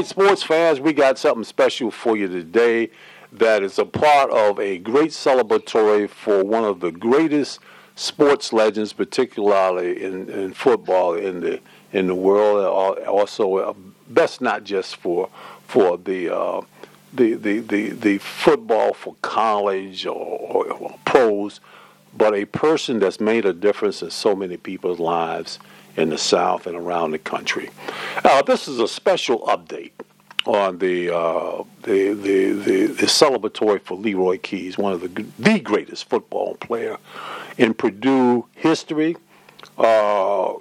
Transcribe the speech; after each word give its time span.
right, 0.00 0.08
sports 0.08 0.42
fans, 0.42 0.80
we 0.80 0.94
got 0.94 1.18
something 1.18 1.44
special 1.44 1.90
for 1.90 2.16
you 2.16 2.26
today 2.26 2.88
that 3.32 3.62
is 3.62 3.78
a 3.78 3.84
part 3.84 4.30
of 4.30 4.58
a 4.58 4.78
great 4.78 5.10
celebratory 5.10 6.08
for 6.08 6.42
one 6.42 6.64
of 6.64 6.80
the 6.80 6.90
greatest 6.90 7.58
sports 7.96 8.50
legends, 8.50 8.94
particularly 8.94 10.02
in, 10.02 10.30
in 10.30 10.54
football 10.54 11.14
in 11.14 11.40
the 11.40 11.60
in 11.92 12.06
the 12.06 12.14
world. 12.14 12.64
Also, 13.06 13.56
uh, 13.58 13.74
best 14.08 14.40
not 14.40 14.64
just 14.64 14.96
for 14.96 15.28
for 15.66 15.98
the, 15.98 16.34
uh, 16.34 16.62
the, 17.12 17.34
the 17.34 17.60
the 17.60 17.90
the 17.90 18.18
football 18.18 18.94
for 18.94 19.14
college 19.20 20.06
or, 20.06 20.14
or, 20.14 20.72
or 20.72 20.98
pros, 21.04 21.60
but 22.16 22.34
a 22.34 22.46
person 22.46 23.00
that's 23.00 23.20
made 23.20 23.44
a 23.44 23.52
difference 23.52 24.00
in 24.02 24.10
so 24.10 24.34
many 24.34 24.56
people's 24.56 24.98
lives 24.98 25.58
in 25.96 26.10
the 26.10 26.18
South 26.18 26.66
and 26.66 26.76
around 26.76 27.10
the 27.10 27.18
country. 27.18 27.70
Uh, 28.24 28.42
this 28.42 28.68
is 28.68 28.78
a 28.78 28.88
special 28.88 29.40
update 29.40 29.92
on 30.46 30.78
the, 30.78 31.14
uh, 31.14 31.62
the, 31.82 32.12
the, 32.14 32.52
the, 32.52 32.86
the, 32.86 33.06
celebratory 33.06 33.80
for 33.80 33.96
Leroy 33.96 34.38
Keyes, 34.38 34.78
one 34.78 34.92
of 34.92 35.00
the, 35.02 35.26
the 35.38 35.60
greatest 35.60 36.08
football 36.08 36.54
player 36.56 36.96
in 37.58 37.74
Purdue 37.74 38.46
history. 38.54 39.16
Uh, 39.76 40.54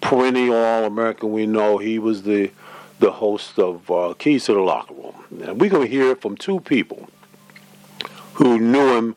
perennial 0.00 0.56
All-American, 0.56 1.32
we 1.32 1.46
know 1.46 1.78
he 1.78 1.98
was 1.98 2.24
the, 2.24 2.50
the 2.98 3.12
host 3.12 3.58
of 3.58 3.90
uh, 3.90 4.14
Keyes 4.18 4.44
to 4.46 4.54
the 4.54 4.60
Locker 4.60 4.94
Room. 4.94 5.14
And 5.42 5.60
we're 5.60 5.70
going 5.70 5.86
to 5.86 5.92
hear 5.92 6.16
from 6.16 6.36
two 6.36 6.60
people 6.60 7.08
who 8.34 8.58
knew 8.58 8.96
him 8.96 9.16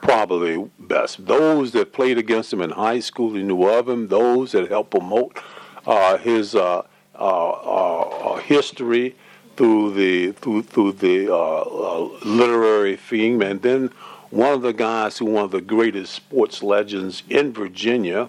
probably 0.00 0.70
best. 0.86 1.26
Those 1.26 1.72
that 1.72 1.92
played 1.92 2.18
against 2.18 2.52
him 2.52 2.60
in 2.60 2.70
high 2.70 3.00
school, 3.00 3.34
he 3.34 3.42
knew 3.42 3.64
of 3.64 3.88
him. 3.88 4.08
Those 4.08 4.52
that 4.52 4.68
helped 4.68 4.90
promote 4.90 5.38
uh, 5.86 6.18
his 6.18 6.54
uh, 6.54 6.82
uh, 7.14 8.00
uh 8.00 8.36
history 8.38 9.14
through 9.56 9.94
the 9.94 10.32
through 10.32 10.62
through 10.62 10.92
the 10.92 11.32
uh, 11.32 11.60
uh, 11.60 12.08
literary 12.24 12.96
theme, 12.96 13.42
and 13.42 13.62
then 13.62 13.90
one 14.30 14.52
of 14.52 14.62
the 14.62 14.72
guys 14.72 15.18
who 15.18 15.26
one 15.26 15.44
of 15.44 15.50
the 15.50 15.60
greatest 15.60 16.12
sports 16.12 16.62
legends 16.62 17.22
in 17.28 17.52
Virginia, 17.52 18.28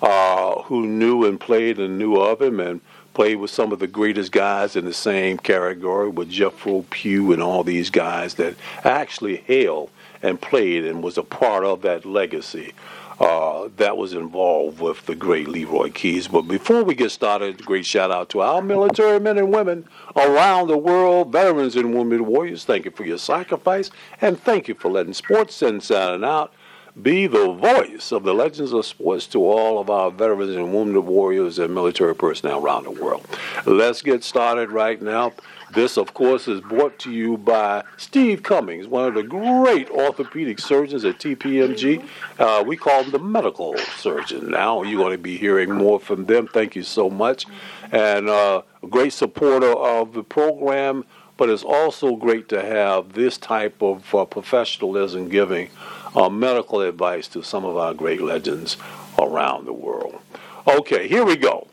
who 0.00 0.86
knew 0.86 1.24
and 1.24 1.40
played 1.40 1.78
and 1.78 1.98
knew 1.98 2.16
of 2.16 2.40
him 2.40 2.60
and 2.60 2.80
played 3.14 3.36
with 3.36 3.50
some 3.50 3.72
of 3.72 3.78
the 3.78 3.86
greatest 3.86 4.32
guys 4.32 4.76
in 4.76 4.84
the 4.84 4.92
same 4.92 5.36
category 5.38 6.08
with 6.08 6.30
Jethro 6.30 6.84
Pugh 6.90 7.32
and 7.32 7.42
all 7.42 7.62
these 7.62 7.90
guys 7.90 8.34
that 8.34 8.54
actually 8.84 9.36
hail 9.38 9.90
and 10.22 10.40
played 10.40 10.84
and 10.84 11.02
was 11.02 11.18
a 11.18 11.22
part 11.22 11.64
of 11.64 11.82
that 11.82 12.04
legacy 12.04 12.72
uh, 13.20 13.68
that 13.76 13.96
was 13.96 14.14
involved 14.14 14.80
with 14.80 15.04
the 15.06 15.14
great 15.14 15.46
Leroy 15.46 15.90
Keyes. 15.90 16.28
But 16.28 16.42
before 16.42 16.82
we 16.82 16.94
get 16.94 17.10
started, 17.10 17.60
a 17.60 17.62
great 17.62 17.86
shout 17.86 18.10
out 18.10 18.28
to 18.30 18.40
our 18.40 18.62
military 18.62 19.20
men 19.20 19.38
and 19.38 19.52
women 19.52 19.86
around 20.16 20.68
the 20.68 20.78
world, 20.78 21.30
veterans 21.30 21.76
and 21.76 21.94
women 21.94 22.26
warriors. 22.26 22.64
Thank 22.64 22.84
you 22.84 22.90
for 22.90 23.04
your 23.04 23.18
sacrifice, 23.18 23.90
and 24.20 24.40
thank 24.40 24.68
you 24.68 24.74
for 24.74 24.90
letting 24.90 25.14
Sports 25.14 25.62
Inside 25.62 26.24
Out 26.24 26.52
be 27.00 27.26
the 27.26 27.52
voice 27.52 28.12
of 28.12 28.22
the 28.22 28.34
legends 28.34 28.72
of 28.72 28.84
sports 28.84 29.26
to 29.26 29.38
all 29.38 29.78
of 29.78 29.88
our 29.88 30.10
veterans 30.10 30.54
and 30.54 30.74
wounded 30.74 31.04
warriors 31.04 31.58
and 31.58 31.74
military 31.74 32.14
personnel 32.14 32.62
around 32.62 32.84
the 32.84 32.90
world. 32.90 33.24
Let's 33.64 34.02
get 34.02 34.22
started 34.22 34.70
right 34.70 35.00
now. 35.00 35.32
This, 35.72 35.96
of 35.96 36.12
course, 36.12 36.48
is 36.48 36.60
brought 36.60 36.98
to 36.98 37.10
you 37.10 37.38
by 37.38 37.82
Steve 37.96 38.42
Cummings, 38.42 38.86
one 38.86 39.08
of 39.08 39.14
the 39.14 39.22
great 39.22 39.88
orthopedic 39.88 40.58
surgeons 40.58 41.02
at 41.06 41.18
TPMG. 41.18 42.06
Uh, 42.38 42.62
we 42.66 42.76
call 42.76 43.04
him 43.04 43.10
the 43.10 43.18
medical 43.18 43.78
surgeon. 43.96 44.50
Now 44.50 44.82
you're 44.82 45.00
going 45.00 45.12
to 45.12 45.22
be 45.22 45.38
hearing 45.38 45.72
more 45.72 45.98
from 45.98 46.26
them. 46.26 46.46
Thank 46.46 46.76
you 46.76 46.82
so 46.82 47.08
much. 47.08 47.46
And 47.90 48.28
uh, 48.28 48.62
a 48.82 48.86
great 48.86 49.14
supporter 49.14 49.72
of 49.72 50.12
the 50.12 50.22
program, 50.22 51.06
but 51.38 51.48
it's 51.48 51.62
also 51.62 52.16
great 52.16 52.50
to 52.50 52.62
have 52.62 53.14
this 53.14 53.38
type 53.38 53.80
of 53.80 54.14
uh, 54.14 54.26
professionalism 54.26 55.30
giving 55.30 55.70
uh, 56.14 56.28
medical 56.28 56.82
advice 56.82 57.28
to 57.28 57.42
some 57.42 57.64
of 57.64 57.78
our 57.78 57.94
great 57.94 58.20
legends 58.20 58.76
around 59.18 59.64
the 59.64 59.72
world. 59.72 60.20
Okay, 60.68 61.08
here 61.08 61.24
we 61.24 61.36
go. 61.36 61.66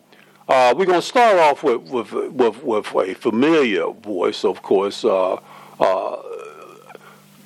Uh, 0.49 0.73
we're 0.75 0.85
going 0.85 0.99
to 0.99 1.05
start 1.05 1.37
off 1.37 1.61
with, 1.61 1.79
with, 1.91 2.11
with, 2.11 2.63
with, 2.63 2.95
a 2.95 3.13
familiar 3.13 3.87
voice, 3.91 4.43
of 4.43 4.63
course. 4.63 5.05
Uh, 5.05 5.33
uh, 5.79 6.15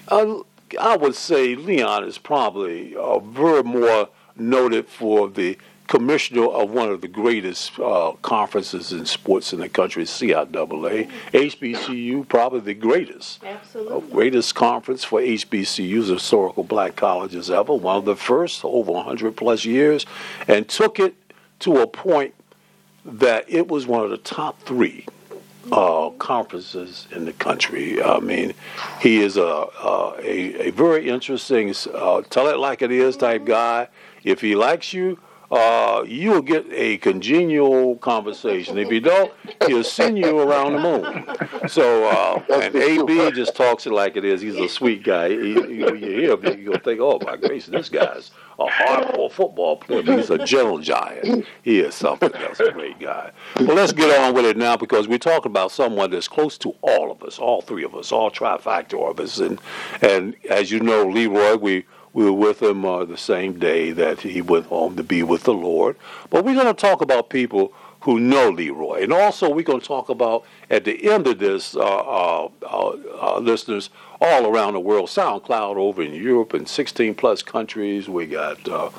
I, 0.08 0.42
I, 0.80 0.96
would 0.96 1.14
say 1.14 1.54
Leon 1.56 2.06
is 2.06 2.18
probably 2.18 2.96
uh, 2.96 3.20
very 3.20 3.62
more 3.62 4.08
noted 4.38 4.88
for 4.88 5.28
the 5.28 5.58
commissioner 5.88 6.46
of 6.46 6.70
one 6.70 6.92
of 6.92 7.02
the 7.02 7.10
greatest 7.10 7.78
uh, 7.78 8.14
conferences 8.22 8.94
in 8.94 9.06
sports 9.06 9.52
in 9.52 9.60
the 9.60 9.68
country, 9.68 10.06
CIAA. 10.06 11.12
HBCU, 11.34 12.26
probably 12.30 12.62
the 12.62 12.74
greatest. 12.74 13.44
Absolutely. 13.44 13.98
Uh, 13.98 14.00
greatest 14.14 14.56
conference 14.56 15.04
for 15.04 15.20
HBCUs, 15.20 16.08
historical 16.08 16.64
black 16.64 16.96
colleges 16.96 17.52
ever. 17.52 17.74
One 17.74 17.98
of 17.98 18.06
the 18.06 18.16
first, 18.16 18.64
over 18.64 18.94
100 18.94 19.36
plus 19.36 19.66
years, 19.66 20.06
and 20.48 20.70
took 20.70 21.00
it 21.00 21.16
to 21.60 21.82
a 21.82 21.88
point 21.88 22.34
that 23.06 23.46
it 23.48 23.68
was 23.68 23.86
one 23.86 24.04
of 24.04 24.10
the 24.10 24.18
top 24.18 24.62
three 24.62 25.06
uh, 25.72 26.10
conferences 26.20 27.08
in 27.12 27.26
the 27.26 27.34
country. 27.34 28.02
I 28.02 28.20
mean, 28.20 28.54
he 29.02 29.22
is 29.22 29.38
a 29.38 29.68
a, 29.84 30.68
a, 30.68 30.70
very 30.72 31.10
interesting, 31.10 31.74
uh, 31.94 32.22
tell 32.30 32.48
it 32.48 32.58
like 32.58 32.82
it 32.82 32.92
is 32.92 33.18
type 33.18 33.46
guy. 33.46 33.88
If 34.24 34.42
he 34.42 34.56
likes 34.56 34.94
you, 34.94 35.20
uh, 35.54 36.04
you'll 36.08 36.42
get 36.42 36.66
a 36.72 36.98
congenial 36.98 37.96
conversation. 37.98 38.78
If 38.80 38.92
you 38.92 39.00
don't, 39.00 39.32
he'll 39.68 39.84
send 39.84 40.18
you 40.18 40.40
around 40.40 40.74
the 40.74 40.80
moon. 40.80 41.70
So, 41.70 42.06
uh, 42.06 42.44
and 42.52 42.76
AB 42.76 43.32
just 43.32 43.56
talks 43.56 43.86
it 43.86 43.94
like 43.94 44.18
it 44.18 44.26
is. 44.26 44.42
He's 44.42 44.56
a 44.58 44.68
sweet 44.68 45.04
guy. 45.04 45.30
He, 45.30 45.36
you, 45.52 45.94
you 45.94 45.96
hear 45.96 46.38
him, 46.38 46.60
you'll 46.60 46.80
think, 46.80 47.00
oh 47.00 47.20
my 47.24 47.38
gracious, 47.38 47.68
this 47.68 47.90
guy's 47.90 48.32
a 48.60 48.66
hardcore 48.66 49.32
football 49.32 49.78
player. 49.78 50.02
He's 50.02 50.32
a 50.32 50.44
gentle 50.44 50.80
giant. 50.80 51.46
He 51.62 51.80
is 51.80 51.94
something 51.94 52.34
else. 52.34 52.60
A 52.60 52.72
great 52.72 53.00
guy. 53.00 53.32
Well, 53.60 53.76
let's 53.76 53.94
get 53.94 54.18
on 54.20 54.34
with 54.34 54.46
it 54.46 54.58
now 54.58 54.76
because 54.76 55.08
we're 55.08 55.20
talking 55.20 55.52
about 55.52 55.72
someone 55.72 56.10
that's 56.10 56.28
close 56.28 56.58
to 56.60 56.76
all 56.82 57.12
of 57.12 57.22
us, 57.22 57.38
all 57.38 57.62
three 57.62 57.84
of 57.84 57.94
us, 57.94 58.12
all 58.12 58.32
trifactor 58.32 59.10
of 59.10 59.20
us. 59.20 59.38
And 59.38 59.60
and 60.02 60.36
as 60.50 60.72
you 60.72 60.80
know, 60.80 61.06
Leroy, 61.08 61.58
we 61.58 61.86
we 62.14 62.26
were 62.26 62.32
with 62.32 62.62
him 62.62 62.86
uh, 62.86 63.06
the 63.06 63.18
same 63.18 63.60
day 63.60 63.92
that 63.92 64.22
he 64.22 64.42
went 64.42 64.68
home 64.68 64.96
to 64.96 65.04
be 65.04 65.24
with 65.24 65.44
the 65.44 65.54
Lord. 65.54 65.98
But 66.30 66.46
we're 66.46 66.54
going 66.54 66.68
to 66.68 66.74
talk 66.74 67.02
about 67.02 67.30
people 67.30 67.74
who 68.02 68.20
know 68.20 68.50
Leroy. 68.50 69.04
And 69.04 69.14
also, 69.14 69.50
we're 69.50 69.64
going 69.64 69.80
to 69.80 69.88
talk 69.88 70.10
about, 70.10 70.44
at 70.70 70.84
the 70.84 71.10
end 71.10 71.26
of 71.26 71.40
this, 71.40 71.76
uh, 71.76 71.80
uh, 71.80 72.50
uh, 72.62 72.98
uh 73.22 73.40
listeners 73.40 73.90
all 74.20 74.46
around 74.46 74.74
the 74.74 74.80
world, 74.80 75.10
SoundCloud 75.10 75.78
over 75.78 76.04
in 76.04 76.14
Europe 76.14 76.54
and 76.54 76.68
16 76.68 77.16
plus 77.16 77.42
countries. 77.42 78.10
We 78.10 78.28
got 78.28 78.68
uh, 78.68 78.90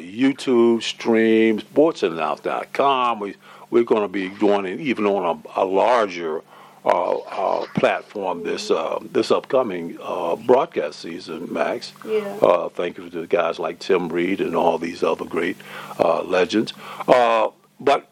YouTube 0.00 0.82
streams, 0.82 1.62
sportsandnow.com. 1.64 3.20
We, 3.20 3.36
we're 3.70 3.84
going 3.84 4.02
to 4.02 4.08
be 4.08 4.30
doing 4.30 4.64
it 4.64 4.80
even 4.80 5.06
on 5.06 5.42
a, 5.56 5.62
a 5.62 5.64
larger 5.64 6.42
uh, 6.88 7.18
uh, 7.18 7.66
platform 7.74 8.42
this 8.42 8.70
uh, 8.70 8.98
this 9.12 9.30
upcoming 9.30 9.98
uh, 10.02 10.36
broadcast 10.36 11.00
season, 11.00 11.52
Max. 11.52 11.92
Yeah. 12.02 12.20
Uh, 12.40 12.70
thank 12.70 12.96
you 12.96 13.10
to 13.10 13.20
the 13.20 13.26
guys 13.26 13.58
like 13.58 13.78
Tim 13.78 14.08
Reed 14.08 14.40
and 14.40 14.56
all 14.56 14.78
these 14.78 15.02
other 15.02 15.26
great 15.26 15.58
uh, 15.98 16.22
legends. 16.22 16.72
but 17.06 18.10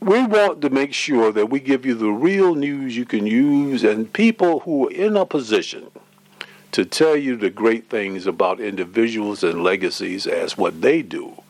we 0.00 0.26
want 0.26 0.60
to 0.60 0.68
make 0.68 0.92
sure 0.92 1.32
that 1.32 1.48
we 1.48 1.58
give 1.58 1.86
you 1.86 1.94
the 1.94 2.10
real 2.10 2.54
news 2.54 2.96
you 2.96 3.06
can 3.06 3.26
use 3.26 3.82
and 3.82 4.12
people 4.12 4.60
who 4.60 4.88
are 4.88 4.92
in 4.92 5.16
a 5.16 5.24
position 5.24 5.90
to 6.72 6.84
tell 6.84 7.16
you 7.16 7.36
the 7.36 7.50
great 7.50 7.88
things 7.88 8.26
about 8.26 8.60
individuals 8.60 9.42
and 9.42 9.62
legacies 9.62 10.26
as 10.26 10.58
what 10.58 10.82
they 10.82 11.00
do. 11.02 11.40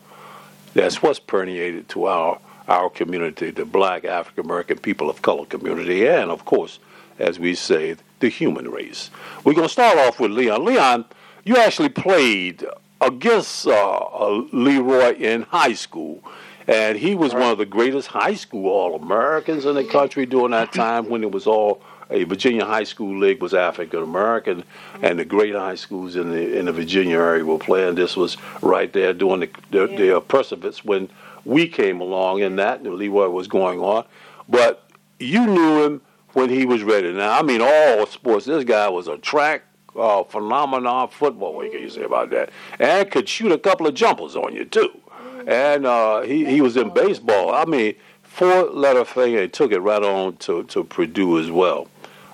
That's 0.75 1.01
what's 1.01 1.19
permeated 1.19 1.89
to 1.89 2.05
our 2.05 2.39
our 2.67 2.89
community, 2.89 3.51
the 3.51 3.65
black 3.65 4.05
African 4.05 4.45
American 4.45 4.77
people 4.77 5.09
of 5.09 5.21
color 5.21 5.45
community, 5.45 6.07
and 6.07 6.31
of 6.31 6.45
course, 6.45 6.79
as 7.19 7.39
we 7.39 7.55
say, 7.55 7.95
the 8.19 8.29
human 8.29 8.69
race. 8.69 9.09
We're 9.43 9.53
going 9.53 9.67
to 9.67 9.73
start 9.73 9.97
off 9.97 10.19
with 10.19 10.31
Leon. 10.31 10.63
Leon, 10.63 11.05
you 11.43 11.57
actually 11.57 11.89
played 11.89 12.65
against 13.01 13.67
uh, 13.67 13.97
uh, 13.97 14.43
Leroy 14.51 15.15
in 15.15 15.43
high 15.43 15.73
school, 15.73 16.23
and 16.67 16.97
he 16.97 17.15
was 17.15 17.33
one 17.33 17.51
of 17.51 17.57
the 17.57 17.65
greatest 17.65 18.07
high 18.07 18.35
school 18.35 18.69
All 18.69 18.95
Americans 18.95 19.65
in 19.65 19.75
the 19.75 19.83
country 19.83 20.25
during 20.25 20.51
that 20.51 20.71
time 20.71 21.09
when 21.09 21.23
it 21.23 21.31
was 21.31 21.45
all 21.45 21.81
a 22.09 22.23
Virginia 22.25 22.63
high 22.63 22.83
school 22.83 23.17
league 23.17 23.41
was 23.41 23.53
African 23.53 24.03
American, 24.03 24.63
and 25.01 25.19
the 25.19 25.25
great 25.25 25.55
high 25.55 25.75
schools 25.75 26.15
in 26.15 26.31
the 26.31 26.57
in 26.57 26.65
the 26.65 26.71
Virginia 26.71 27.17
area 27.17 27.43
were 27.43 27.57
playing. 27.57 27.95
This 27.95 28.15
was 28.15 28.37
right 28.61 28.91
there 28.93 29.13
during 29.13 29.41
the 29.41 29.49
the, 29.71 29.87
yeah. 29.89 30.19
the 30.19 30.81
when 30.83 31.09
we 31.45 31.67
came 31.67 32.01
along 32.01 32.41
in 32.41 32.55
that, 32.57 32.83
Leroy 32.83 33.29
was 33.29 33.47
going 33.47 33.79
on. 33.79 34.05
But 34.49 34.89
you 35.19 35.45
knew 35.45 35.83
him 35.83 36.01
when 36.33 36.49
he 36.49 36.65
was 36.65 36.83
ready. 36.83 37.11
Now, 37.11 37.39
I 37.39 37.41
mean, 37.43 37.61
all 37.61 38.05
sports. 38.05 38.45
This 38.45 38.63
guy 38.63 38.89
was 38.89 39.07
a 39.07 39.17
track 39.17 39.63
uh, 39.95 40.23
phenomenon 40.23 41.07
football. 41.09 41.55
What 41.55 41.71
can 41.71 41.81
you 41.81 41.89
say 41.89 42.03
about 42.03 42.29
that? 42.31 42.49
And 42.79 43.09
could 43.11 43.29
shoot 43.29 43.51
a 43.51 43.57
couple 43.57 43.87
of 43.87 43.93
jumpers 43.93 44.35
on 44.35 44.53
you 44.53 44.65
too. 44.65 44.99
And 45.45 45.85
uh, 45.85 46.21
he 46.21 46.45
he 46.45 46.61
was 46.61 46.77
in 46.77 46.93
baseball. 46.93 47.53
I 47.53 47.65
mean, 47.65 47.95
four-letter 48.23 49.05
thing 49.05 49.35
and 49.35 49.51
took 49.51 49.71
it 49.71 49.79
right 49.79 50.01
on 50.01 50.37
to, 50.37 50.63
to 50.63 50.83
Purdue 50.83 51.39
as 51.39 51.51
well. 51.51 51.87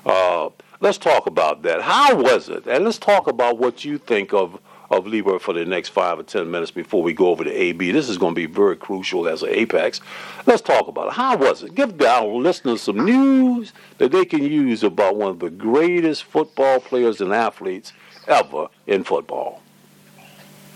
Uh, 0.05 0.49
let's 0.79 0.97
talk 0.97 1.25
about 1.25 1.63
that. 1.63 1.81
How 1.81 2.15
was 2.15 2.49
it? 2.49 2.67
And 2.67 2.85
let's 2.85 2.97
talk 2.97 3.27
about 3.27 3.57
what 3.57 3.83
you 3.83 3.97
think 3.97 4.33
of 4.33 4.59
of 4.89 5.05
Leroy 5.05 5.39
for 5.39 5.53
the 5.53 5.65
next 5.65 5.89
five 5.89 6.19
or 6.19 6.23
ten 6.23 6.49
minutes 6.49 6.71
before 6.71 7.03
we 7.03 7.13
go 7.13 7.27
over 7.27 7.43
to 7.43 7.51
AB. 7.51 7.91
This 7.91 8.09
is 8.09 8.17
going 8.17 8.33
to 8.33 8.35
be 8.35 8.45
very 8.45 8.75
crucial 8.75 9.27
as 9.27 9.43
an 9.43 9.49
apex. 9.49 10.01
Let's 10.45 10.61
talk 10.61 10.87
about 10.87 11.07
it. 11.07 11.13
How 11.13 11.37
was 11.37 11.63
it? 11.63 11.75
Give 11.75 12.01
our 12.01 12.27
listeners 12.27 12.81
some 12.81 13.05
news 13.05 13.73
that 13.97 14.11
they 14.11 14.25
can 14.25 14.43
use 14.43 14.83
about 14.83 15.15
one 15.15 15.29
of 15.29 15.39
the 15.39 15.49
greatest 15.49 16.23
football 16.23 16.79
players 16.79 17.21
and 17.21 17.33
athletes 17.33 17.93
ever 18.27 18.67
in 18.87 19.03
football. 19.03 19.61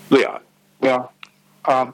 Leon. 0.09 0.41
Well, 0.79 1.11
um, 1.65 1.93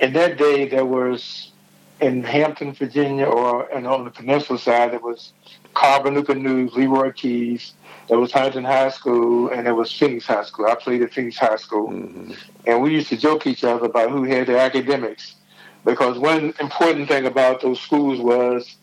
in 0.00 0.12
that 0.14 0.36
day, 0.36 0.68
there 0.68 0.86
was 0.86 1.52
in 2.00 2.24
Hampton, 2.24 2.72
Virginia, 2.72 3.26
or 3.26 3.68
and 3.68 3.86
on 3.86 4.04
the 4.04 4.10
peninsula 4.10 4.58
side, 4.58 4.92
there 4.92 4.98
was 4.98 5.32
Carver 5.74 6.10
Newport 6.10 6.38
News, 6.38 6.72
Leroy 6.74 7.12
Keyes. 7.12 7.74
There 8.08 8.18
was 8.18 8.32
Huntington 8.32 8.64
High 8.64 8.90
School, 8.90 9.48
and 9.48 9.66
there 9.66 9.74
was 9.74 9.92
Phenix 9.92 10.26
High 10.26 10.44
School. 10.44 10.66
I 10.66 10.74
played 10.74 11.02
at 11.02 11.14
Phenix 11.14 11.38
High 11.38 11.56
School, 11.56 11.88
mm-hmm. 11.88 12.32
and 12.66 12.82
we 12.82 12.92
used 12.92 13.08
to 13.08 13.16
joke 13.16 13.46
each 13.46 13.64
other 13.64 13.86
about 13.86 14.10
who 14.10 14.24
had 14.24 14.48
the 14.48 14.58
academics, 14.58 15.36
because 15.84 16.18
one 16.18 16.52
important 16.60 17.08
thing 17.08 17.26
about 17.26 17.60
those 17.62 17.80
schools 17.80 18.20
was 18.20 18.76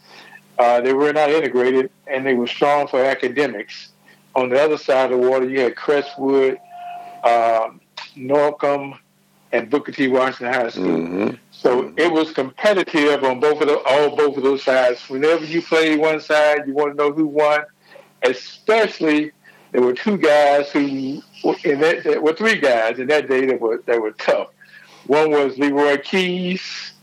uh, 0.58 0.82
they 0.82 0.94
were 0.94 1.14
not 1.14 1.30
integrated, 1.30 1.92
and 2.08 2.26
they 2.26 2.34
were 2.34 2.48
strong 2.48 2.88
for 2.88 3.04
academics. 3.04 3.90
On 4.36 4.50
the 4.50 4.62
other 4.62 4.78
side 4.78 5.12
of 5.12 5.20
the 5.20 5.30
water, 5.30 5.48
you 5.48 5.60
had 5.62 5.76
Crestwood, 5.76 6.58
uh, 7.24 7.70
Norcom, 8.16 8.98
and 9.52 9.70
Booker 9.70 9.92
T. 9.92 10.08
Washington 10.08 10.54
High 10.54 10.70
School. 10.70 10.86
Mm-hmm. 10.86 11.36
So 11.51 11.94
it 11.98 12.12
was 12.12 12.31
competitive 12.31 13.24
on 13.24 13.40
both 13.40 13.62
of 13.62 13.68
the, 13.68 13.80
all 13.86 14.16
both 14.16 14.38
of 14.38 14.44
those 14.44 14.63
sides. 14.63 15.10
Whenever 15.10 15.44
you 15.44 15.62
played 15.62 16.00
one 16.00 16.22
side, 16.22 16.68
you 16.68 16.74
want 16.74 16.92
to 16.92 16.96
know 16.96 17.12
who 17.12 17.28
won. 17.28 17.62
Especially, 18.24 19.31
there 19.72 19.81
were 19.81 19.94
two 19.94 20.18
guys 20.18 20.72
who, 20.72 21.22
in 21.63 21.80
that, 21.81 22.04
there 22.04 22.22
were 22.22 22.34
three 22.34 22.60
guys 22.60 23.00
in 23.00 23.07
that 23.07 23.28
day 23.28 23.46
that 23.46 23.60
were 23.60 23.84
that 23.86 24.01
were 24.01 24.12
tough. 24.12 24.50
One 25.07 25.31
was 25.31 25.57
Leroy 25.57 25.98
Keyes, 25.98 26.94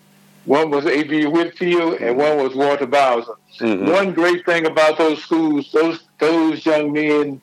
one 0.44 0.70
was 0.70 0.86
A.B. 0.86 1.26
Whitfield, 1.26 2.00
and 2.00 2.16
one 2.16 2.38
was 2.38 2.54
Walter 2.54 2.86
Bowser. 2.86 3.34
Mm-hmm. 3.60 3.90
One 3.90 4.12
great 4.12 4.46
thing 4.46 4.66
about 4.66 4.96
those 4.98 5.22
schools, 5.22 5.70
those 5.72 6.00
those 6.18 6.64
young 6.64 6.92
men 6.92 7.40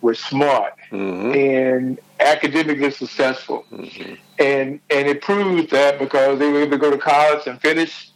were 0.00 0.14
smart 0.14 0.74
mm-hmm. 0.90 1.32
and 1.32 1.98
academically 2.24 2.90
successful. 2.90 3.64
Mm-hmm. 3.70 4.14
And 4.38 4.80
and 4.90 5.08
it 5.08 5.22
proves 5.22 5.70
that 5.70 5.98
because 5.98 6.38
they 6.38 6.50
were 6.50 6.62
able 6.62 6.72
to 6.72 6.78
go 6.78 6.90
to 6.90 6.98
college 6.98 7.46
and 7.46 7.60
finish 7.60 8.10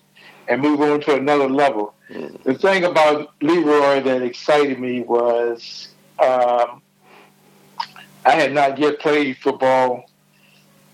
and 0.49 0.61
move 0.61 0.81
on 0.81 1.01
to 1.03 1.15
another 1.15 1.49
level. 1.49 1.95
Mm-hmm. 2.11 2.43
The 2.43 2.55
thing 2.55 2.85
about 2.85 3.31
Leroy 3.43 4.03
that 4.03 4.23
excited 4.23 4.81
me 4.81 5.03
was 5.03 5.89
um, 6.19 6.83
I 8.25 8.33
had 8.33 8.53
not 8.53 8.79
yet 8.79 8.99
played 8.99 9.37
football, 9.39 10.11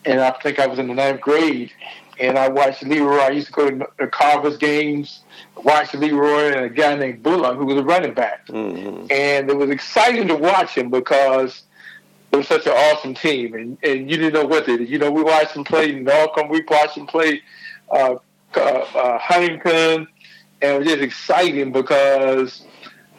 and 0.05 0.20
I 0.20 0.31
think 0.43 0.58
I 0.58 0.66
was 0.66 0.78
in 0.78 0.88
the 0.88 0.94
ninth 0.94 1.20
grade. 1.20 1.70
And 2.20 2.38
I 2.38 2.49
watched 2.49 2.84
Leroy. 2.84 3.19
I 3.19 3.31
used 3.31 3.49
to 3.49 3.52
go 3.52 3.70
to 3.70 3.88
the 3.99 4.06
Carver's 4.06 4.56
games, 4.56 5.25
watch 5.56 5.94
Leroy 5.94 6.52
and 6.52 6.64
a 6.64 6.69
guy 6.69 6.94
named 6.94 7.25
Bullock, 7.25 7.56
who 7.56 7.66
was 7.66 7.76
a 7.76 7.82
running 7.82 8.14
back. 8.14 8.46
Mm-hmm. 8.46 9.06
And 9.11 9.50
it 9.50 9.56
was 9.56 9.69
exciting 9.69 10.28
to 10.28 10.37
watch 10.37 10.76
him 10.76 10.90
because 10.90 11.64
it 12.34 12.38
was 12.38 12.48
such 12.48 12.66
an 12.66 12.72
awesome 12.72 13.14
team, 13.14 13.54
and, 13.54 13.78
and 13.84 14.10
you 14.10 14.16
didn't 14.16 14.34
know 14.34 14.44
what 14.44 14.66
they 14.66 14.76
did. 14.76 14.88
You 14.88 14.98
know, 14.98 15.10
we 15.10 15.22
watched 15.22 15.54
them 15.54 15.62
play 15.62 15.92
Norcom, 15.94 16.50
we 16.50 16.64
watched 16.66 16.96
them 16.96 17.06
play 17.06 17.40
uh, 17.90 18.16
uh, 18.56 18.60
uh, 18.60 19.19
Huntington, 19.19 20.08
and 20.60 20.72
it 20.72 20.78
was 20.78 20.88
just 20.88 21.00
exciting 21.00 21.70
because 21.70 22.64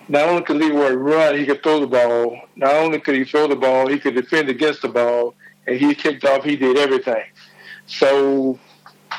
not 0.10 0.28
only 0.28 0.44
could 0.44 0.58
Leroy 0.58 0.94
run, 0.94 1.38
he 1.38 1.46
could 1.46 1.64
throw 1.64 1.80
the 1.80 1.88
ball. 1.88 2.42
Not 2.58 2.74
only 2.74 3.00
could 3.00 3.16
he 3.16 3.24
throw 3.24 3.48
the 3.48 3.56
ball, 3.56 3.88
he 3.88 4.00
could 4.00 4.16
defend 4.16 4.50
against 4.50 4.82
the 4.82 4.90
ball, 4.90 5.34
and 5.66 5.78
he 5.78 5.96
kicked 5.96 6.26
off. 6.26 6.44
He 6.44 6.58
did 6.58 6.78
everything. 6.78 7.24
So, 7.88 8.60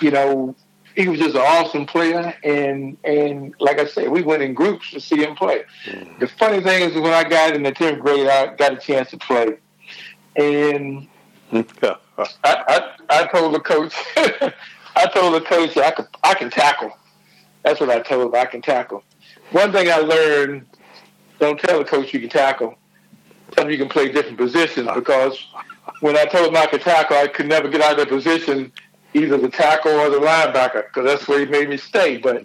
you 0.02 0.10
know, 0.10 0.54
he 0.94 1.08
was 1.08 1.19
just 1.19 1.37
an 1.37 1.40
awesome 1.40 1.87
player, 1.87 2.34
and 2.44 2.99
and 3.02 3.54
like 3.60 3.78
I 3.78 3.87
said, 3.87 4.10
we 4.10 4.22
went 4.22 4.42
in 4.42 4.52
groups 4.52 4.90
to 4.90 5.00
see 5.00 5.25
him 5.25 5.37
play. 5.37 5.64
Mm. 5.87 6.19
The 6.19 6.28
funny 6.28 6.60
thing 6.60 6.82
is, 6.82 6.94
when 6.94 7.14
I 7.14 7.25
got 7.25 7.54
in 7.54 7.62
the 7.62 7.72
tenth 7.72 8.00
grade, 8.00 8.26
I 8.26 8.54
got 8.56 8.75
a 8.75 8.76
chance 8.76 9.10
to 9.10 9.16
play 9.16 9.56
Um, 10.38 10.44
and 10.44 11.09
I, 11.83 12.27
I, 12.44 12.94
I 13.09 13.27
told 13.27 13.55
the 13.55 13.61
coach, 13.61 13.94
I 14.97 15.06
told 15.12 15.35
the 15.35 15.41
coach 15.43 15.77
I 15.77 15.91
could 15.91 16.06
I 16.23 16.35
can 16.35 16.50
tackle. 16.50 16.97
That's 17.62 17.81
what 17.81 17.91
I 17.91 18.00
told 18.00 18.35
him. 18.35 18.41
I 18.41 18.47
can 18.47 18.62
tackle. 18.62 19.03
One 19.53 19.73
thing 19.73 19.91
I 19.91 19.99
learned: 19.99 20.67
don't 21.38 21.59
tell 21.59 21.79
the 21.79 21.85
coach 21.85 22.12
you 22.12 22.21
can 22.21 22.29
tackle. 22.29 22.77
Tell 23.53 23.65
him 23.65 23.71
you 23.71 23.79
can 23.79 23.88
play 23.88 24.11
different 24.11 24.38
positions 24.38 24.88
because 24.94 25.38
when 26.00 26.17
I 26.17 26.25
told 26.25 26.49
him 26.49 26.56
I 26.56 26.67
could 26.67 26.83
tackle, 26.83 27.17
I 27.17 27.29
could 27.29 27.47
never 27.47 27.69
get 27.69 27.81
out 27.81 27.99
of 27.99 28.09
the 28.09 28.15
position, 28.15 28.73
either 29.15 29.38
the 29.38 29.49
tackle 29.49 29.93
or 29.93 30.11
the 30.11 30.19
linebacker, 30.19 30.85
because 30.87 31.05
that's 31.05 31.29
where 31.29 31.41
he 31.41 31.47
made 31.47 31.69
me 31.69 31.77
stay. 31.77 32.17
But 32.17 32.44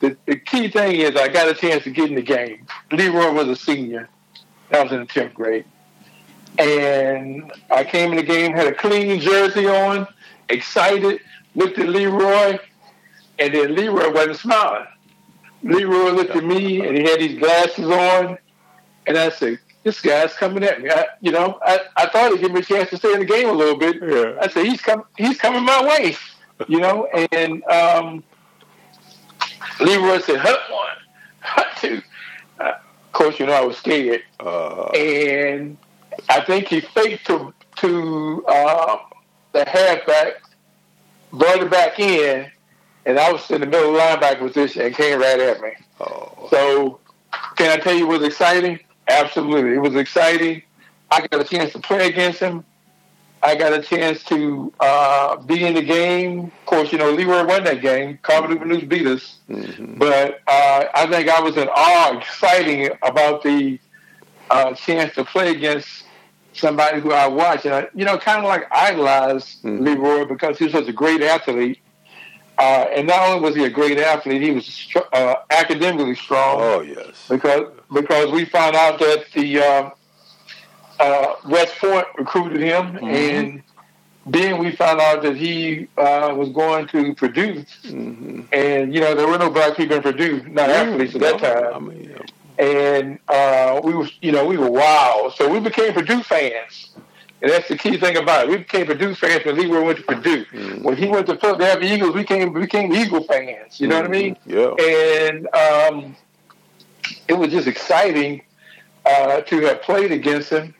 the, 0.00 0.16
the 0.26 0.36
key 0.36 0.68
thing 0.68 0.96
is 0.96 1.16
I 1.16 1.28
got 1.28 1.48
a 1.48 1.54
chance 1.54 1.84
to 1.84 1.90
get 1.90 2.08
in 2.08 2.16
the 2.16 2.22
game. 2.22 2.66
Leroy 2.90 3.32
was 3.32 3.48
a 3.48 3.56
senior. 3.56 4.08
I 4.72 4.82
was 4.82 4.92
in 4.92 5.00
the 5.00 5.06
tenth 5.06 5.34
grade. 5.34 5.64
And 6.60 7.50
I 7.70 7.84
came 7.84 8.10
in 8.10 8.18
the 8.18 8.22
game, 8.22 8.52
had 8.52 8.66
a 8.66 8.74
clean 8.74 9.18
jersey 9.18 9.66
on, 9.66 10.06
excited, 10.50 11.20
looked 11.54 11.78
at 11.78 11.88
Leroy, 11.88 12.58
and 13.38 13.54
then 13.54 13.74
Leroy 13.74 14.12
wasn't 14.12 14.36
smiling. 14.36 14.86
Leroy 15.62 16.10
looked 16.10 16.36
at 16.36 16.44
me, 16.44 16.86
and 16.86 16.98
he 16.98 17.04
had 17.04 17.18
these 17.18 17.38
glasses 17.38 17.86
on, 17.86 18.36
and 19.06 19.16
I 19.16 19.30
said, 19.30 19.58
"This 19.84 20.02
guy's 20.02 20.34
coming 20.34 20.62
at 20.62 20.82
me." 20.82 20.90
I, 20.90 21.06
you 21.22 21.32
know, 21.32 21.58
I, 21.62 21.80
I 21.96 22.06
thought 22.08 22.32
he'd 22.32 22.40
give 22.40 22.52
me 22.52 22.60
a 22.60 22.62
chance 22.62 22.90
to 22.90 22.98
stay 22.98 23.14
in 23.14 23.20
the 23.20 23.24
game 23.24 23.48
a 23.48 23.52
little 23.52 23.78
bit. 23.78 23.96
Yeah. 24.02 24.38
I 24.38 24.48
said, 24.48 24.66
"He's 24.66 24.82
come, 24.82 25.04
he's 25.16 25.38
coming 25.38 25.64
my 25.64 25.82
way," 25.82 26.14
you 26.68 26.80
know. 26.80 27.06
And 27.06 27.64
um, 27.64 28.22
Leroy 29.80 30.18
said, 30.20 30.40
"Hut 30.40 30.60
one, 30.70 30.96
hut 31.40 31.68
two. 31.78 32.02
Uh, 32.58 32.72
of 33.06 33.12
course, 33.12 33.40
you 33.40 33.46
know 33.46 33.54
I 33.54 33.62
was 33.62 33.78
scared, 33.78 34.22
uh, 34.40 34.88
and 34.88 35.78
I 36.28 36.40
think 36.44 36.68
he 36.68 36.80
faked 36.80 37.26
to 37.26 37.52
to 37.76 38.44
uh, 38.46 38.98
the 39.52 39.64
halfback, 39.68 40.42
brought 41.32 41.62
it 41.62 41.70
back 41.70 41.98
in, 41.98 42.50
and 43.06 43.18
I 43.18 43.32
was 43.32 43.50
in 43.50 43.60
the 43.60 43.66
middle 43.66 43.96
of 43.96 44.00
linebacker 44.00 44.40
position 44.40 44.82
and 44.82 44.94
came 44.94 45.18
right 45.20 45.40
at 45.40 45.60
me. 45.60 45.70
Oh. 46.00 46.48
So, 46.50 47.00
can 47.56 47.70
I 47.70 47.82
tell 47.82 47.94
you 47.94 48.04
it 48.10 48.18
was 48.18 48.26
exciting? 48.26 48.80
Absolutely, 49.08 49.74
it 49.74 49.80
was 49.80 49.94
exciting. 49.96 50.62
I 51.10 51.26
got 51.26 51.40
a 51.40 51.44
chance 51.44 51.72
to 51.72 51.80
play 51.80 52.08
against 52.08 52.40
him. 52.40 52.64
I 53.42 53.56
got 53.56 53.72
a 53.72 53.80
chance 53.80 54.22
to 54.24 54.72
uh, 54.80 55.36
be 55.36 55.64
in 55.64 55.74
the 55.74 55.82
game. 55.82 56.44
Of 56.44 56.66
course, 56.66 56.92
you 56.92 56.98
know, 56.98 57.10
Leroy 57.10 57.46
won 57.46 57.64
that 57.64 57.80
game. 57.80 58.18
Carver 58.22 58.54
News 58.64 58.84
beat 58.84 59.06
us. 59.06 59.38
Mm-hmm. 59.48 59.98
But 59.98 60.40
uh, 60.46 60.84
I 60.94 61.06
think 61.06 61.28
I 61.28 61.40
was 61.40 61.56
in 61.56 61.68
awe, 61.68 62.18
exciting 62.18 62.90
about 63.02 63.42
the 63.42 63.80
uh, 64.50 64.74
chance 64.74 65.14
to 65.14 65.24
play 65.24 65.52
against 65.52 66.04
somebody 66.60 67.00
who 67.00 67.12
I 67.12 67.26
watched, 67.26 67.64
and 67.64 67.74
I, 67.74 67.88
you 67.94 68.04
know, 68.04 68.18
kind 68.18 68.38
of 68.38 68.44
like 68.44 68.66
idolized 68.70 69.62
mm-hmm. 69.62 69.84
Leroy 69.84 70.24
because 70.26 70.58
he 70.58 70.64
was 70.64 70.72
such 70.72 70.88
a 70.88 70.92
great 70.92 71.22
athlete. 71.22 71.80
Uh, 72.58 72.86
and 72.94 73.06
not 73.06 73.26
only 73.26 73.40
was 73.40 73.56
he 73.56 73.64
a 73.64 73.70
great 73.70 73.98
athlete, 73.98 74.42
he 74.42 74.50
was 74.50 74.88
uh, 75.14 75.34
academically 75.50 76.14
strong. 76.14 76.58
Oh 76.60 76.80
yes, 76.82 77.26
because 77.28 77.72
because 77.92 78.30
we 78.30 78.44
found 78.44 78.76
out 78.76 78.98
that 78.98 79.24
the 79.34 79.60
uh, 79.60 79.90
uh 80.98 81.34
West 81.48 81.76
Point 81.78 82.06
recruited 82.18 82.60
him, 82.60 82.92
mm-hmm. 82.92 83.06
and 83.06 83.62
then 84.26 84.58
we 84.58 84.72
found 84.72 85.00
out 85.00 85.22
that 85.22 85.36
he 85.36 85.88
uh, 85.96 86.34
was 86.36 86.50
going 86.50 86.86
to 86.88 87.14
Purdue. 87.14 87.64
Mm-hmm. 87.84 88.42
And 88.52 88.94
you 88.94 89.00
know, 89.00 89.14
there 89.14 89.26
were 89.26 89.38
no 89.38 89.50
black 89.50 89.76
people 89.76 89.96
in 89.96 90.02
Purdue, 90.02 90.42
not 90.48 90.68
athletes 90.68 91.14
at 91.14 91.20
that 91.22 91.38
time. 91.38 91.74
I 91.74 91.78
mean, 91.78 92.14
and 92.60 93.18
uh, 93.28 93.80
we 93.82 93.94
was, 93.94 94.12
you 94.20 94.32
know, 94.32 94.46
we 94.46 94.58
were 94.58 94.70
wild. 94.70 95.32
So 95.34 95.48
we 95.48 95.60
became 95.60 95.94
Purdue 95.94 96.22
fans, 96.22 96.90
and 97.40 97.50
that's 97.50 97.68
the 97.68 97.76
key 97.76 97.96
thing 97.96 98.18
about 98.18 98.44
it. 98.44 98.50
We 98.50 98.58
became 98.58 98.86
Purdue 98.86 99.14
fans 99.14 99.44
when 99.46 99.56
Leroy 99.56 99.82
went 99.82 99.98
to 99.98 100.04
Purdue. 100.04 100.44
Mm-hmm. 100.44 100.82
When 100.82 100.96
he 100.96 101.08
went 101.08 101.26
to 101.28 101.36
Philadelphia 101.38 101.94
Eagles, 101.94 102.14
we 102.14 102.20
became 102.20 102.52
we 102.52 102.60
became 102.60 102.92
Eagle 102.92 103.24
fans. 103.24 103.80
You 103.80 103.88
know 103.88 104.02
mm-hmm. 104.02 104.10
what 104.10 104.16
I 104.16 104.20
mean? 104.20 104.36
Mm-hmm. 104.46 104.58
Yeah. 104.58 105.26
And 105.26 105.48
um, 105.54 106.16
it 107.28 107.32
was 107.32 107.50
just 107.50 107.66
exciting 107.66 108.42
uh, 109.06 109.40
to 109.40 109.60
have 109.62 109.80
played 109.82 110.12
against 110.12 110.50
him. 110.50 110.74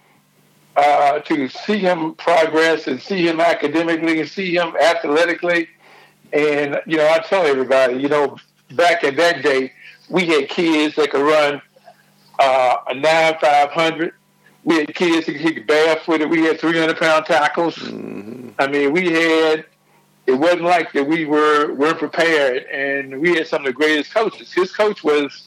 Uh, 0.77 1.19
to 1.19 1.49
see 1.49 1.79
him 1.79 2.15
progress 2.15 2.87
and 2.87 3.03
see 3.03 3.27
him 3.27 3.41
academically 3.41 4.21
and 4.21 4.29
see 4.29 4.55
him 4.55 4.73
athletically. 4.77 5.69
And, 6.33 6.81
you 6.87 6.97
know, 6.97 7.09
I 7.09 7.19
tell 7.19 7.45
everybody, 7.45 7.97
you 7.97 8.09
know, 8.09 8.37
back 8.77 9.03
in 9.03 9.17
that 9.17 9.43
day, 9.43 9.73
we 10.09 10.27
had 10.27 10.49
kids 10.49 10.95
that 10.95 11.11
could 11.11 11.23
run 11.23 11.61
uh, 12.41 12.77
a 12.89 12.95
nine 12.95 13.37
five 13.41 13.71
hundred. 13.71 14.15
We 14.65 14.77
had 14.77 14.95
kids 14.95 15.27
that 15.27 15.39
could 15.41 15.67
barefooted. 15.67 16.29
We 16.29 16.43
had 16.43 16.61
three 16.61 16.79
hundred 16.79 16.99
pound 16.99 17.27
tackles. 17.27 17.77
Mm-hmm. 17.77 18.51
I 18.59 18.67
mean, 18.67 18.93
we 18.93 19.11
had 19.13 19.67
it 20.27 20.33
wasn't 20.33 20.63
like 20.63 20.93
that 20.93 21.05
we 21.05 21.25
were 21.25 21.75
weren't 21.75 21.99
prepared, 21.99 22.65
and 22.65 23.21
we 23.21 23.37
had 23.37 23.47
some 23.47 23.63
of 23.63 23.67
the 23.67 23.73
greatest 23.73 24.13
coaches. 24.13 24.53
His 24.53 24.73
coach 24.73 25.03
was 25.03 25.43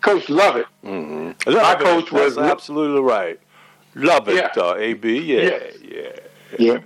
Coach 0.00 0.28
Lovett. 0.28 0.66
Mm-hmm. 0.84 1.52
My 1.52 1.74
coach 1.74 2.12
was 2.12 2.38
absolutely 2.38 3.02
right. 3.02 3.40
Lovett, 3.94 4.36
yeah. 4.36 4.62
uh, 4.62 4.76
AB, 4.76 5.18
yeah, 5.18 5.40
yeah, 5.40 5.58
yeah, 5.82 6.10
yeah, 6.58 6.78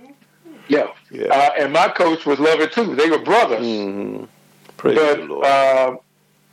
yeah. 0.67 0.87
yeah. 1.11 1.25
Uh, 1.27 1.51
and 1.59 1.71
my 1.71 1.87
coach 1.89 2.25
was 2.25 2.39
Lovett 2.39 2.71
too. 2.71 2.95
They 2.95 3.09
were 3.09 3.19
brothers. 3.19 3.65
Mm-hmm. 3.65 4.25
Praise 4.77 4.97
but, 4.97 5.17
the 5.17 5.23
Lord. 5.25 5.99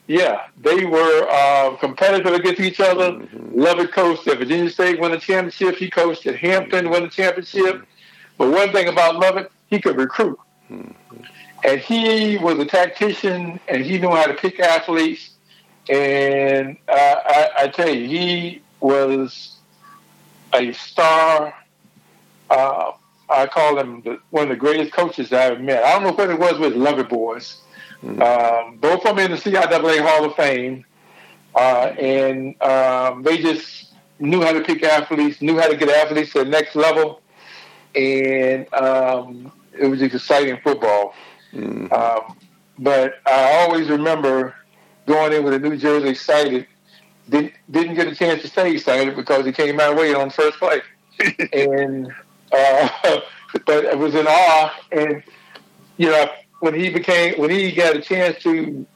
Yeah, 0.06 0.46
they 0.60 0.84
were 0.84 1.28
uh, 1.30 1.76
competitive 1.76 2.32
against 2.34 2.60
each 2.60 2.80
other. 2.80 3.12
Mm-hmm. 3.12 3.60
Lovett 3.60 3.92
coached 3.92 4.26
at 4.26 4.38
Virginia 4.38 4.68
State, 4.68 4.98
won 4.98 5.12
the 5.12 5.18
championship. 5.18 5.76
He 5.76 5.88
coached 5.88 6.26
at 6.26 6.36
Hampton, 6.36 6.90
won 6.90 7.02
the 7.02 7.08
championship. 7.08 7.76
Mm-hmm. 7.76 7.84
But 8.36 8.50
one 8.50 8.72
thing 8.72 8.88
about 8.88 9.16
Lovett, 9.16 9.52
he 9.68 9.80
could 9.80 9.96
recruit. 9.96 10.38
Mm-hmm. 10.70 10.92
And 11.64 11.80
he 11.80 12.38
was 12.38 12.58
a 12.58 12.64
tactician, 12.64 13.60
and 13.68 13.84
he 13.84 13.98
knew 13.98 14.10
how 14.10 14.26
to 14.26 14.34
pick 14.34 14.58
athletes. 14.58 15.30
And 15.88 16.76
uh, 16.88 16.92
I, 16.92 17.50
I, 17.60 17.68
tell 17.68 17.88
you, 17.88 18.08
he 18.08 18.62
was 18.80 19.56
a 20.52 20.72
star. 20.72 21.54
Uh, 22.50 22.92
I 23.28 23.46
call 23.46 23.78
him 23.78 24.02
the, 24.02 24.18
one 24.30 24.44
of 24.44 24.48
the 24.48 24.56
greatest 24.56 24.92
coaches 24.92 25.32
I 25.32 25.44
ever 25.44 25.60
met. 25.60 25.84
I 25.84 25.92
don't 25.92 26.02
know 26.02 26.12
what 26.12 26.30
it 26.30 26.38
was 26.38 26.58
with 26.58 26.74
Lovett 26.74 27.08
boys. 27.08 27.61
Mm-hmm. 28.04 28.22
Um, 28.22 28.78
both 28.78 29.06
of 29.06 29.16
them 29.16 29.18
in 29.18 29.30
the 29.30 29.36
CIAA 29.36 30.00
Hall 30.00 30.24
of 30.24 30.34
Fame, 30.34 30.84
uh, 31.54 31.92
and 31.98 32.60
um, 32.62 33.22
they 33.22 33.38
just 33.38 33.92
knew 34.18 34.42
how 34.42 34.52
to 34.52 34.60
pick 34.60 34.82
athletes, 34.82 35.40
knew 35.40 35.58
how 35.58 35.68
to 35.68 35.76
get 35.76 35.88
athletes 35.88 36.32
to 36.32 36.40
the 36.40 36.50
next 36.50 36.74
level, 36.74 37.20
and 37.94 38.72
um, 38.74 39.52
it 39.78 39.86
was 39.86 40.00
just 40.00 40.14
exciting 40.14 40.58
football. 40.62 41.14
Um, 41.54 42.36
but 42.78 43.14
I 43.26 43.60
always 43.60 43.88
remember 43.88 44.54
going 45.06 45.32
in 45.32 45.44
with 45.44 45.54
a 45.54 45.58
New 45.58 45.76
Jersey 45.76 46.08
excited. 46.08 46.66
Didn't 47.28 47.52
didn't 47.70 47.94
get 47.94 48.08
a 48.08 48.14
chance 48.14 48.42
to 48.42 48.48
stay 48.48 48.72
excited 48.72 49.14
because 49.14 49.46
he 49.46 49.52
came 49.52 49.76
my 49.76 49.92
way 49.92 50.14
on 50.14 50.30
first 50.30 50.58
play, 50.58 50.80
and 51.52 52.12
uh, 52.50 52.88
but 53.66 53.84
it 53.84 53.98
was 53.98 54.14
in 54.14 54.26
awe. 54.26 54.74
And 54.90 55.22
you 55.98 56.10
know, 56.10 56.28
when 56.62 56.74
he 56.74 56.90
became 56.90 57.34
when 57.40 57.50
he 57.50 57.72
got 57.72 57.96
a 57.96 58.00
chance 58.00 58.40
to 58.44 58.86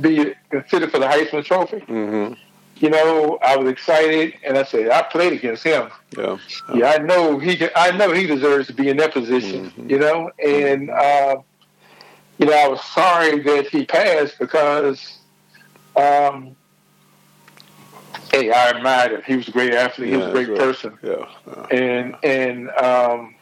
be 0.00 0.32
considered 0.48 0.90
for 0.90 0.98
the 0.98 1.06
Heisman 1.06 1.44
Trophy, 1.44 1.80
mm-hmm. 1.80 2.32
you 2.76 2.88
know, 2.88 3.38
I 3.42 3.54
was 3.56 3.68
excited, 3.68 4.32
and 4.42 4.56
I 4.56 4.64
said, 4.64 4.88
I 4.88 5.02
played 5.02 5.34
against 5.34 5.62
him. 5.62 5.90
Yeah, 6.16 6.38
yeah, 6.74 6.92
I 6.92 6.98
know 6.98 7.38
he. 7.38 7.68
I 7.76 7.94
know 7.98 8.12
he 8.12 8.26
deserves 8.26 8.68
to 8.68 8.72
be 8.72 8.88
in 8.88 8.96
that 8.96 9.12
position. 9.12 9.66
Mm-hmm. 9.66 9.90
You 9.90 9.98
know, 9.98 10.30
and 10.42 10.88
uh, 10.88 11.36
you 12.38 12.46
know, 12.46 12.54
I 12.54 12.66
was 12.66 12.82
sorry 12.82 13.40
that 13.40 13.68
he 13.68 13.84
passed 13.84 14.38
because 14.38 15.18
um, 15.96 16.56
hey, 18.32 18.50
I 18.50 18.70
admired 18.70 19.12
him. 19.12 19.22
He 19.26 19.36
was 19.36 19.48
a 19.48 19.50
great 19.50 19.74
athlete. 19.74 20.08
He 20.08 20.16
was 20.16 20.28
a 20.28 20.32
great 20.32 20.56
person. 20.56 20.98
Yeah. 21.02 21.26
And 21.70 22.16
and 22.22 22.70
um, 22.70 23.34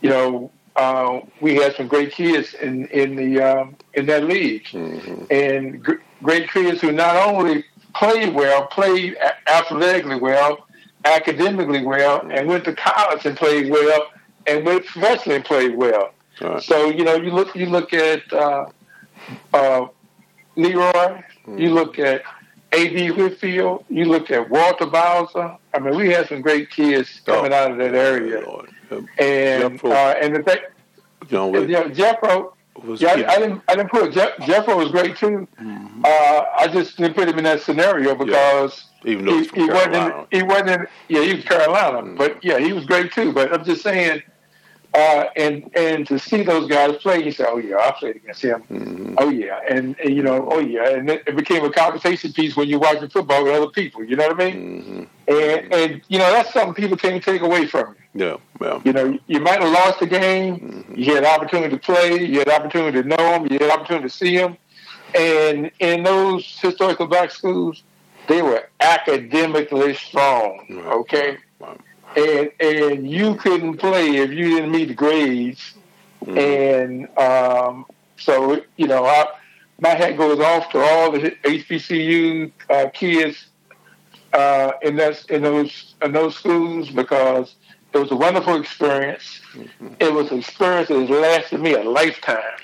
you 0.00 0.10
know, 0.10 0.50
uh, 0.80 1.20
we 1.40 1.54
had 1.54 1.74
some 1.76 1.88
great 1.88 2.12
kids 2.12 2.54
in 2.54 2.86
in 2.86 3.16
the 3.16 3.40
um, 3.40 3.76
in 3.94 4.06
that 4.06 4.24
league, 4.24 4.64
mm-hmm. 4.64 5.24
and 5.30 5.82
gr- 5.84 6.02
great 6.22 6.50
kids 6.50 6.80
who 6.80 6.92
not 6.92 7.16
only 7.16 7.64
played 7.94 8.34
well, 8.34 8.66
played 8.68 9.16
athletically 9.46 10.16
well, 10.16 10.66
academically 11.04 11.84
well, 11.84 12.26
and 12.30 12.48
went 12.48 12.64
to 12.64 12.74
college 12.74 13.26
and 13.26 13.36
played 13.36 13.70
well, 13.70 14.10
and 14.46 14.64
went 14.64 14.86
professionally 14.86 15.36
and 15.36 15.44
played 15.44 15.76
well. 15.76 16.14
Right. 16.40 16.62
So 16.62 16.88
you 16.88 17.04
know, 17.04 17.16
you 17.16 17.30
look 17.30 17.54
you 17.54 17.66
look 17.66 17.92
at 17.92 18.32
uh, 18.32 18.66
uh, 19.52 19.86
Leroy 20.56 21.22
you 21.46 21.52
mm-hmm. 21.52 21.74
look 21.74 21.98
at 21.98 22.22
A.B. 22.72 23.10
Whitfield. 23.10 23.84
You 23.88 24.04
look 24.04 24.30
at 24.30 24.48
Walter 24.50 24.86
Bowser. 24.86 25.56
I 25.74 25.78
mean, 25.78 25.96
we 25.96 26.10
had 26.10 26.28
some 26.28 26.40
great 26.40 26.70
kids 26.70 27.20
coming 27.24 27.52
oh, 27.52 27.56
out 27.56 27.70
of 27.72 27.78
that 27.78 27.94
area. 27.94 28.44
And 29.18 29.84
uh, 29.84 30.14
and 30.20 30.36
the 30.36 30.42
thing, 30.42 30.58
know, 31.30 31.48
with, 31.48 31.68
yeah, 31.68 31.88
Jethro. 31.88 32.54
Yeah, 32.96 33.10
I, 33.10 33.12
I, 33.12 33.38
didn't. 33.38 33.62
I 33.68 33.74
didn't 33.74 33.90
put 33.90 34.12
Jeff, 34.12 34.38
Jethro 34.46 34.76
was 34.76 34.90
great 34.90 35.16
too. 35.16 35.46
Mm-hmm. 35.60 36.02
Uh, 36.04 36.44
I 36.56 36.68
just 36.72 36.96
didn't 36.96 37.14
put 37.14 37.28
him 37.28 37.36
in 37.36 37.44
that 37.44 37.60
scenario 37.60 38.14
because 38.14 38.86
yeah. 39.02 39.12
even 39.12 39.26
though 39.26 39.38
he, 39.38 39.48
he 39.54 39.66
wasn't. 39.66 39.94
In, 39.96 40.26
he 40.30 40.42
wasn't. 40.42 40.68
In, 40.70 40.86
yeah, 41.08 41.22
he 41.22 41.34
was 41.34 41.44
Carolina, 41.44 42.02
mm-hmm. 42.02 42.16
but 42.16 42.42
yeah, 42.42 42.58
he 42.58 42.72
was 42.72 42.86
great 42.86 43.12
too. 43.12 43.32
But 43.32 43.52
I'm 43.52 43.64
just 43.64 43.82
saying, 43.82 44.22
uh, 44.92 45.26
and 45.36 45.70
and 45.76 46.06
to 46.08 46.18
see 46.18 46.42
those 46.42 46.68
guys 46.68 46.96
play, 46.96 47.22
you 47.22 47.30
say, 47.30 47.44
"Oh 47.46 47.58
yeah, 47.58 47.76
I 47.76 47.92
played 47.92 48.16
against 48.16 48.42
him." 48.42 48.62
Mm-hmm. 48.62 49.14
Oh 49.18 49.28
yeah, 49.28 49.60
and, 49.68 49.96
and, 50.00 50.16
you 50.16 50.22
know, 50.22 50.48
oh 50.50 50.58
yeah, 50.58 50.88
and 50.88 51.08
it, 51.08 51.22
it, 51.28 51.36
became 51.36 51.64
a 51.64 51.70
conversation 51.70 52.32
piece 52.32 52.56
when 52.56 52.68
you're 52.68 52.80
watching 52.80 53.08
football 53.08 53.44
with 53.44 53.52
other 53.52 53.68
people. 53.68 54.02
You 54.02 54.16
know 54.16 54.26
what 54.26 54.40
I 54.40 54.50
mean? 54.50 54.82
Mm-hmm. 54.82 55.02
And 55.28 55.72
and 55.72 56.02
you 56.08 56.18
know 56.18 56.30
that's 56.32 56.52
something 56.52 56.74
people 56.74 56.96
can't 56.96 57.22
take 57.22 57.42
away 57.42 57.66
from 57.66 57.94
you. 58.14 58.26
Yeah, 58.26 58.36
yeah. 58.60 58.80
You 58.84 58.92
know, 58.92 59.18
you 59.28 59.38
might 59.38 59.62
have 59.62 59.72
lost 59.72 60.00
the 60.00 60.06
game. 60.06 60.58
Mm-hmm. 60.58 60.94
You 60.96 61.14
had 61.14 61.24
opportunity 61.24 61.76
to 61.76 61.80
play. 61.80 62.24
You 62.24 62.40
had 62.40 62.48
opportunity 62.48 63.02
to 63.02 63.08
know 63.08 63.16
them. 63.16 63.46
You 63.46 63.58
had 63.60 63.70
opportunity 63.70 64.08
to 64.08 64.14
see 64.14 64.36
them. 64.36 64.56
And 65.14 65.70
in 65.78 66.02
those 66.02 66.58
historical 66.58 67.06
black 67.06 67.30
schools, 67.30 67.84
they 68.26 68.42
were 68.42 68.68
academically 68.80 69.94
strong. 69.94 70.66
Okay 70.70 71.38
and 72.16 72.50
and 72.60 73.10
you 73.10 73.34
couldn't 73.36 73.78
play 73.78 74.16
if 74.16 74.30
you 74.30 74.56
didn't 74.56 74.70
meet 74.70 74.86
the 74.86 74.94
grades. 74.94 75.74
Mm-hmm. 76.24 76.38
And 76.38 77.18
um, 77.18 77.86
so 78.16 78.62
you 78.76 78.86
know, 78.86 79.04
I, 79.04 79.26
my 79.80 79.90
hat 79.90 80.16
goes 80.16 80.40
off 80.40 80.70
to 80.70 80.78
all 80.78 81.10
the 81.10 81.30
HBCU 81.44 82.52
uh, 82.68 82.90
kids 82.90 83.46
uh, 84.32 84.72
in 84.82 84.96
that 84.96 85.28
in 85.30 85.42
those 85.42 85.94
in 86.02 86.12
those 86.12 86.36
schools 86.36 86.90
because 86.90 87.54
it 87.92 87.98
was 87.98 88.10
a 88.10 88.16
wonderful 88.16 88.56
experience. 88.60 89.40
Mm-hmm. 89.54 89.94
It 89.98 90.12
was 90.12 90.30
an 90.30 90.38
experience 90.38 90.88
that 90.88 91.00
has 91.00 91.10
lasted 91.10 91.60
me 91.60 91.74
a 91.74 91.82
lifetime. 91.82 92.58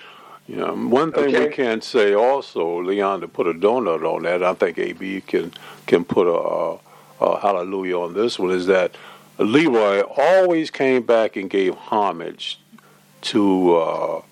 Yeah, 0.46 0.70
one 0.70 1.10
thing 1.10 1.34
okay. 1.34 1.48
we 1.48 1.52
can 1.52 1.80
say 1.80 2.14
also, 2.14 2.80
Leon, 2.80 3.20
to 3.22 3.28
put 3.28 3.48
a 3.48 3.52
donut 3.52 4.04
on 4.04 4.22
that, 4.22 4.44
I 4.44 4.54
think 4.54 4.78
AB 4.78 5.22
can 5.22 5.52
can 5.86 6.04
put 6.04 6.28
a, 6.28 6.78
a 7.24 7.40
hallelujah 7.40 7.98
on 7.98 8.14
this 8.14 8.38
one, 8.38 8.52
is 8.52 8.66
that 8.66 8.94
Leroy 9.38 10.00
always 10.00 10.70
came 10.70 11.02
back 11.02 11.36
and 11.36 11.50
gave 11.50 11.74
homage 11.74 12.58
to 13.22 13.76
uh, 13.76 14.22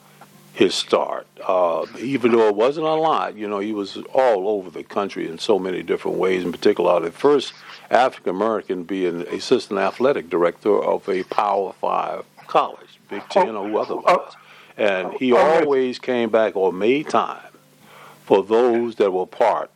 his 0.55 0.75
start. 0.75 1.27
Uh, 1.47 1.85
even 1.99 2.33
though 2.33 2.49
it 2.49 2.55
wasn't 2.55 2.87
a 2.87 2.95
lot, 2.95 3.37
you 3.37 3.49
know, 3.49 3.59
he 3.59 3.73
was 3.73 3.99
all 4.15 4.49
over 4.49 4.71
the 4.71 4.83
country 4.83 5.29
in 5.29 5.39
so 5.39 5.59
many 5.59 5.83
different 5.83 6.17
ways. 6.17 6.45
In 6.45 6.53
particular, 6.53 7.01
the 7.01 7.11
first 7.11 7.53
African 7.91 8.31
American 8.31 8.85
being 8.85 9.23
assistant 9.29 9.79
athletic 9.79 10.31
director 10.31 10.83
of 10.83 11.09
a 11.09 11.23
Power 11.25 11.73
Five 11.81 12.25
college, 12.47 13.01
Big 13.11 13.29
Ten 13.29 13.57
or 13.57 13.69
who 13.69 13.79
otherwise. 13.79 14.33
And 14.77 15.13
he 15.15 15.33
always 15.33 15.99
came 15.99 16.31
back 16.31 16.57
or 16.57 16.73
made 16.73 17.09
time 17.09 17.53
for 18.25 18.43
those 18.43 18.97
that 18.97 19.13
were 19.13 19.27
part 19.27 19.71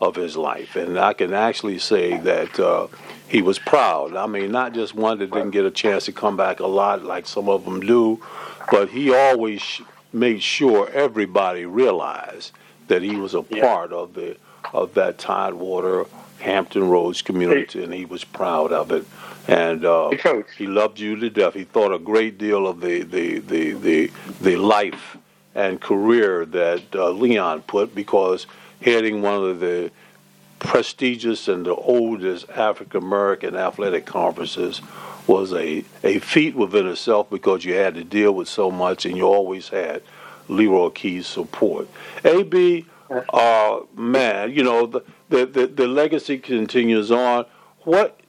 of 0.00 0.16
his 0.16 0.36
life. 0.36 0.76
And 0.76 0.98
I 0.98 1.12
can 1.12 1.32
actually 1.32 1.78
say 1.78 2.18
that 2.18 2.58
uh, 2.58 2.88
he 3.28 3.42
was 3.42 3.58
proud. 3.58 4.16
I 4.16 4.26
mean, 4.26 4.50
not 4.52 4.74
just 4.74 4.94
one 4.94 5.18
that 5.18 5.30
didn't 5.30 5.50
get 5.50 5.64
a 5.64 5.70
chance 5.70 6.06
to 6.06 6.12
come 6.12 6.36
back 6.36 6.60
a 6.60 6.66
lot 6.66 7.04
like 7.04 7.26
some 7.26 7.48
of 7.48 7.64
them 7.64 7.80
do, 7.80 8.22
but 8.70 8.90
he 8.90 9.12
always 9.14 9.80
made 10.12 10.42
sure 10.42 10.88
everybody 10.90 11.64
realized 11.64 12.52
that 12.88 13.02
he 13.02 13.16
was 13.16 13.34
a 13.34 13.42
part 13.42 13.92
of 13.92 14.14
the 14.14 14.36
of 14.72 14.94
that 14.94 15.18
Tidewater 15.18 16.06
Hampton 16.40 16.88
Roads 16.88 17.22
community, 17.22 17.82
and 17.82 17.92
he 17.92 18.04
was 18.04 18.24
proud 18.24 18.72
of 18.72 18.90
it. 18.90 19.06
And 19.46 19.84
uh, 19.84 20.10
he 20.56 20.66
loved 20.66 20.98
you 20.98 21.16
to 21.16 21.30
death. 21.30 21.54
He 21.54 21.64
thought 21.64 21.92
a 21.92 21.98
great 21.98 22.38
deal 22.38 22.66
of 22.66 22.80
the 22.80 23.02
the 23.02 23.38
the 23.38 23.72
the, 23.72 24.10
the 24.40 24.56
life 24.56 25.16
and 25.54 25.80
career 25.80 26.44
that 26.46 26.82
uh, 26.94 27.10
Leon 27.10 27.62
put 27.62 27.94
because 27.94 28.46
heading 28.80 29.22
one 29.22 29.44
of 29.44 29.60
the 29.60 29.90
prestigious 30.64 31.46
and 31.46 31.66
the 31.66 31.74
oldest 31.74 32.48
African 32.50 33.02
American 33.02 33.54
athletic 33.54 34.06
conferences 34.06 34.80
was 35.26 35.52
a, 35.52 35.84
a 36.02 36.18
feat 36.18 36.54
within 36.54 36.86
itself 36.86 37.28
because 37.30 37.64
you 37.64 37.74
had 37.74 37.94
to 37.94 38.04
deal 38.04 38.32
with 38.32 38.48
so 38.48 38.70
much 38.70 39.04
and 39.04 39.16
you 39.16 39.24
always 39.24 39.68
had 39.68 40.02
Leroy 40.48 40.90
Keyes' 40.90 41.26
support. 41.26 41.88
AB, 42.24 42.86
uh, 43.32 43.80
man, 43.94 44.52
you 44.52 44.62
know, 44.62 44.86
the, 44.86 45.02
the, 45.28 45.46
the, 45.46 45.66
the 45.66 45.86
legacy 45.86 46.38
continues 46.38 47.10
on. 47.10 47.46
What 47.80 48.20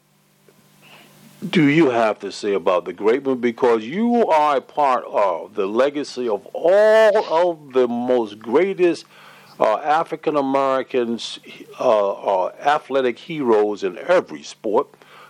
do 1.49 1.63
you 1.63 1.89
have 1.89 2.19
to 2.19 2.31
say 2.31 2.53
about 2.53 2.85
the 2.85 2.93
great 2.93 3.23
one? 3.23 3.39
Because 3.39 3.83
you 3.83 4.27
are 4.27 4.57
a 4.57 4.61
part 4.61 5.05
of 5.05 5.55
the 5.55 5.67
legacy 5.67 6.27
of 6.27 6.45
all 6.53 7.51
of 7.51 7.73
the 7.73 7.87
most 7.87 8.39
greatest– 8.39 9.05
uh, 9.59 9.77
African 9.77 10.35
Americans 10.35 11.39
uh, 11.79 12.13
are 12.13 12.53
athletic 12.59 13.17
heroes 13.17 13.83
in 13.83 13.97
every 13.97 14.43
sport 14.43 14.87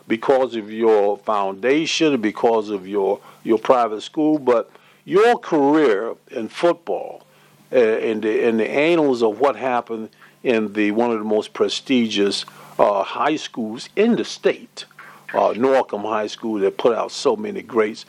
because 0.08 0.55
of 0.55 0.72
your 0.72 1.17
foundation, 1.17 2.22
because 2.22 2.70
of 2.70 2.88
your 2.88 3.20
your 3.44 3.60
private 3.60 4.01
school. 4.01 4.39
But 4.39 4.70
your 5.03 5.38
career 5.38 6.15
in 6.32 6.50
football, 6.50 7.25
uh, 7.72 7.77
in 7.77 8.22
the 8.22 8.48
in 8.48 8.58
the 8.58 8.70
annals 8.70 9.22
of 9.22 9.39
what 9.39 9.55
happened 9.55 10.10
in 10.44 10.74
the 10.74 10.91
one 10.91 11.12
of 11.12 11.20
the 11.20 11.25
most 11.25 11.53
prestigious 11.53 12.46
uh, 12.79 13.03
high 13.03 13.36
schools 13.36 13.89
in 13.96 14.15
the 14.15 14.25
state, 14.25 14.86
uh, 15.34 15.53
Norcom 15.53 16.01
High 16.01 16.27
School, 16.27 16.60
that 16.60 16.77
put 16.77 16.96
out 16.96 17.12
so 17.12 17.36
many 17.36 17.62
greats. 17.62 18.05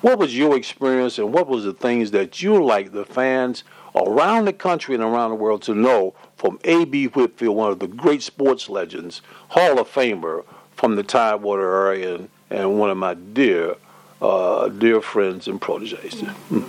What 0.00 0.18
was 0.18 0.36
your 0.36 0.56
experience, 0.56 1.18
and 1.18 1.32
what 1.32 1.46
was 1.46 1.64
the 1.64 1.74
things 1.74 2.10
that 2.12 2.42
you 2.42 2.64
like 2.64 2.92
the 2.92 3.04
fans 3.04 3.64
around 3.94 4.46
the 4.46 4.52
country 4.52 4.94
and 4.94 5.04
around 5.04 5.30
the 5.30 5.36
world 5.36 5.62
to 5.62 5.74
know 5.74 6.14
from 6.36 6.58
A.B. 6.64 7.06
Whitfield, 7.06 7.56
one 7.56 7.72
of 7.72 7.78
the 7.78 7.86
great 7.86 8.22
sports 8.22 8.68
legends, 8.68 9.22
Hall 9.48 9.78
of 9.78 9.88
Famer 9.88 10.44
from 10.74 10.96
the 10.96 11.02
Tidewater 11.02 11.86
area, 11.86 12.14
and, 12.14 12.28
and 12.48 12.78
one 12.78 12.90
of 12.90 12.96
my 12.96 13.14
dear, 13.14 13.76
uh, 14.22 14.68
dear 14.68 15.00
friends 15.00 15.48
and 15.48 15.60
proteges. 15.60 16.22
Mm. 16.50 16.68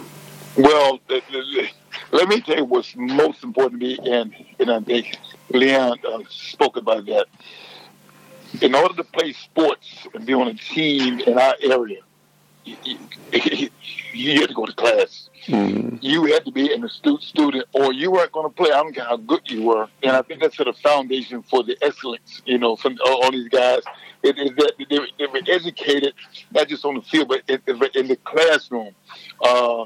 Well, 0.58 1.00
let 2.12 2.28
me 2.28 2.42
tell 2.42 2.58
you 2.58 2.66
what's 2.66 2.94
most 2.96 3.44
important 3.44 3.82
to 3.82 3.88
me, 3.88 4.00
and, 4.04 4.36
and 4.60 4.70
I 4.70 4.82
think 4.82 5.18
Leon 5.50 6.00
uh, 6.06 6.20
spoke 6.30 6.76
about 6.76 7.06
that. 7.06 7.28
In 8.62 8.76
order 8.76 8.96
to 8.96 9.04
play 9.06 9.32
sports 9.32 10.08
and 10.14 10.26
be 10.26 10.34
on 10.34 10.50
a 10.50 10.54
team 10.54 11.22
in 11.22 11.38
our 11.38 11.56
area, 11.62 12.02
you, 12.64 12.76
you, 12.84 12.98
you 14.14 14.40
had 14.40 14.50
to 14.50 14.56
go 14.56 14.66
to 14.66 14.74
class. 14.74 15.30
Mm-hmm. 15.48 15.98
You 16.02 16.26
had 16.26 16.46
to 16.46 16.52
be 16.52 16.72
an 16.74 16.84
astute 16.84 17.24
student, 17.24 17.66
or 17.74 17.94
you 17.94 18.12
weren't 18.12 18.32
going 18.32 18.48
to 18.48 18.54
play. 18.54 18.72
I 18.72 18.78
don't 18.78 18.94
care 18.94 19.06
how 19.06 19.18
good 19.18 19.50
you 19.50 19.64
were. 19.64 19.88
And 20.04 20.16
I 20.16 20.22
think 20.22 20.42
that's 20.42 20.56
sort 20.56 20.68
of 20.68 20.78
foundation 20.78 21.42
for 21.44 21.64
the 21.64 21.78
excellence, 21.82 22.42
you 22.46 22.58
know, 22.58 22.76
from 22.76 22.98
all, 23.06 23.24
all 23.24 23.32
these 23.32 23.50
guys. 23.50 23.82
It 24.24 24.38
is 24.38 24.52
that 24.58 24.74
they, 24.78 25.00
they 25.18 25.28
were 25.28 25.42
educated, 25.48 26.14
not 26.52 26.68
just 26.68 26.86
on 26.86 26.96
the 26.96 27.02
field, 27.02 27.30
but 27.30 27.42
in, 27.48 27.62
in 27.96 28.08
the 28.08 28.18
classroom. 28.18 28.94
Uh, 29.44 29.86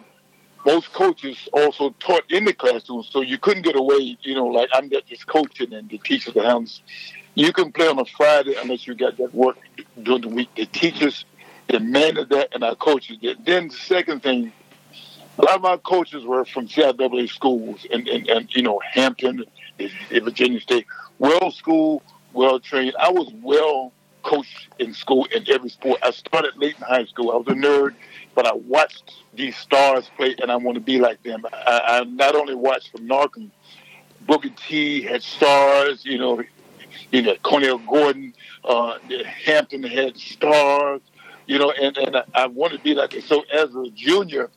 most 0.66 0.92
coaches 0.94 1.48
also 1.54 1.92
taught 2.00 2.24
in 2.30 2.44
the 2.46 2.54
classroom, 2.54 3.04
so 3.04 3.22
you 3.22 3.38
couldn't 3.38 3.62
get 3.62 3.76
away, 3.76 4.18
you 4.22 4.34
know, 4.34 4.48
like 4.48 4.70
I'm 4.74 4.90
just 4.90 5.28
coaching 5.28 5.74
and 5.74 5.88
the 5.90 6.00
teachers 6.00 6.34
the 6.34 6.44
hounds. 6.44 6.82
You 7.36 7.54
can 7.54 7.72
play 7.72 7.88
on 7.88 8.00
a 8.00 8.06
Friday 8.06 8.56
unless 8.60 8.88
you 8.88 8.96
got 8.96 9.18
that 9.18 9.34
work 9.34 9.58
during 10.02 10.22
the 10.22 10.30
week. 10.30 10.50
The 10.56 10.66
teachers 10.66 11.26
demanded 11.68 12.30
that, 12.30 12.54
and 12.54 12.64
our 12.64 12.76
coaches. 12.76 13.18
Then 13.44 13.70
the 13.70 13.74
second 13.74 14.24
thing, 14.24 14.52
a 15.38 15.42
lot 15.42 15.56
of 15.56 15.62
my 15.62 15.78
coaches 15.78 16.24
were 16.24 16.46
from 16.46 16.68
CIAA 16.68 17.30
schools 17.30 17.86
and, 17.92 18.08
and, 18.08 18.28
and 18.30 18.56
you 18.56 18.62
know, 18.62 18.80
Hampton, 18.94 19.44
Virginia 20.10 20.60
State. 20.60 20.86
Well 21.20 21.52
school, 21.52 22.04
well 22.34 22.60
trained. 22.60 22.96
I 23.00 23.12
was 23.12 23.32
well 23.42 23.94
coached 24.24 24.70
in 24.80 24.94
school 24.94 25.26
in 25.26 25.46
every 25.50 25.70
sport. 25.70 26.00
I 26.04 26.12
started 26.12 26.58
late 26.58 26.76
in 26.78 26.84
high 26.84 27.06
school. 27.06 27.32
I 27.32 27.36
was 27.36 27.48
a 27.48 27.52
nerd, 27.52 27.94
but 28.34 28.48
I 28.48 28.54
watched 28.54 29.14
these 29.34 29.56
stars 29.56 30.10
play, 30.18 30.36
and 30.42 30.52
I 30.52 30.56
want 30.56 30.76
to 30.76 30.82
be 30.82 31.00
like 31.00 31.22
them. 31.24 31.46
I, 31.54 31.82
I 31.86 32.04
not 32.06 32.36
only 32.36 32.56
watched 32.56 32.92
from 32.92 33.08
Norcom, 33.08 33.52
Booker 34.22 34.50
T 34.68 35.04
had 35.04 35.22
stars, 35.22 36.04
you 36.04 36.18
know, 36.18 36.42
you 37.12 37.22
know, 37.22 37.36
Cornell 37.44 37.78
Gordon, 37.78 38.34
uh, 38.64 38.98
Hampton 39.46 39.84
had 39.84 40.18
stars, 40.18 41.02
you 41.48 41.60
know, 41.60 41.72
and, 41.72 41.98
and 41.98 42.18
I, 42.18 42.24
I 42.34 42.48
want 42.48 42.74
to 42.74 42.80
be 42.80 42.94
like. 42.94 43.14
So 43.26 43.44
as 43.54 43.76
a 43.76 43.90
junior, 43.92 44.50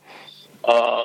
uh, 0.64 1.04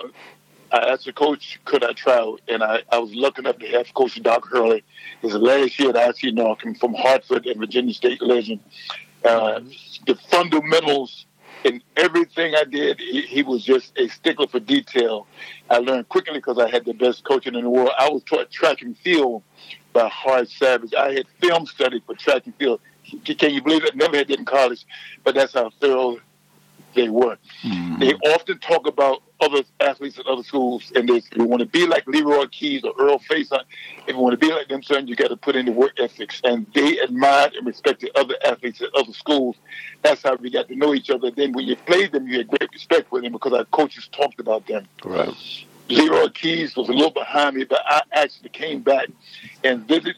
I 0.72 0.78
asked 0.92 1.06
the 1.06 1.14
coach, 1.14 1.60
could 1.66 1.84
I 1.84 1.94
try 1.94 2.18
out? 2.18 2.42
And 2.48 2.64
I, 2.64 2.82
I 2.92 2.98
was 2.98 3.14
lucky 3.14 3.42
enough 3.42 3.60
to 3.60 3.68
have 3.68 3.94
Coach 3.94 4.22
Doc 4.22 4.48
Hurley. 4.48 4.84
His 5.22 5.36
last 5.36 5.80
year 5.80 5.90
at 5.90 5.96
IC 5.96 6.34
Norcom 6.36 6.78
from 6.80 6.94
Hartford 6.96 7.46
and 7.46 7.60
Virginia 7.60 7.94
State 7.94 8.22
legend. 8.22 8.60
Uh, 9.24 9.62
the 10.08 10.16
fundamentals 10.30 11.26
in 11.64 11.82
everything 11.96 12.56
I 12.56 12.64
did, 12.66 13.00
he, 13.00 13.22
he, 13.22 13.44
was 13.44 13.64
just 13.64 13.98
a 13.98 14.08
stickler 14.10 14.48
for 14.48 14.60
detail. 14.60 15.28
I 15.70 15.78
learned 15.78 16.10
quickly 16.10 16.34
because 16.34 16.58
I 16.60 16.70
had 16.70 16.86
the 16.86 16.94
best 16.94 17.24
coaching 17.24 17.56
in 17.56 17.64
the 17.64 17.70
world. 17.70 17.92
I 17.98 18.10
was 18.10 18.24
taught 18.24 18.52
track 18.52 18.82
and 18.82 18.98
field 18.98 19.44
by 19.94 20.10
Hart 20.10 20.50
Savage. 20.50 20.94
I 20.94 21.14
had 21.14 21.26
film 21.40 21.66
study 21.66 22.02
for 22.06 22.16
track 22.16 22.46
and 22.46 22.56
field. 22.56 22.82
Can 23.20 23.54
you 23.54 23.62
believe 23.62 23.84
it? 23.84 23.96
Never 23.96 24.18
had 24.18 24.30
it 24.30 24.40
in 24.40 24.46
college, 24.46 24.86
but 25.24 25.36
that's 25.36 25.54
how 25.54 25.70
thorough 25.82 26.20
they 26.94 27.10
were. 27.10 27.38
Mm-hmm. 27.64 28.00
They 28.00 28.14
often 28.14 28.60
talk 28.60 28.88
about 28.88 29.24
other 29.42 29.64
athletes 29.80 30.20
at 30.20 30.26
other 30.26 30.44
schools, 30.44 30.92
and 30.96 31.08
they, 31.10 31.16
if 31.16 31.36
you 31.36 31.44
want 31.44 31.62
to 31.62 31.66
be 31.66 31.86
like 31.86 32.06
Leroy 32.08 32.46
Keyes 32.48 32.84
or 32.84 32.94
Earl 33.00 33.20
Faison, 33.20 33.64
if 34.08 34.16
you 34.16 34.18
want 34.18 34.40
to 34.40 34.46
be 34.46 34.54
like 34.54 34.68
them, 34.68 34.84
son, 34.84 35.08
you 35.08 35.16
got 35.16 35.30
to 35.30 35.38
put 35.38 35.56
in 35.56 35.66
the 35.66 35.72
work 35.72 35.94
ethics. 36.00 36.42
And 36.44 36.66
they 36.74 37.00
admired 37.00 37.54
and 37.54 37.66
respected 37.66 38.12
other 38.16 38.36
athletes 38.46 38.82
at 38.82 38.90
other 38.96 39.14
schools. 39.14 39.56
That's 40.02 40.24
how 40.24 40.36
we 40.36 40.50
got 40.50 40.68
to 40.70 40.76
know 40.76 40.94
each 40.94 41.10
other. 41.10 41.32
Then 41.32 41.52
when 41.54 41.66
you 41.66 41.76
played 41.76 42.12
them, 42.12 42.28
you 42.28 42.38
had 42.38 42.48
great 42.48 42.72
respect 42.72 43.10
for 43.10 43.22
them 43.22 43.32
because 43.32 43.54
our 43.54 43.66
coaches 43.66 44.08
talked 44.12 44.40
about 44.40 44.68
them. 44.68 44.88
Right. 45.04 45.36
Leroy 45.90 46.30
Keyes 46.30 46.76
was 46.76 46.88
a 46.90 46.94
little 46.94 47.12
behind 47.12 47.58
me, 47.58 47.66
but 47.66 47.82
I 47.86 48.02
actually 48.14 48.50
came 48.50 48.82
back 48.82 49.08
and 49.64 49.86
visited 49.88 50.16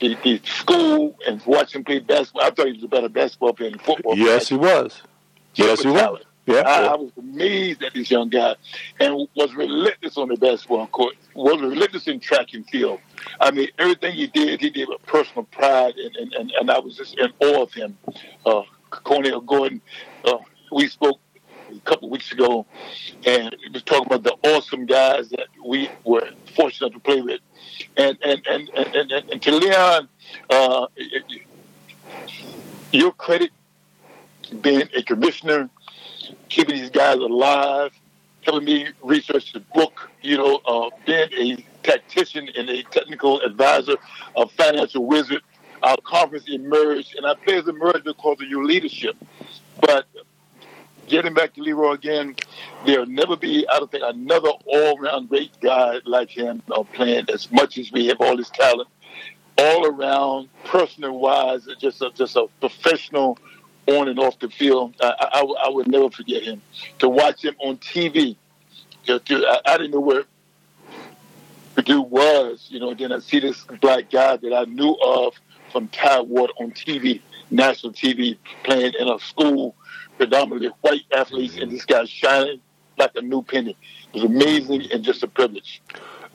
the, 0.00 0.16
the 0.22 0.40
school 0.44 1.16
and 1.26 1.44
watched 1.46 1.74
him 1.74 1.84
play 1.84 1.98
basketball. 1.98 2.42
I 2.42 2.50
thought 2.50 2.66
he 2.66 2.72
was 2.72 2.82
a 2.82 2.88
better 2.88 3.08
basketball 3.08 3.52
player 3.52 3.70
than 3.70 3.78
football. 3.80 4.16
Yes, 4.16 4.48
he 4.48 4.56
was. 4.56 5.02
Yes, 5.54 5.82
he 5.82 5.88
was. 5.88 6.22
Yeah, 6.46 6.62
I, 6.66 6.86
I, 6.86 6.96
was 6.96 7.12
amazed 7.18 7.82
at 7.82 7.94
this 7.94 8.10
young 8.10 8.28
guy, 8.28 8.56
and 8.98 9.28
was 9.36 9.54
relentless 9.54 10.16
on 10.16 10.28
the 10.28 10.36
basketball 10.36 10.86
court. 10.88 11.14
Was 11.34 11.60
relentless 11.60 12.08
in 12.08 12.18
track 12.18 12.54
and 12.54 12.66
field. 12.68 12.98
I 13.38 13.50
mean, 13.50 13.68
everything 13.78 14.14
he 14.14 14.26
did, 14.26 14.60
he 14.60 14.70
did 14.70 14.88
with 14.88 15.04
personal 15.06 15.44
pride, 15.44 15.94
and 15.96 16.16
and, 16.16 16.32
and, 16.32 16.50
and 16.52 16.70
I 16.70 16.78
was 16.78 16.96
just 16.96 17.16
in 17.18 17.30
awe 17.40 17.62
of 17.62 17.72
him. 17.72 17.96
Uh, 18.44 18.62
Cornell 18.90 19.40
Gordon, 19.42 19.80
uh, 20.24 20.38
we 20.72 20.88
spoke 20.88 21.20
a 21.76 21.80
couple 21.80 22.10
weeks 22.10 22.32
ago, 22.32 22.66
and 23.24 23.56
he 23.62 23.70
was 23.72 23.82
talking 23.82 24.06
about 24.06 24.22
the 24.22 24.36
awesome 24.48 24.86
guys 24.86 25.28
that 25.30 25.46
we 25.64 25.88
were 26.04 26.28
fortunate 26.54 26.92
to 26.92 27.00
play 27.00 27.20
with, 27.20 27.40
and 27.96 28.18
and 28.22 28.46
and 28.46 28.68
and, 28.70 28.94
and, 28.94 29.12
and, 29.12 29.30
and 29.30 29.42
to 29.42 29.52
Leon, 29.52 30.08
uh, 30.50 30.86
your 32.92 33.12
credit 33.12 33.50
being 34.60 34.88
a 34.96 35.02
commissioner 35.02 35.70
keeping 36.48 36.76
these 36.76 36.90
guys 36.90 37.16
alive, 37.16 37.92
helping 38.42 38.64
me 38.64 38.88
research 39.02 39.52
the 39.52 39.60
book, 39.74 40.10
you 40.22 40.36
know, 40.36 40.60
uh, 40.66 40.90
being 41.06 41.28
a 41.32 41.66
tactician 41.82 42.48
and 42.56 42.68
a 42.68 42.82
technical 42.84 43.40
advisor, 43.40 43.96
a 44.36 44.46
financial 44.48 45.06
wizard. 45.06 45.42
Our 45.82 45.96
conference 46.04 46.44
emerged, 46.46 47.14
and 47.16 47.24
our 47.24 47.36
players 47.36 47.66
emerged 47.66 48.04
because 48.04 48.36
of 48.42 48.48
your 48.48 48.64
leadership. 48.64 49.16
But 49.80 50.06
getting 51.10 51.34
back 51.34 51.52
to 51.54 51.62
Leroy 51.62 51.92
again, 51.92 52.36
there'll 52.86 53.06
never 53.06 53.36
be, 53.36 53.66
I 53.70 53.78
don't 53.78 53.90
think, 53.90 54.04
another 54.06 54.50
all-around 54.66 55.28
great 55.28 55.52
guy 55.60 55.96
like 56.04 56.30
him 56.30 56.62
uh, 56.70 56.82
playing 56.84 57.26
as 57.32 57.50
much 57.50 57.76
as 57.76 57.90
we 57.92 58.06
have 58.06 58.20
all 58.20 58.36
this 58.36 58.50
talent, 58.50 58.88
all 59.58 59.86
around, 59.86 60.48
personal 60.64 61.18
wise, 61.18 61.68
just 61.78 62.00
a, 62.00 62.10
just 62.14 62.36
a 62.36 62.46
professional 62.60 63.38
on 63.86 64.08
and 64.08 64.18
off 64.18 64.38
the 64.38 64.48
field. 64.48 64.94
I, 65.00 65.14
I, 65.20 65.66
I 65.66 65.68
would 65.68 65.88
never 65.88 66.10
forget 66.10 66.42
him. 66.44 66.62
To 67.00 67.08
watch 67.08 67.44
him 67.44 67.56
on 67.58 67.78
TV, 67.78 68.36
I, 69.08 69.60
I 69.66 69.76
didn't 69.76 69.90
know 69.90 70.00
where 70.00 70.24
Purdue 71.74 72.02
was, 72.02 72.66
you 72.70 72.78
know, 72.78 72.94
then 72.94 73.12
I 73.12 73.18
see 73.18 73.40
this 73.40 73.64
black 73.80 74.10
guy 74.10 74.36
that 74.36 74.52
I 74.54 74.64
knew 74.64 74.96
of 75.04 75.34
from 75.72 75.88
Tidewater 75.88 76.52
on 76.60 76.72
TV, 76.72 77.20
national 77.50 77.92
TV, 77.92 78.36
playing 78.64 78.94
in 78.98 79.08
a 79.08 79.18
school, 79.18 79.74
predominantly 80.20 80.68
white 80.82 81.06
athletes, 81.16 81.56
and 81.56 81.72
this 81.72 81.86
guy 81.86 82.04
shining 82.04 82.60
like 82.98 83.10
a 83.16 83.22
new 83.22 83.40
penny. 83.40 83.74
It 84.12 84.20
was 84.20 84.24
amazing 84.24 84.92
and 84.92 85.02
just 85.02 85.22
a 85.22 85.28
privilege. 85.28 85.80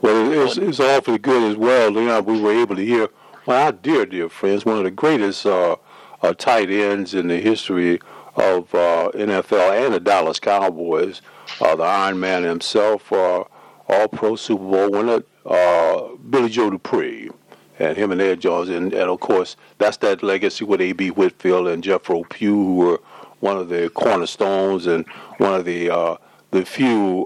Well, 0.01 0.31
it's, 0.31 0.57
it's 0.57 0.79
awfully 0.79 1.19
good 1.19 1.51
as 1.51 1.55
well, 1.55 1.91
Leon. 1.91 2.25
We 2.25 2.41
were 2.41 2.51
able 2.51 2.75
to 2.77 2.83
hear, 2.83 3.09
well, 3.45 3.65
our 3.65 3.71
dear, 3.71 4.07
dear 4.07 4.27
friends, 4.27 4.65
one 4.65 4.79
of 4.79 4.85
the 4.85 4.91
greatest 4.91 5.45
uh, 5.45 5.75
uh, 6.23 6.33
tight 6.33 6.71
ends 6.71 7.13
in 7.13 7.27
the 7.27 7.37
history 7.37 7.99
of 8.35 8.73
uh, 8.73 9.11
NFL 9.13 9.85
and 9.85 9.93
the 9.93 9.99
Dallas 9.99 10.39
Cowboys. 10.39 11.21
Uh, 11.61 11.75
the 11.75 11.83
Iron 11.83 12.19
Man 12.19 12.41
himself, 12.41 13.13
uh, 13.13 13.43
All 13.87 14.07
Pro 14.07 14.35
Super 14.35 14.63
Bowl 14.63 14.89
winner, 14.89 15.23
uh, 15.45 16.07
Billy 16.27 16.49
Joe 16.49 16.71
Dupree, 16.71 17.29
and 17.77 17.95
him 17.95 18.11
and 18.11 18.19
Ed 18.19 18.41
Jones, 18.41 18.69
and, 18.69 18.91
and 18.93 19.11
of 19.11 19.19
course 19.19 19.55
that's 19.77 19.97
that 19.97 20.23
legacy 20.23 20.65
with 20.65 20.81
A.B. 20.81 21.09
Whitfield 21.09 21.67
and 21.67 21.83
Jethro 21.83 22.23
Pugh, 22.23 22.51
who 22.51 22.75
were 22.75 22.99
one 23.45 23.57
of 23.57 23.69
the 23.69 23.89
cornerstones 23.89 24.87
and 24.87 25.05
one 25.37 25.53
of 25.53 25.65
the 25.65 25.89
uh, 25.89 26.15
the 26.51 26.65
few 26.65 27.25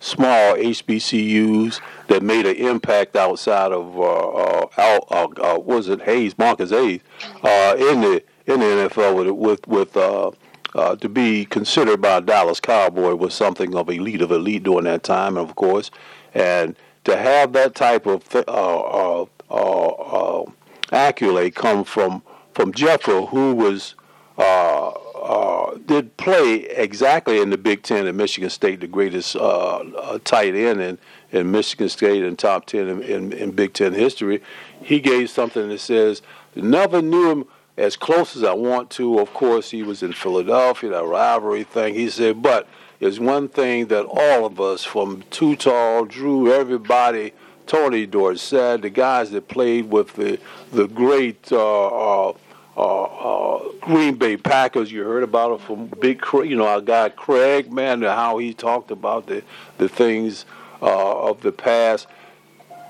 small 0.00 0.54
HBCUs 0.54 1.80
that 2.08 2.22
made 2.22 2.46
an 2.46 2.56
impact 2.56 3.16
outside 3.16 3.72
of 3.72 3.98
uh, 3.98 4.02
uh, 4.02 4.66
out, 4.78 5.04
uh, 5.10 5.54
uh, 5.54 5.58
was 5.58 5.88
it 5.88 6.02
Hayes, 6.02 6.36
Marcus 6.38 6.70
Hayes, 6.70 7.00
uh, 7.42 7.76
in 7.78 8.00
the 8.00 8.22
in 8.46 8.60
the 8.60 8.88
NFL 8.88 9.16
with 9.16 9.28
with 9.30 9.66
with 9.66 9.96
uh, 9.96 10.30
uh, 10.74 10.96
to 10.96 11.08
be 11.08 11.44
considered 11.46 12.00
by 12.00 12.18
a 12.18 12.20
Dallas 12.20 12.60
Cowboy 12.60 13.14
was 13.14 13.34
something 13.34 13.74
of 13.74 13.88
elite 13.88 14.22
of 14.22 14.30
elite 14.30 14.62
during 14.62 14.84
that 14.84 15.02
time, 15.02 15.36
and 15.36 15.48
of 15.48 15.56
course, 15.56 15.90
and 16.34 16.76
to 17.04 17.16
have 17.16 17.52
that 17.54 17.74
type 17.74 18.06
of 18.06 18.22
uh, 18.34 18.40
uh, 18.46 19.26
uh, 19.50 20.44
accolade 20.92 21.54
come 21.54 21.84
from 21.84 22.22
from 22.54 22.72
Jethro, 22.72 23.26
who 23.26 23.54
was 23.54 23.94
uh, 24.36 24.92
uh, 25.28 25.76
did 25.84 26.16
play 26.16 26.60
exactly 26.70 27.38
in 27.38 27.50
the 27.50 27.58
Big 27.58 27.82
Ten 27.82 28.06
at 28.06 28.14
Michigan 28.14 28.48
State, 28.48 28.80
the 28.80 28.86
greatest 28.86 29.36
uh, 29.36 29.76
uh, 29.76 30.18
tight 30.24 30.54
end 30.54 30.80
in, 30.80 30.98
in 31.32 31.50
Michigan 31.50 31.90
State 31.90 32.24
and 32.24 32.38
top 32.38 32.64
10 32.64 32.88
in, 32.88 33.02
in, 33.02 33.32
in, 33.34 33.50
Big 33.50 33.74
Ten 33.74 33.92
history. 33.92 34.42
He 34.82 35.00
gave 35.00 35.28
something 35.28 35.68
that 35.68 35.80
says, 35.80 36.22
never 36.56 37.02
knew 37.02 37.30
him 37.30 37.44
as 37.76 37.94
close 37.94 38.36
as 38.36 38.42
I 38.42 38.54
want 38.54 38.88
to. 38.92 39.18
Of 39.18 39.34
course, 39.34 39.70
he 39.70 39.82
was 39.82 40.02
in 40.02 40.14
Philadelphia, 40.14 40.88
that 40.90 41.04
rivalry 41.04 41.64
thing. 41.64 41.92
He 41.92 42.08
said, 42.08 42.40
but 42.40 42.66
it's 42.98 43.18
one 43.18 43.48
thing 43.48 43.88
that 43.88 44.06
all 44.06 44.46
of 44.46 44.58
us, 44.58 44.82
from 44.82 45.24
Too 45.30 45.56
Tall, 45.56 46.06
Drew, 46.06 46.50
everybody, 46.50 47.34
Tony 47.66 48.06
Dorsett, 48.06 48.80
the 48.80 48.88
guys 48.88 49.30
that 49.32 49.48
played 49.48 49.90
with 49.90 50.14
the, 50.14 50.40
the 50.72 50.88
great 50.88 51.52
uh, 51.52 52.28
uh, 52.28 52.32
uh, 52.78 53.02
uh, 53.02 53.47
Green 53.88 54.16
Bay 54.16 54.36
Packers. 54.36 54.92
You 54.92 55.02
heard 55.02 55.22
about 55.22 55.52
it 55.52 55.60
from 55.62 55.86
Big, 55.86 56.22
you 56.34 56.56
know, 56.56 56.66
our 56.66 56.82
guy 56.82 57.08
Craig, 57.08 57.72
man, 57.72 58.02
how 58.02 58.36
he 58.36 58.52
talked 58.52 58.90
about 58.90 59.26
the 59.26 59.42
the 59.78 59.88
things 59.88 60.44
uh, 60.82 61.28
of 61.28 61.40
the 61.40 61.52
past. 61.52 62.06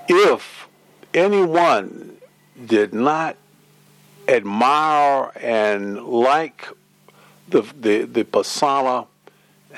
If 0.08 0.66
anyone 1.14 2.16
did 2.66 2.92
not 2.92 3.36
admire 4.26 5.30
and 5.36 6.04
like 6.04 6.66
the 7.46 7.62
the, 7.80 8.02
the 8.02 8.24
persona 8.24 9.06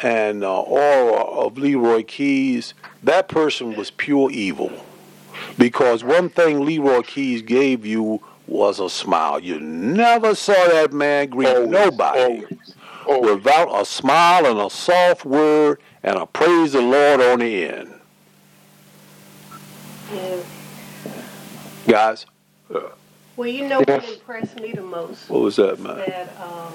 and 0.02 0.42
uh, 0.42 0.60
aura 0.62 1.22
of 1.22 1.58
Leroy 1.58 2.02
Keyes, 2.02 2.72
that 3.02 3.28
person 3.28 3.76
was 3.76 3.90
pure 3.90 4.30
evil. 4.30 4.72
Because 5.58 6.02
one 6.02 6.30
thing 6.30 6.64
Leroy 6.64 7.02
Keyes 7.02 7.42
gave 7.42 7.84
you 7.84 8.22
was 8.50 8.80
a 8.80 8.90
smile. 8.90 9.40
You 9.40 9.60
never 9.60 10.34
saw 10.34 10.52
that 10.52 10.92
man 10.92 11.28
greet 11.28 11.48
always, 11.48 11.70
nobody 11.70 12.20
always, 12.20 12.74
always. 13.08 13.36
without 13.36 13.80
a 13.80 13.84
smile 13.84 14.44
and 14.46 14.58
a 14.58 14.68
soft 14.68 15.24
word 15.24 15.80
and 16.02 16.16
a 16.16 16.26
praise 16.26 16.72
the 16.72 16.82
Lord 16.82 17.20
on 17.20 17.38
the 17.38 17.64
end. 17.64 17.94
Yeah. 20.12 20.42
Guys? 21.86 22.26
Well, 23.36 23.48
you 23.48 23.68
know 23.68 23.78
what 23.78 24.04
impressed 24.04 24.60
me 24.60 24.72
the 24.72 24.82
most? 24.82 25.30
What 25.30 25.42
was 25.42 25.56
that, 25.56 25.78
man? 25.78 25.96
That 25.96 26.36
um, 26.40 26.74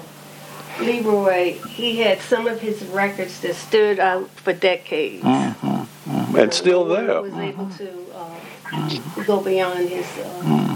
Leroy, 0.80 1.60
he 1.60 1.98
had 1.98 2.22
some 2.22 2.48
of 2.48 2.60
his 2.60 2.82
records 2.86 3.42
that 3.42 3.56
stood 3.56 4.00
out 4.00 4.30
for 4.32 4.54
decades. 4.54 5.24
Mm-hmm, 5.24 5.68
mm-hmm. 5.68 6.36
And 6.36 6.54
still 6.54 6.86
there. 6.86 7.24
He 7.24 7.30
was 7.30 7.34
able 7.34 7.70
to 7.70 8.06
uh, 8.16 9.24
go 9.26 9.42
beyond 9.42 9.90
his 9.90 10.06
uh, 10.06 10.42
mm-hmm 10.44 10.76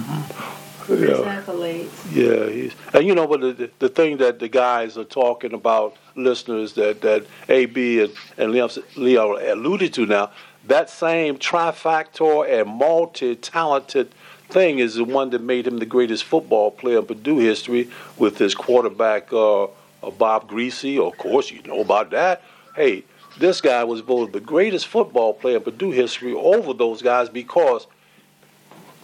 yeah. 0.96 1.42
accolades. 1.42 1.90
Yeah, 2.12 2.50
he's 2.50 2.74
and 2.94 3.06
you 3.06 3.16
know, 3.16 3.28
but 3.28 3.42
the, 3.42 3.70
the 3.80 3.90
thing 3.90 4.18
that 4.18 4.40
the 4.40 4.48
guys 4.48 4.98
are 4.98 5.04
talking 5.04 5.54
about, 5.54 5.98
listeners 6.16 6.74
that 6.74 7.02
that 7.02 7.26
AB 7.48 8.04
and 8.04 8.14
and 8.38 8.52
Leo, 8.52 8.70
Leo 8.96 9.54
alluded 9.54 9.94
to 9.96 10.06
now, 10.06 10.32
that 10.68 10.90
same 10.90 11.38
trifactor 11.38 12.48
and 12.48 12.70
multi-talented 12.70 14.14
thing 14.50 14.80
is 14.80 14.96
the 14.96 15.04
one 15.04 15.30
that 15.30 15.42
made 15.42 15.68
him 15.68 15.78
the 15.78 15.86
greatest 15.86 16.24
football 16.24 16.72
player 16.72 17.00
in 17.00 17.06
Purdue 17.06 17.38
history 17.38 17.90
with 18.18 18.38
his 18.38 18.56
quarterback 18.56 19.32
uh, 19.32 19.64
uh, 19.64 19.68
Bob 20.18 20.50
Griese. 20.50 21.00
Of 21.00 21.18
course, 21.18 21.52
you 21.52 21.62
know 21.64 21.82
about 21.82 22.10
that. 22.12 22.42
Hey, 22.76 23.04
this 23.38 23.62
guy 23.62 23.84
was 23.84 24.02
voted 24.02 24.34
the 24.34 24.40
greatest 24.40 24.88
football 24.88 25.34
player 25.34 25.58
in 25.58 25.64
Purdue 25.64 25.92
history 25.92 26.34
over 26.34 26.74
those 26.74 27.02
guys 27.02 27.30
because 27.30 27.88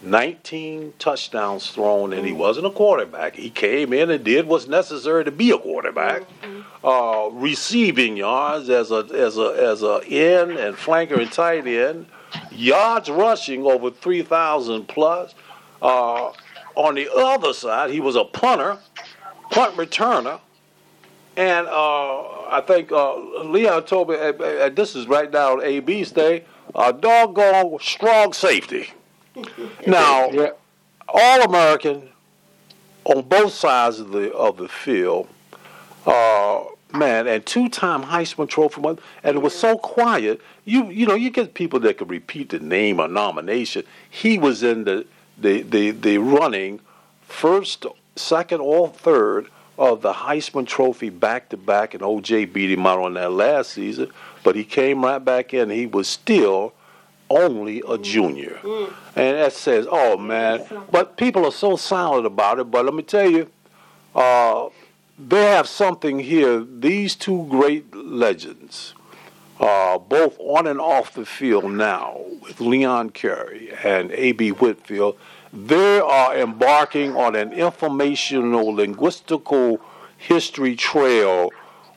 19 0.06 0.94
touchdowns 0.98 1.70
thrown, 1.70 2.12
and 2.12 2.26
he 2.26 2.32
wasn't 2.32 2.66
a 2.66 2.70
quarterback. 2.70 3.34
He 3.34 3.50
came 3.50 3.92
in 3.92 4.10
and 4.10 4.24
did 4.24 4.46
what's 4.46 4.66
necessary 4.66 5.24
to 5.24 5.30
be 5.30 5.50
a 5.50 5.58
quarterback. 5.58 6.22
Mm-hmm. 6.42 6.86
Uh, 6.86 7.28
receiving 7.40 8.16
yards 8.16 8.70
as 8.70 8.92
a 8.92 9.06
as 9.12 9.38
a 9.38 9.56
as 9.58 9.82
a 9.82 10.00
end 10.08 10.52
and 10.52 10.76
flanker 10.76 11.20
and 11.20 11.32
tight 11.32 11.66
end, 11.66 12.06
yards 12.52 13.10
rushing 13.10 13.64
over 13.64 13.90
3,000 13.90 14.86
plus. 14.86 15.34
Uh, 15.82 16.32
on 16.76 16.94
the 16.94 17.12
other 17.12 17.52
side, 17.52 17.90
he 17.90 18.00
was 18.00 18.16
a 18.16 18.24
punter, 18.24 18.78
punt 19.50 19.74
returner, 19.76 20.40
and 21.36 21.66
uh, 21.66 22.46
I 22.48 22.62
think 22.66 22.92
uh, 22.92 23.16
Leon 23.44 23.84
told 23.84 24.10
me, 24.10 24.16
this 24.70 24.94
is 24.94 25.06
right 25.06 25.30
now 25.30 25.60
AB's 25.60 26.12
day, 26.12 26.44
a 26.74 26.92
doggone 26.92 27.78
strong 27.80 28.32
safety. 28.32 28.90
Now, 29.86 30.30
yeah. 30.30 30.50
all 31.08 31.42
American 31.42 32.08
on 33.04 33.22
both 33.22 33.52
sides 33.52 34.00
of 34.00 34.10
the 34.10 34.32
of 34.32 34.56
the 34.56 34.68
field, 34.68 35.28
uh, 36.06 36.64
man, 36.92 37.26
and 37.26 37.44
two 37.44 37.68
time 37.68 38.02
Heisman 38.02 38.48
Trophy 38.48 38.80
winner, 38.80 38.98
and 39.22 39.36
it 39.36 39.40
was 39.40 39.54
so 39.54 39.78
quiet. 39.78 40.40
You 40.64 40.90
you 40.90 41.06
know 41.06 41.14
you 41.14 41.30
get 41.30 41.54
people 41.54 41.80
that 41.80 41.98
could 41.98 42.10
repeat 42.10 42.50
the 42.50 42.58
name 42.58 43.00
or 43.00 43.08
nomination. 43.08 43.84
He 44.10 44.38
was 44.38 44.62
in 44.62 44.84
the 44.84 45.06
the 45.38 45.62
the, 45.62 45.90
the 45.92 46.18
running 46.18 46.80
first, 47.22 47.86
second, 48.16 48.60
or 48.60 48.88
third 48.88 49.48
of 49.78 50.00
the 50.00 50.12
Heisman 50.12 50.66
Trophy 50.66 51.10
back 51.10 51.50
to 51.50 51.56
back, 51.56 51.94
and 51.94 52.02
OJ 52.02 52.52
beat 52.52 52.70
him 52.70 52.86
out 52.86 52.98
on 52.98 53.14
that 53.14 53.32
last 53.32 53.72
season. 53.72 54.10
But 54.42 54.56
he 54.56 54.64
came 54.64 55.04
right 55.04 55.22
back 55.22 55.52
in. 55.52 55.70
He 55.70 55.86
was 55.86 56.08
still 56.08 56.72
only 57.30 57.82
a 57.88 57.98
junior. 57.98 58.58
Mm. 58.62 58.92
And 59.16 59.36
that 59.38 59.52
says, 59.52 59.86
oh 59.90 60.16
man. 60.16 60.64
But 60.90 61.16
people 61.16 61.44
are 61.44 61.52
so 61.52 61.76
silent 61.76 62.26
about 62.26 62.58
it. 62.58 62.70
But 62.70 62.84
let 62.84 62.94
me 62.94 63.02
tell 63.02 63.30
you, 63.30 63.50
uh, 64.14 64.68
they 65.18 65.44
have 65.44 65.68
something 65.68 66.18
here. 66.18 66.60
These 66.60 67.16
two 67.16 67.46
great 67.48 67.94
legends, 67.94 68.94
uh, 69.58 69.98
both 69.98 70.36
on 70.38 70.66
and 70.66 70.80
off 70.80 71.14
the 71.14 71.26
field 71.26 71.72
now, 71.72 72.20
with 72.42 72.60
Leon 72.60 73.10
Kerry 73.10 73.70
and 73.82 74.10
A.B. 74.12 74.50
Whitfield, 74.50 75.18
they 75.52 75.98
are 76.00 76.36
embarking 76.36 77.16
on 77.16 77.34
an 77.34 77.52
informational, 77.52 78.74
linguistical 78.74 79.80
history 80.18 80.76
trail 80.76 81.50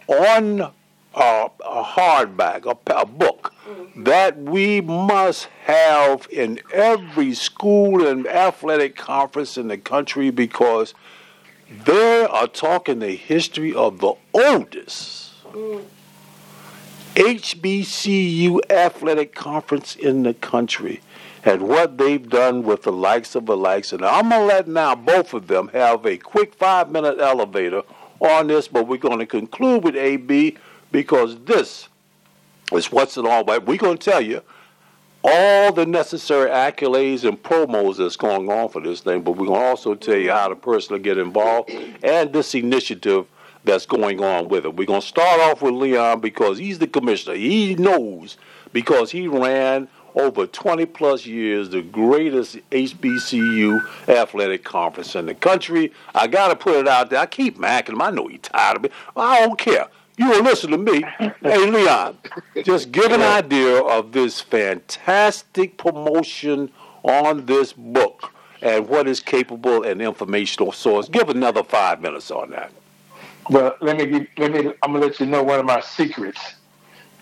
on 0.08 0.62
uh, 0.62 0.70
a 1.14 1.84
hardback, 1.84 2.66
a, 2.66 2.78
a 2.94 3.06
book 3.06 3.49
that 3.96 4.38
we 4.38 4.82
must 4.82 5.46
have 5.64 6.28
in 6.32 6.60
every 6.74 7.34
school 7.34 8.06
and 8.06 8.28
athletic 8.28 8.96
conference 8.96 9.58
in 9.58 9.68
the 9.68 9.78
country 9.78 10.30
because 10.30 10.94
they 11.70 12.26
are 12.26 12.48
talking 12.48 13.00
the 13.00 13.16
history 13.16 13.74
of 13.74 14.00
the 14.00 14.14
oldest 14.34 15.34
HBCU 17.16 18.60
athletic 18.70 19.36
conference 19.36 19.96
in 19.96 20.24
the 20.24 20.34
country 20.34 21.02
and 21.44 21.62
what 21.64 21.98
they've 21.98 22.30
done 22.30 22.64
with 22.64 22.84
the 22.84 22.92
likes 22.92 23.36
of 23.36 23.46
the 23.46 23.58
likes. 23.58 23.92
And 23.92 24.06
I'm 24.06 24.30
going 24.30 24.42
to 24.42 24.48
let 24.48 24.68
now 24.68 24.96
both 24.96 25.34
of 25.34 25.48
them 25.48 25.70
have 25.70 26.06
a 26.06 26.18
quick 26.18 26.54
five 26.56 26.92
minute 26.92 27.20
elevator 27.20 27.82
on 28.20 28.48
this, 28.48 28.68
but 28.68 28.88
we're 28.88 28.98
going 28.98 29.20
to 29.20 29.26
conclude 29.26 29.84
with 29.84 29.96
AB 29.96 30.58
because 30.92 31.40
this 31.42 31.90
is 32.72 32.92
what's 32.92 33.18
it 33.18 33.26
all 33.26 33.42
about. 33.42 33.66
We're 33.66 33.78
going 33.78 33.98
to 33.98 34.12
tell 34.12 34.22
you 34.22 34.42
all 35.24 35.74
the 35.74 35.86
necessary 35.86 36.50
accolades 36.50 37.28
and 37.28 37.42
promos 37.42 37.98
that's 37.98 38.16
going 38.16 38.50
on 38.50 38.70
for 38.70 38.82
this 38.82 39.02
thing, 39.02 39.22
but 39.22 39.32
we're 39.32 39.48
going 39.48 39.60
to 39.60 39.66
also 39.66 39.96
tell 39.96 40.16
you 40.16 40.32
how 40.32 40.48
to 40.48 40.56
personally 40.56 41.02
get 41.02 41.18
involved 41.18 41.70
and 42.04 42.32
this 42.32 42.56
initiative 42.56 43.26
that's 43.66 43.86
going 43.86 44.24
on 44.24 44.48
with 44.48 44.66
it. 44.66 44.76
We're 44.76 44.86
going 44.86 45.02
to 45.02 45.08
start 45.08 45.42
off 45.42 45.62
with 45.62 45.74
Leon 45.74 46.22
because 46.22 46.58
he's 46.58 46.80
the 46.80 46.88
commissioner. 46.88 47.36
He 47.36 47.76
knows 47.76 48.38
because 48.72 49.12
he 49.12 49.28
ran 49.28 49.90
over 50.16 50.48
20 50.48 50.86
plus 50.88 51.26
years 51.26 51.70
the 51.70 51.82
greatest 51.82 52.58
HBCU 52.72 53.86
athletic 54.08 54.64
conference 54.64 55.16
in 55.16 55.26
the 55.26 55.36
country. 55.36 55.92
I 56.16 56.28
got 56.28 56.48
to 56.48 56.56
put 56.56 56.76
it 56.76 56.88
out 56.88 57.10
there. 57.10 57.20
I 57.20 57.26
keep 57.26 57.58
macking 57.58 57.90
him. 57.90 58.02
I 58.02 58.10
know 58.12 58.28
he's 58.28 58.42
tired 58.42 58.78
of 58.78 58.86
it. 58.86 58.92
I 59.16 59.46
don't 59.46 59.60
care. 59.60 59.88
You 60.20 60.30
will 60.30 60.44
listen 60.44 60.72
to 60.72 60.78
me. 60.78 61.04
Hey, 61.42 61.72
Leon, 61.72 62.18
just 62.64 62.92
give 62.92 63.14
an 63.14 63.22
idea 63.22 63.82
of 63.82 64.12
this 64.12 64.42
fantastic 64.42 65.78
promotion 65.78 66.70
on 67.02 67.46
this 67.46 67.72
book 67.72 68.34
and 68.62 68.88
what 68.90 69.08
is 69.08 69.22
capable 69.22 69.84
and 69.84 70.02
informational 70.02 70.74
source. 70.74 71.08
Give 71.08 71.30
another 71.30 71.64
five 71.64 72.02
minutes 72.02 72.30
on 72.30 72.50
that. 72.50 72.72
Well, 73.50 73.78
let 73.80 73.98
me 73.98 74.06
give, 74.06 74.28
let 74.38 74.52
me. 74.52 74.74
I'm 74.84 74.92
gonna 74.92 75.06
let 75.06 75.20
you 75.22 75.26
know 75.28 75.42
one 75.42 75.60
of 75.60 75.66
my 75.66 75.80
secrets. 75.80 76.56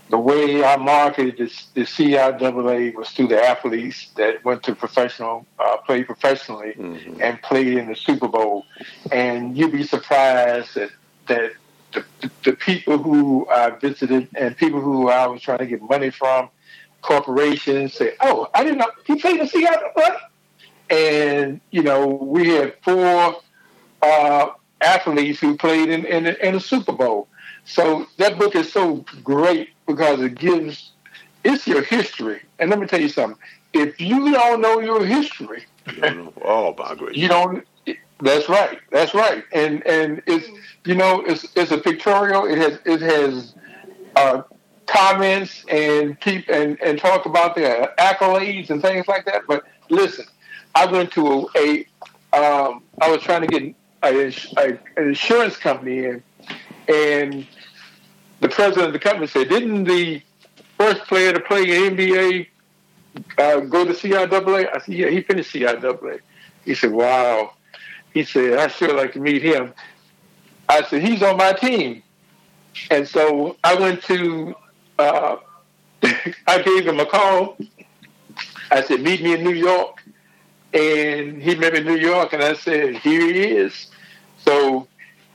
The 0.09 0.17
way 0.17 0.63
I 0.63 0.77
marketed 0.77 1.37
this, 1.37 1.67
the 1.75 1.81
CIAA 1.81 2.95
was 2.95 3.09
through 3.11 3.27
the 3.27 3.41
athletes 3.41 4.09
that 4.15 4.43
went 4.43 4.63
to 4.63 4.73
professional, 4.73 5.45
uh, 5.59 5.77
played 5.77 6.07
professionally, 6.07 6.73
mm-hmm. 6.77 7.21
and 7.21 7.41
played 7.43 7.77
in 7.77 7.87
the 7.87 7.95
Super 7.95 8.27
Bowl. 8.27 8.65
And 9.11 9.55
you'd 9.55 9.73
be 9.73 9.83
surprised 9.83 10.75
that 10.75 10.89
that 11.27 11.51
the, 11.93 12.05
the, 12.43 12.53
people 12.53 12.97
who 12.97 13.47
I 13.49 13.71
visited 13.71 14.27
and 14.35 14.55
people 14.57 14.81
who 14.81 15.09
I 15.09 15.27
was 15.27 15.41
trying 15.41 15.59
to 15.59 15.65
get 15.65 15.81
money 15.81 16.09
from, 16.09 16.49
corporations 17.01 17.93
say, 17.93 18.13
"Oh, 18.19 18.49
I 18.53 18.63
didn't 18.63 18.79
know 18.79 18.91
he 19.05 19.15
played 19.15 19.39
in 19.39 19.47
Seattle." 19.47 19.89
What? 19.93 20.17
And 20.89 21.61
you 21.71 21.83
know, 21.83 22.07
we 22.07 22.49
had 22.49 22.75
four 22.83 23.41
uh, 24.01 24.49
athletes 24.81 25.39
who 25.39 25.57
played 25.57 25.89
in, 25.89 26.05
in, 26.05 26.27
in 26.27 26.53
the 26.53 26.59
Super 26.59 26.91
Bowl. 26.91 27.27
So 27.65 28.07
that 28.17 28.37
book 28.37 28.55
is 28.55 28.71
so 28.71 29.05
great 29.23 29.69
because 29.85 30.21
it 30.21 30.35
gives 30.35 30.91
it's 31.43 31.67
your 31.67 31.81
history. 31.83 32.41
And 32.59 32.69
let 32.69 32.79
me 32.79 32.87
tell 32.87 33.01
you 33.01 33.09
something. 33.09 33.39
If 33.73 33.99
you 33.99 34.31
don't 34.31 34.61
know 34.61 34.79
your 34.79 35.05
history, 35.05 35.65
oh 36.43 36.73
my 36.77 36.95
goodness, 36.95 37.17
you 37.17 37.27
don't. 37.27 37.65
That's 38.19 38.49
right. 38.49 38.79
That's 38.91 39.13
right. 39.13 39.43
And 39.53 39.85
and 39.85 40.21
it's 40.25 40.47
you 40.85 40.95
know 40.95 41.21
it's 41.21 41.45
it's 41.55 41.71
a 41.71 41.77
pictorial. 41.77 42.45
It 42.45 42.57
has 42.57 42.79
it 42.85 43.01
has 43.01 43.53
uh, 44.15 44.41
comments 44.87 45.63
and 45.69 46.19
keep 46.19 46.49
and 46.49 46.79
and 46.81 46.97
talk 46.97 47.25
about 47.25 47.55
their 47.55 47.93
accolades 47.99 48.69
and 48.69 48.81
things 48.81 49.07
like 49.07 49.25
that. 49.25 49.43
But 49.47 49.63
listen, 49.89 50.25
I 50.73 50.85
went 50.85 51.11
to 51.11 51.49
a, 51.55 51.85
a 52.33 52.37
um, 52.37 52.83
I 53.01 53.09
was 53.09 53.21
trying 53.21 53.41
to 53.41 53.47
get 53.47 53.75
a, 54.03 54.27
a, 54.57 54.67
an 54.97 55.07
insurance 55.09 55.57
company 55.57 56.05
in, 56.05 56.23
and 56.87 57.47
the 58.39 58.49
president 58.49 58.87
of 58.87 58.93
the 58.93 58.99
company 58.99 59.27
said, 59.27 59.49
"Didn't 59.49 59.83
the 59.83 60.21
first 60.77 61.01
player 61.03 61.33
to 61.33 61.39
play 61.39 61.63
in 61.85 61.95
NBA 61.95 62.47
uh, 63.37 63.59
go 63.61 63.85
to 63.85 63.93
CIAA?" 63.93 64.75
I 64.75 64.79
said, 64.79 64.95
"Yeah, 64.95 65.09
he 65.09 65.21
finished 65.21 65.53
CIAA." 65.53 66.19
He 66.65 66.73
said, 66.73 66.91
"Wow." 66.91 67.53
He 68.17 68.23
said, 68.23 68.57
"I 68.57 68.67
sure 68.67 68.95
like 68.95 69.13
to 69.13 69.19
meet 69.19 69.43
him." 69.43 69.75
I 70.67 70.81
said, 70.81 71.03
"He's 71.03 71.21
on 71.21 71.37
my 71.37 71.53
team," 71.53 72.01
and 72.89 73.07
so 73.07 73.57
I 73.63 73.75
went 73.75 74.01
to. 74.05 74.55
Uh, 74.97 75.35
I 76.47 76.61
gave 76.63 76.87
him 76.87 76.99
a 76.99 77.05
call. 77.05 77.59
I 78.71 78.81
said, 78.81 79.01
"Meet 79.01 79.21
me 79.21 79.33
in 79.35 79.43
New 79.43 79.53
York," 79.53 80.03
and 80.73 81.39
he 81.39 81.53
met 81.53 81.73
me 81.73 81.79
in 81.79 81.85
New 81.85 81.97
York, 81.97 82.33
and 82.33 82.41
I 82.41 82.53
said, 82.53 82.95
"Here 82.95 83.21
he 83.21 83.39
is." 83.39 83.85
So 84.39 84.87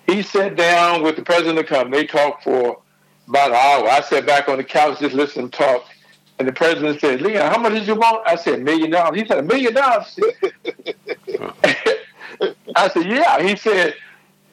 he 0.08 0.22
sat 0.22 0.56
down 0.56 1.04
with 1.04 1.14
the 1.14 1.22
president 1.22 1.60
of 1.60 1.64
the 1.64 1.72
company. 1.72 1.98
They 1.98 2.06
talked 2.08 2.42
for 2.42 2.82
about 3.28 3.50
an 3.50 3.56
hour. 3.56 3.88
I 3.90 4.00
sat 4.00 4.26
back 4.26 4.48
on 4.48 4.56
the 4.56 4.64
couch, 4.64 4.98
just 4.98 5.14
listened 5.14 5.52
to 5.52 5.58
talk. 5.58 5.84
And 6.38 6.48
the 6.48 6.52
president 6.52 7.00
said, 7.00 7.20
Leon, 7.20 7.52
how 7.52 7.58
much 7.58 7.74
did 7.74 7.86
you 7.86 7.94
want? 7.94 8.26
I 8.26 8.34
said, 8.34 8.54
a 8.54 8.62
million 8.62 8.90
dollars. 8.90 9.20
He 9.20 9.26
said, 9.26 9.38
a 9.38 9.42
million 9.42 9.74
dollars? 9.74 10.18
I 12.76 12.88
said, 12.88 13.06
yeah. 13.06 13.42
He 13.42 13.56
said, 13.56 13.94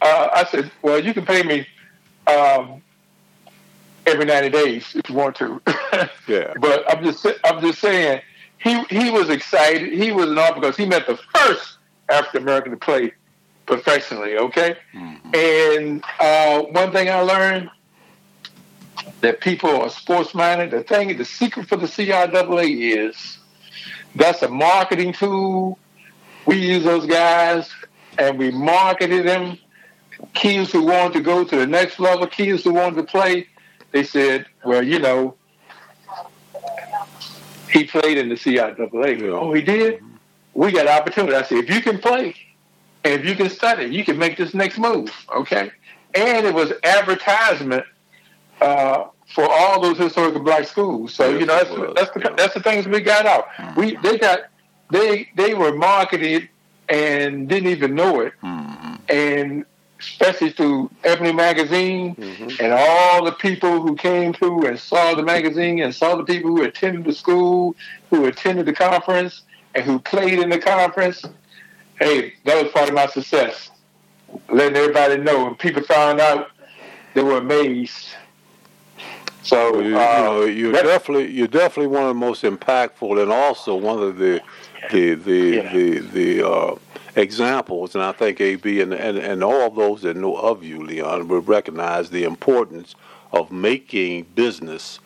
uh, 0.02 0.30
I 0.34 0.46
said, 0.46 0.72
well, 0.82 1.04
you 1.04 1.14
can 1.14 1.26
pay 1.26 1.44
me 1.44 1.68
um, 2.28 2.82
every 4.06 4.26
90 4.26 4.50
days 4.50 4.96
if 4.96 5.10
you 5.10 5.16
want 5.16 5.36
to. 5.38 5.62
yeah. 6.28 6.54
But 6.60 6.90
I'm 6.90 7.04
just, 7.04 7.26
I'm 7.44 7.62
just 7.62 7.80
saying, 7.80 8.22
he, 8.58 8.84
he 8.86 9.10
was 9.10 9.30
excited. 9.30 9.94
He 9.94 10.12
was 10.12 10.30
an 10.30 10.38
all 10.38 10.54
because 10.54 10.76
he 10.76 10.86
met 10.86 11.08
the 11.08 11.18
first 11.36 11.78
African 12.10 12.44
American 12.44 12.72
to 12.72 12.78
play 12.78 13.14
professionally, 13.66 14.38
okay? 14.38 14.76
Mm-hmm. 14.94 15.36
And 15.36 16.04
uh, 16.20 16.64
one 16.64 16.92
thing 16.92 17.10
I 17.10 17.22
learned 17.22 17.70
that 19.22 19.42
people 19.42 19.70
are 19.70 19.90
sports 19.90 20.34
minded. 20.34 20.72
The 20.72 20.84
thing, 20.84 21.16
the 21.18 21.26
secret 21.26 21.68
for 21.68 21.78
the 21.78 21.86
CIAA 21.86 23.10
is 23.10 23.38
that's 24.16 24.42
a 24.42 24.50
marketing 24.50 25.14
tool. 25.14 25.78
We 26.46 26.58
use 26.58 26.84
those 26.84 27.06
guys 27.06 27.70
and 28.20 28.38
we 28.38 28.52
marketed 28.52 29.28
them. 29.28 29.58
Kids 30.34 30.72
who 30.72 30.84
wanted 30.84 31.14
to 31.14 31.22
go 31.22 31.46
to 31.46 31.56
the 31.56 31.66
next 31.66 32.00
level, 32.00 32.28
kids 32.28 32.64
who 32.64 32.74
wanted 32.74 32.98
to 32.98 33.04
play, 33.04 33.48
they 33.92 34.04
said, 34.04 34.46
well, 34.66 34.84
you 34.84 35.00
know, 35.00 35.36
he 37.72 37.86
played 37.86 38.18
in 38.18 38.28
the 38.28 38.36
CIAA. 38.36 39.22
Yeah. 39.22 39.28
Oh, 39.28 39.54
he 39.54 39.62
did? 39.62 40.04
We 40.54 40.72
got 40.72 40.88
opportunity. 40.88 41.36
I 41.36 41.44
said, 41.44 41.60
if 41.60 41.70
you 41.70 41.82
can 41.82 42.00
play 42.00 42.36
and 43.06 43.14
if 43.14 43.26
you 43.26 43.34
can 43.36 43.50
study, 43.50 43.86
you 43.86 44.04
can 44.04 44.18
make 44.18 44.36
this 44.36 44.54
next 44.54 44.78
move, 44.78 45.10
okay? 45.34 45.72
And 46.14 46.46
it 46.46 46.54
was 46.54 46.74
advertisement– 46.84 47.86
uh, 48.62 49.06
for 49.34 49.48
all 49.50 49.82
those 49.82 49.98
historical 49.98 50.42
black 50.42 50.66
schools. 50.66 51.14
So 51.14 51.30
yes, 51.30 51.40
you 51.40 51.46
know 51.46 51.56
that's 51.56 51.70
was, 51.70 51.94
that's 51.96 52.12
the, 52.12 52.20
yeah. 52.22 52.36
that's 52.36 52.54
the 52.54 52.62
things 52.62 52.88
we 52.88 53.00
got 53.00 53.26
out. 53.26 53.48
We 53.76 53.96
they 53.98 54.18
got 54.18 54.40
they 54.92 55.30
they 55.36 55.54
were 55.54 55.76
marketed 55.76 56.50
and 56.90 57.48
didn't 57.48 57.70
even 57.70 57.96
know 57.96 58.22
it, 58.22 58.34
mm-hmm. 58.44 58.96
and 59.10 59.66
especially 60.00 60.50
through 60.50 60.90
Ebony 61.04 61.34
magazine 61.34 62.16
mm-hmm. 62.16 62.64
and 62.64 62.74
all 62.74 63.24
the 63.26 63.34
people 63.34 63.82
who 63.82 63.96
came 63.96 64.34
through 64.34 64.66
and 64.66 64.80
saw 64.80 65.14
the 65.14 65.24
magazine 65.24 65.80
and 65.80 65.94
saw 65.94 66.16
the 66.16 66.24
people 66.24 66.50
who 66.52 66.64
attended 66.64 67.04
the 67.04 67.14
school, 67.14 67.76
who 68.10 68.26
attended 68.26 68.66
the 68.66 68.74
conference, 68.74 69.44
and 69.76 69.84
who 69.84 70.00
played 70.00 70.40
in 70.40 70.50
the 70.50 70.58
conference. 70.58 71.24
Hey, 72.00 72.34
that 72.46 72.64
was 72.64 72.72
part 72.72 72.88
of 72.88 72.96
my 72.96 73.08
success. 73.08 73.72
Letting 74.50 74.78
everybody 74.78 75.18
know, 75.18 75.48
and 75.48 75.60
people 75.60 75.84
found 75.84 76.20
out, 76.22 76.52
they 77.14 77.24
were 77.24 77.38
amazed 77.38 78.08
so 79.44 79.80
you, 79.80 79.98
uh, 79.98 80.22
know, 80.22 80.46
you're 80.46 80.74
definitely 80.74 81.32
you're 81.32 81.48
definitely 81.48 81.88
one 81.88 82.04
of 82.04 82.10
the 82.10 82.14
most 82.14 82.44
impactful, 82.44 83.22
and 83.22 83.32
also 83.32 83.76
one 83.76 84.02
of 84.02 84.18
the 84.18 84.42
the 84.92 85.14
the 85.16 85.56
yeah. 85.56 85.74
the, 85.74 86.00
the 86.00 86.48
uh, 86.48 86.76
examples. 87.16 87.96
And 87.96 88.04
I 88.04 88.12
think 88.12 88.42
AB 88.42 88.82
and, 88.82 88.94
and 88.94 89.18
and 89.18 89.44
all 89.44 89.70
those 89.70 90.02
that 90.02 90.18
know 90.18 90.36
of 90.36 90.64
you, 90.64 90.84
Leon, 90.84 91.28
will 91.28 91.42
recognize 91.42 92.10
the 92.10 92.24
importance 92.24 92.96
of 93.32 93.52
making 93.52 94.24
business 94.36 95.00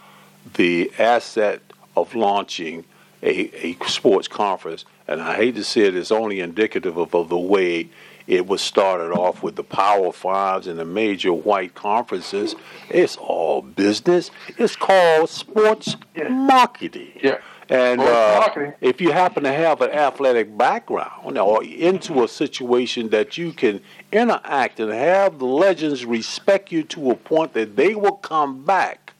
the 0.56 0.92
asset 0.98 1.62
of 1.96 2.16
launching 2.16 2.86
a, 3.22 3.66
a 3.66 3.78
sports 3.88 4.28
conference. 4.28 4.86
And 5.08 5.22
I 5.22 5.36
hate 5.36 5.56
to 5.56 5.64
say 5.64 5.82
it, 5.82 5.96
it's 5.96 6.12
only 6.12 6.40
indicative 6.40 6.98
of, 6.98 7.14
of 7.14 7.30
the 7.30 7.38
way 7.38 7.90
it 8.28 8.48
was 8.48 8.62
started 8.62 9.12
off 9.12 9.44
with 9.44 9.56
the 9.56 9.64
Power 9.64 10.12
Fives 10.12 10.68
and 10.68 10.80
the 10.80 10.86
major 10.86 11.34
white 11.34 11.76
conferences. 11.76 12.56
It's 12.90 13.18
all 13.18 13.62
business. 13.62 14.32
It's 14.58 14.76
called 14.76 15.30
sports 15.30 15.96
yeah. 16.16 16.30
marketing. 16.30 17.20
Yeah. 17.22 17.40
And 17.70 18.02
uh, 18.02 18.72
if 18.82 19.00
you 19.00 19.12
happen 19.12 19.44
to 19.44 19.52
have 19.52 19.82
an 19.82 19.92
athletic 19.92 20.56
background 20.58 21.38
or 21.38 21.64
into 21.64 22.24
a 22.24 22.28
situation 22.28 23.10
that 23.10 23.38
you 23.38 23.54
can 23.54 23.82
interact 24.12 24.80
and 24.80 24.92
have 24.92 25.40
the 25.40 25.46
legends 25.46 26.06
respect 26.06 26.72
you 26.72 26.84
to 26.84 27.12
a 27.12 27.16
point 27.16 27.54
that 27.54 27.76
they 27.76 27.96
will 27.96 28.18
come 28.18 28.64
back 28.66 29.14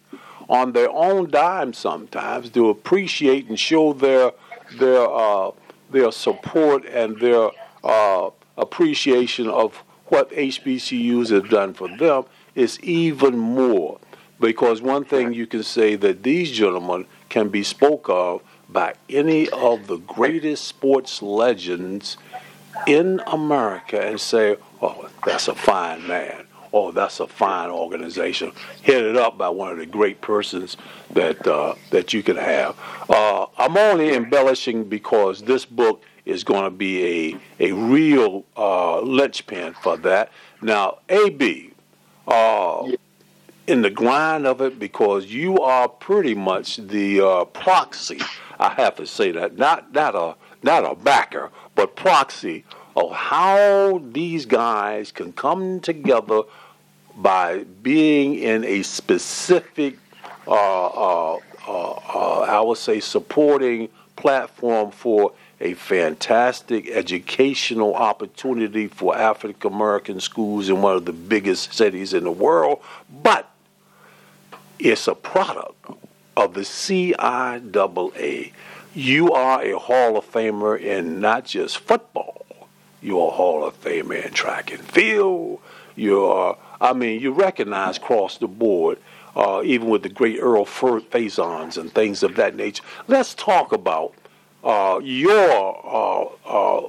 on 0.50 0.74
their 0.74 0.90
own 0.90 1.30
dime 1.32 1.74
sometimes 1.74 2.50
to 2.50 2.70
appreciate 2.70 3.48
and 3.48 3.60
show 3.60 3.94
their 3.94 4.32
their 4.78 5.10
uh, 5.10 5.52
their 5.92 6.12
support 6.12 6.86
and 6.86 7.20
their 7.20 7.50
uh, 7.84 8.30
appreciation 8.58 9.50
of 9.50 9.84
what 10.08 10.30
HBCUs 10.32 11.32
have 11.32 11.50
done 11.50 11.74
for 11.74 11.88
them 11.98 12.26
is 12.56 12.80
even 12.82 13.38
more. 13.38 14.00
Because 14.40 14.82
one 14.82 15.06
thing 15.06 15.34
you 15.34 15.48
can 15.48 15.64
say 15.64 15.96
that 15.96 16.24
these 16.24 16.52
gentlemen 16.52 17.06
can 17.30 17.50
be 17.50 17.64
spoke 17.64 18.10
of 18.10 18.42
by 18.70 18.96
any 19.10 19.50
of 19.50 19.88
the 19.88 19.98
greatest 19.98 20.66
sports 20.66 21.22
legends 21.22 22.18
in 22.88 23.22
America 23.28 24.02
and 24.02 24.20
say, 24.20 24.58
oh, 24.82 25.10
that's 25.26 25.48
a 25.48 25.56
fine 25.56 26.06
man. 26.08 26.46
Oh, 26.76 26.92
that's 26.92 27.20
a 27.20 27.28
fine 27.28 27.70
organization, 27.70 28.52
headed 28.82 29.16
up 29.16 29.38
by 29.38 29.48
one 29.48 29.72
of 29.72 29.78
the 29.78 29.86
great 29.86 30.22
persons 30.22 30.76
that 31.12 31.48
uh, 31.48 31.76
that 31.92 32.14
you 32.14 32.24
can 32.24 32.36
have. 32.36 32.76
Uh, 33.08 33.46
I'm 33.60 33.78
only 33.78 34.16
embellishing 34.16 34.86
because 34.86 35.44
this 35.44 35.66
book 35.66 36.04
is 36.26 36.44
going 36.44 36.64
to 36.64 36.70
be 36.70 37.34
a 37.60 37.70
a 37.70 37.72
real 37.72 38.46
uh, 38.56 39.02
linchpin 39.02 39.74
for 39.74 39.98
that. 39.98 40.32
Now, 40.62 41.00
AB, 41.10 41.72
uh, 42.28 42.92
in 43.68 43.82
the 43.82 43.90
grind 43.90 44.46
of 44.48 44.62
it, 44.62 44.80
because 44.80 45.26
you 45.26 45.60
are 45.60 45.88
pretty 45.88 46.36
much 46.36 46.78
the 46.78 47.22
uh, 47.22 47.46
proxy. 47.46 48.20
I 48.60 48.70
have 48.70 48.96
to 48.98 49.08
say 49.08 49.32
that 49.32 49.58
not 49.58 49.94
not 49.94 50.16
a 50.16 50.36
not 50.62 50.90
a 50.90 50.96
backer, 50.96 51.52
but 51.76 51.96
proxy 51.96 52.64
of 52.96 53.12
how 53.12 54.02
these 54.12 54.46
guys 54.46 55.12
can 55.12 55.34
come 55.34 55.80
together 55.80 56.44
by 57.18 57.64
being 57.82 58.36
in 58.36 58.64
a 58.64 58.82
specific, 58.84 59.98
uh, 60.48 60.52
uh, 60.52 61.40
uh, 61.68 62.40
I 62.42 62.62
would 62.62 62.78
say, 62.78 63.00
supporting 63.00 63.90
platform 64.16 64.92
for 64.92 65.34
a 65.64 65.74
fantastic 65.76 66.90
educational 66.90 67.96
opportunity 67.96 68.88
for 68.88 69.18
African 69.18 69.74
American 69.74 70.20
schools 70.20 70.68
in 70.68 70.82
one 70.82 70.98
of 70.98 71.06
the 71.06 71.14
biggest 71.14 71.74
cities 71.74 72.14
in 72.14 72.26
the 72.26 72.32
world, 72.32 72.82
but 73.24 73.50
it's 74.78 75.08
a 75.08 75.16
product 75.16 75.86
of 76.36 76.54
the 76.54 76.62
CIAA. 76.62 78.52
You 78.94 79.32
are 79.32 79.64
a 79.64 79.80
Hall 79.80 80.18
of 80.18 80.30
Famer 80.30 80.80
in 80.80 81.22
not 81.22 81.46
just 81.46 81.78
football, 81.80 82.46
you're 83.02 83.30
a 83.30 83.32
Hall 83.32 83.66
of 83.66 83.82
Famer 83.82 84.26
in 84.26 84.34
track 84.34 84.72
and 84.72 84.82
field. 84.82 85.62
You're, 85.96 86.58
I 86.82 86.92
mean, 86.92 87.22
you 87.22 87.32
recognize 87.32 87.98
across 87.98 88.38
the 88.38 88.48
board. 88.48 89.00
Uh, 89.36 89.64
even 89.66 89.90
with 89.90 90.04
the 90.04 90.10
great 90.10 90.38
Earl 90.40 90.64
Faisons 90.64 91.76
and 91.76 91.92
things 91.92 92.22
of 92.22 92.36
that 92.36 92.56
nature. 92.56 92.84
Let's 93.08 93.34
talk 93.34 93.72
about 93.72 94.14
uh, 94.64 95.00
your 95.04 95.30
uh, 95.86 96.24
uh, 96.46 96.88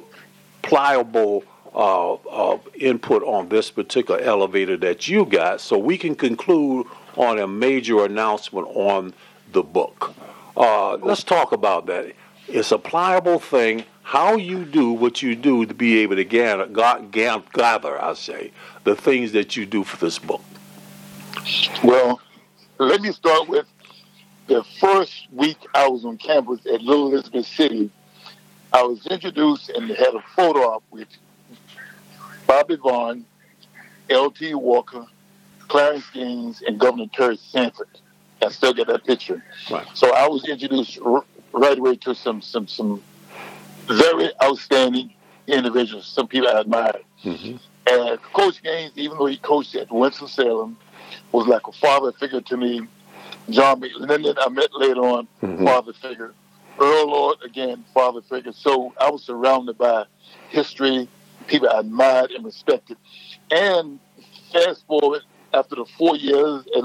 pliable 0.62 1.44
uh, 1.74 2.14
uh, 2.14 2.58
input 2.76 3.22
on 3.24 3.48
this 3.48 3.70
particular 3.70 4.20
elevator 4.20 4.76
that 4.76 5.08
you 5.08 5.26
got 5.26 5.60
so 5.60 5.76
we 5.76 5.98
can 5.98 6.14
conclude 6.14 6.86
on 7.16 7.38
a 7.38 7.46
major 7.46 8.04
announcement 8.04 8.66
on 8.68 9.12
the 9.52 9.62
book. 9.62 10.14
Let's 10.56 11.24
talk 11.24 11.52
about 11.52 11.86
that. 11.86 12.12
It's 12.46 12.72
a 12.72 12.78
pliable 12.78 13.38
thing. 13.40 13.84
How 14.02 14.36
you 14.36 14.64
do 14.64 14.92
what 14.92 15.22
you 15.22 15.34
do 15.34 15.66
to 15.66 15.74
be 15.74 15.98
able 15.98 16.16
to 16.16 16.24
gather, 16.24 16.66
gather, 16.66 18.02
I 18.02 18.14
say, 18.14 18.52
the 18.84 18.94
things 18.94 19.32
that 19.32 19.56
you 19.56 19.66
do 19.66 19.82
for 19.82 19.96
this 19.96 20.18
book. 20.18 20.42
Well, 21.82 22.20
let 22.78 23.00
me 23.00 23.12
start 23.12 23.48
with 23.48 23.66
the 24.46 24.64
first 24.80 25.26
week 25.32 25.58
I 25.74 25.88
was 25.88 26.04
on 26.04 26.18
campus 26.18 26.60
at 26.66 26.82
Little 26.82 27.12
Elizabeth 27.12 27.46
City. 27.46 27.90
I 28.72 28.82
was 28.82 29.06
introduced 29.06 29.70
and 29.70 29.88
had 29.88 30.14
a 30.14 30.22
photo 30.34 30.60
op 30.60 30.82
with 30.90 31.08
Bobby 32.46 32.76
Vaughn, 32.76 33.24
L.T. 34.10 34.54
Walker, 34.54 35.06
Clarence 35.68 36.04
Gaines, 36.12 36.62
and 36.66 36.78
Governor 36.78 37.06
Terry 37.12 37.36
Sanford. 37.36 37.88
I 38.42 38.50
still 38.50 38.74
get 38.74 38.88
that 38.88 39.04
picture. 39.04 39.42
Right. 39.70 39.86
So 39.94 40.12
I 40.12 40.28
was 40.28 40.46
introduced 40.46 40.98
r- 41.04 41.24
right 41.52 41.78
away 41.78 41.96
to 41.96 42.14
some 42.14 42.42
some 42.42 42.68
some 42.68 43.02
very 43.86 44.30
outstanding 44.42 45.12
individuals, 45.46 46.06
some 46.06 46.26
people 46.26 46.48
I 46.48 46.60
admired. 46.60 47.04
Mm-hmm. 47.22 47.56
And 47.86 48.22
Coach 48.32 48.62
Gaines, 48.62 48.92
even 48.96 49.18
though 49.18 49.26
he 49.26 49.36
coached 49.36 49.74
at 49.74 49.90
Winston 49.92 50.28
Salem, 50.28 50.76
was 51.32 51.46
like 51.46 51.66
a 51.66 51.72
father 51.72 52.12
figure 52.12 52.40
to 52.40 52.56
me. 52.56 52.82
John 53.50 53.80
McLendon, 53.80 54.34
I 54.38 54.48
met 54.48 54.70
later 54.72 55.00
on, 55.00 55.28
mm-hmm. 55.42 55.64
father 55.64 55.92
figure. 55.92 56.32
Earl 56.80 57.10
Lloyd, 57.10 57.36
again, 57.44 57.84
father 57.94 58.22
figure. 58.22 58.52
So 58.52 58.92
I 59.00 59.10
was 59.10 59.22
surrounded 59.22 59.78
by 59.78 60.04
history, 60.48 61.08
people 61.46 61.68
I 61.68 61.80
admired 61.80 62.30
and 62.32 62.44
respected. 62.44 62.96
And 63.50 64.00
fast 64.52 64.86
forward 64.86 65.22
after 65.52 65.76
the 65.76 65.84
four 65.96 66.16
years 66.16 66.64
at, 66.76 66.84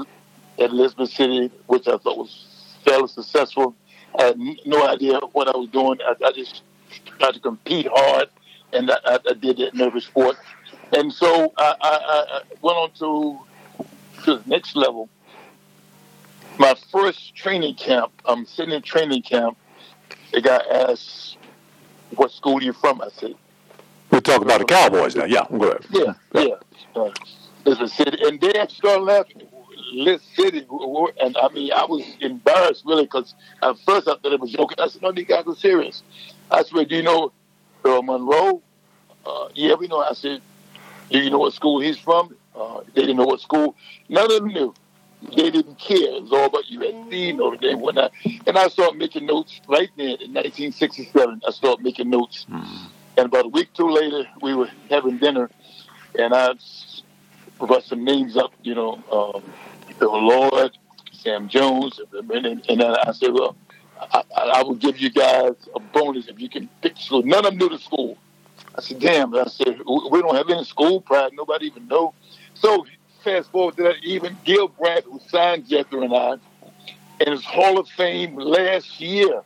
at 0.62 0.70
Elizabeth 0.70 1.10
City, 1.10 1.50
which 1.66 1.88
I 1.88 1.96
thought 1.98 2.18
was 2.18 2.78
fairly 2.84 3.08
successful, 3.08 3.74
I 4.18 4.24
had 4.24 4.38
no 4.66 4.86
idea 4.86 5.18
what 5.32 5.48
I 5.48 5.56
was 5.56 5.68
doing. 5.70 5.98
I, 6.02 6.14
I 6.24 6.32
just 6.32 6.62
tried 7.18 7.34
to 7.34 7.40
compete 7.40 7.88
hard, 7.90 8.28
and 8.72 8.90
I, 8.90 9.18
I, 9.28 9.34
did 9.34 9.60
it 9.60 9.74
in 9.74 9.80
every 9.80 10.00
sport. 10.00 10.36
And 10.92 11.12
so 11.12 11.52
I, 11.56 11.74
I 11.80 12.40
went 12.60 12.76
on 12.76 12.90
to, 12.98 13.38
to 14.24 14.36
the 14.38 14.42
next 14.48 14.76
level. 14.76 15.08
My 16.60 16.74
first 16.92 17.34
training 17.34 17.76
camp, 17.76 18.12
I'm 18.26 18.44
sitting 18.44 18.74
in 18.74 18.82
training 18.82 19.22
camp. 19.22 19.56
The 20.30 20.42
guy 20.42 20.60
asked, 20.70 21.38
"What 22.16 22.32
school 22.32 22.58
are 22.58 22.62
you 22.62 22.74
from?" 22.74 23.00
I 23.00 23.08
said, 23.08 23.34
we're 24.10 24.20
talking 24.20 24.42
about 24.42 24.58
the 24.58 24.66
Cowboys 24.66 25.16
now. 25.16 25.24
Yeah, 25.24 25.46
go 25.48 25.70
ahead. 25.70 25.86
Yeah, 25.88 26.12
yeah. 26.34 26.56
Uh, 26.94 27.12
a 27.64 27.88
city, 27.88 28.18
and 28.26 28.38
they 28.38 28.52
actually 28.52 28.76
started 28.76 29.04
laughing. 29.04 29.48
Liz 29.94 30.20
City, 30.36 30.66
and 31.22 31.34
I 31.38 31.48
mean, 31.48 31.72
I 31.72 31.86
was 31.86 32.04
embarrassed 32.20 32.82
really 32.84 33.04
because 33.04 33.34
at 33.62 33.78
first 33.86 34.06
I 34.06 34.16
thought 34.16 34.32
it 34.32 34.40
was 34.40 34.52
joking. 34.52 34.76
I 34.78 34.88
said, 34.88 35.00
"No, 35.00 35.12
these 35.12 35.28
guys 35.28 35.44
are 35.46 35.56
serious." 35.56 36.02
I 36.50 36.62
said, 36.62 36.90
"Do 36.90 36.94
you 36.94 37.02
know 37.02 37.32
Earl 37.86 38.02
Monroe?" 38.02 38.60
Uh, 39.24 39.48
yeah, 39.54 39.76
we 39.76 39.88
know. 39.88 40.00
I 40.00 40.12
said, 40.12 40.42
"Do 41.10 41.18
you 41.18 41.30
know 41.30 41.38
what 41.38 41.54
school 41.54 41.80
he's 41.80 41.96
from?" 41.96 42.36
Uh, 42.54 42.82
they 42.92 43.00
didn't 43.00 43.16
know 43.16 43.24
what 43.24 43.40
school. 43.40 43.76
None 44.10 44.24
of 44.24 44.30
them 44.30 44.48
knew. 44.48 44.74
They 45.22 45.50
didn't 45.50 45.78
care. 45.78 46.16
It 46.16 46.22
was 46.22 46.32
all 46.32 46.46
about 46.46 46.64
USC, 46.64 47.36
Notre 47.36 47.56
Dame, 47.56 47.80
whatnot. 47.80 48.12
And 48.46 48.56
I 48.56 48.68
started 48.68 48.98
making 48.98 49.26
notes 49.26 49.60
right 49.68 49.90
then 49.96 50.06
in 50.06 50.32
1967. 50.32 51.42
I 51.46 51.50
started 51.50 51.84
making 51.84 52.10
notes. 52.10 52.46
Mm-hmm 52.50 52.86
and 53.20 53.26
about 53.26 53.46
a 53.46 53.48
week 53.48 53.68
or 53.68 53.76
two 53.76 53.90
later, 53.90 54.28
we 54.40 54.54
were 54.54 54.68
having 54.88 55.18
dinner, 55.18 55.50
and 56.18 56.34
I 56.34 56.54
brought 57.58 57.84
some 57.84 58.04
names 58.04 58.36
up, 58.36 58.52
you 58.62 58.74
know, 58.74 58.94
um, 59.12 59.42
Bill 59.98 60.26
Lord, 60.26 60.76
Sam 61.12 61.48
Jones, 61.48 62.00
and, 62.12 62.30
and 62.46 62.80
then 62.80 62.82
I 62.82 63.12
said, 63.12 63.32
well, 63.32 63.56
I, 64.00 64.22
I, 64.34 64.62
will 64.62 64.76
give 64.76 64.98
you 64.98 65.10
guys 65.10 65.52
a 65.74 65.80
bonus 65.80 66.28
if 66.28 66.40
you 66.40 66.48
can 66.48 66.70
pick 66.80 66.96
school. 66.96 67.22
None 67.22 67.44
of 67.44 67.50
them 67.50 67.58
knew 67.58 67.68
the 67.68 67.78
school. 67.78 68.16
I 68.74 68.80
said, 68.80 68.98
damn. 68.98 69.34
I 69.34 69.44
said, 69.44 69.78
we 69.86 70.22
don't 70.22 70.34
have 70.34 70.48
any 70.48 70.64
school 70.64 71.02
pride. 71.02 71.32
Nobody 71.34 71.66
even 71.66 71.86
know. 71.86 72.14
So 72.54 72.86
fast 73.22 73.50
forward 73.50 73.76
to 73.76 73.82
that, 73.84 73.96
even 74.02 74.36
Gil 74.44 74.68
Brandt, 74.68 75.04
who 75.04 75.20
signed 75.28 75.68
Jethro 75.68 76.02
and 76.02 76.14
I, 76.14 76.36
in 77.20 77.32
his 77.32 77.44
Hall 77.44 77.78
of 77.78 77.88
Fame 77.88 78.36
last 78.36 79.00
year, 79.00 79.42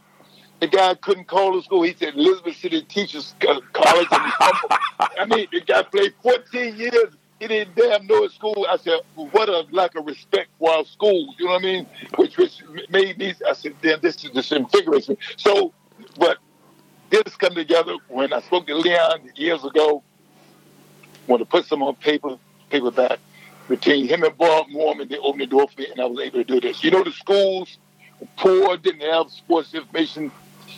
the 0.60 0.68
guy 0.68 0.94
couldn't 0.94 1.26
call 1.26 1.56
the 1.56 1.62
school. 1.62 1.82
He 1.82 1.94
said 1.94 2.14
Elizabeth 2.14 2.56
City 2.56 2.82
Teachers 2.82 3.34
uh, 3.46 3.60
College. 3.72 4.08
I 4.10 5.26
mean, 5.28 5.46
the 5.52 5.60
guy 5.60 5.82
played 5.82 6.14
14 6.22 6.76
years. 6.76 7.14
He 7.40 7.48
didn't 7.48 7.74
damn 7.74 8.06
know 8.06 8.22
his 8.22 8.32
school. 8.32 8.66
I 8.70 8.76
said, 8.76 9.00
what 9.16 9.48
a 9.48 9.66
lack 9.72 9.96
of 9.96 10.06
respect 10.06 10.48
for 10.58 10.70
our 10.70 10.84
schools. 10.84 11.34
You 11.38 11.46
know 11.46 11.52
what 11.52 11.62
I 11.62 11.64
mean? 11.64 11.86
Which, 12.16 12.36
which 12.38 12.62
made 12.88 13.18
me, 13.18 13.34
I 13.46 13.52
said, 13.52 13.74
damn, 13.82 14.00
this 14.00 14.24
is 14.24 14.30
just 14.30 14.52
invigorates 14.52 15.08
me. 15.08 15.18
So, 15.36 15.72
but 16.18 16.38
this 17.10 17.36
come 17.36 17.54
together 17.54 17.96
when 18.08 18.32
I 18.32 18.40
spoke 18.40 18.66
to 18.68 18.76
Leon 18.76 19.30
years 19.36 19.64
ago, 19.64 20.02
want 21.26 21.40
to 21.40 21.46
put 21.46 21.66
some 21.66 21.82
on 21.82 21.96
paper, 21.96 22.38
paperback. 22.70 23.18
Between 23.68 24.06
him 24.06 24.22
and 24.22 24.36
Bob 24.36 24.66
Mormon, 24.70 25.08
they 25.08 25.18
opened 25.18 25.42
the 25.42 25.46
door 25.46 25.66
for 25.68 25.80
me, 25.80 25.88
and 25.90 26.00
I 26.00 26.04
was 26.04 26.20
able 26.20 26.38
to 26.38 26.44
do 26.44 26.60
this. 26.60 26.84
You 26.84 26.90
know, 26.90 27.02
the 27.02 27.12
schools 27.12 27.78
poor, 28.36 28.76
didn't 28.76 29.00
have 29.00 29.30
sports 29.30 29.74
information 29.74 30.30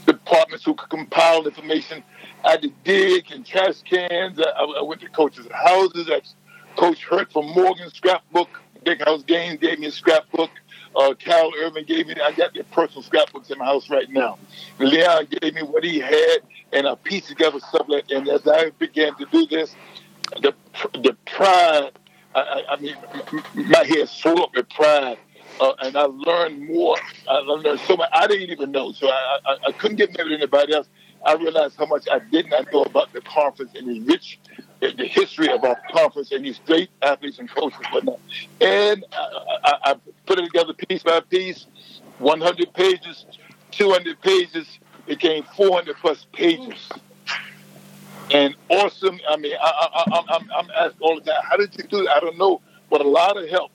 departments 0.06 0.64
who 0.64 0.74
could 0.74 0.88
compile 0.88 1.46
information. 1.46 2.02
I 2.44 2.52
had 2.52 2.62
to 2.62 2.70
dig 2.84 3.30
in 3.32 3.44
trash 3.44 3.82
cans. 3.82 4.38
I, 4.40 4.62
I 4.78 4.82
went 4.82 5.00
to 5.00 5.08
coaches' 5.08 5.48
houses. 5.52 6.08
I 6.10 6.20
Coach 6.76 7.04
Hurt 7.04 7.32
from 7.32 7.46
Morgan 7.52 7.90
scrapbook. 7.90 8.60
Big 8.84 9.02
House 9.04 9.22
Gaines 9.24 9.58
gave 9.58 9.78
me 9.78 9.86
a 9.86 9.90
scrapbook. 9.90 10.50
Uh, 10.94 11.14
Cal 11.14 11.50
Irvin 11.58 11.84
gave 11.84 12.06
me. 12.06 12.14
I 12.22 12.32
got 12.32 12.54
their 12.54 12.64
personal 12.64 13.02
scrapbooks 13.02 13.50
in 13.50 13.58
my 13.58 13.64
house 13.64 13.90
right 13.90 14.08
now. 14.10 14.38
Leon 14.78 15.26
gave 15.40 15.54
me 15.54 15.62
what 15.62 15.82
he 15.84 15.98
had, 15.98 16.38
and 16.72 16.86
I 16.86 16.94
pieced 16.94 17.28
together 17.28 17.58
stuff. 17.60 17.86
And 18.10 18.28
as 18.28 18.46
I 18.46 18.70
began 18.78 19.16
to 19.16 19.26
do 19.26 19.46
this, 19.46 19.74
the 20.42 20.54
the 20.94 21.16
pride. 21.26 21.92
I, 22.40 22.62
I, 22.70 22.76
mean, 22.76 22.96
my 23.54 23.84
head 23.84 24.08
swelled 24.08 24.40
up 24.40 24.50
with 24.54 24.68
pride 24.70 25.18
uh, 25.60 25.72
and 25.80 25.96
I 25.96 26.02
learned 26.02 26.68
more. 26.68 26.96
I 27.28 27.38
learned 27.38 27.80
so 27.80 27.96
much 27.96 28.10
I 28.12 28.26
didn't 28.26 28.50
even 28.50 28.72
know. 28.72 28.92
So 28.92 29.08
I, 29.08 29.38
I, 29.46 29.56
I 29.68 29.72
couldn't 29.72 29.96
get 29.96 30.16
married 30.16 30.30
to 30.30 30.34
anybody 30.36 30.74
else. 30.74 30.88
I 31.24 31.34
realized 31.34 31.76
how 31.76 31.86
much 31.86 32.06
I 32.10 32.20
did 32.30 32.50
not 32.50 32.72
know 32.72 32.82
about 32.82 33.12
the 33.12 33.20
conference 33.22 33.72
and 33.74 33.88
the 33.88 34.00
rich, 34.00 34.38
the, 34.80 34.92
the 34.92 35.06
history 35.06 35.50
of 35.50 35.64
our 35.64 35.80
conference 35.90 36.30
and 36.30 36.44
these 36.44 36.60
great 36.66 36.90
athletes 37.02 37.38
and 37.38 37.50
coaches 37.50 37.78
and 37.82 37.92
whatnot. 37.92 38.20
And 38.60 39.04
I, 39.12 39.58
I, 39.64 39.90
I 39.92 39.94
put 40.26 40.38
it 40.38 40.44
together 40.44 40.74
piece 40.74 41.02
by 41.02 41.20
piece, 41.20 41.66
100 42.18 42.72
pages, 42.74 43.26
200 43.72 44.20
pages, 44.20 44.78
became 45.06 45.44
400 45.56 45.96
plus 45.96 46.26
pages. 46.32 46.90
And 48.30 48.56
awesome. 48.68 49.20
I 49.28 49.36
mean, 49.36 49.54
I, 49.60 50.04
I, 50.06 50.22
I'm, 50.36 50.50
I'm 50.50 50.70
asked 50.70 50.96
all 51.00 51.14
the 51.16 51.20
time, 51.20 51.40
how 51.48 51.56
did 51.56 51.76
you 51.76 51.84
do 51.84 52.02
it? 52.02 52.08
I 52.08 52.20
don't 52.20 52.38
know, 52.38 52.60
but 52.90 53.00
a 53.00 53.08
lot 53.08 53.36
of 53.36 53.48
help. 53.48 53.70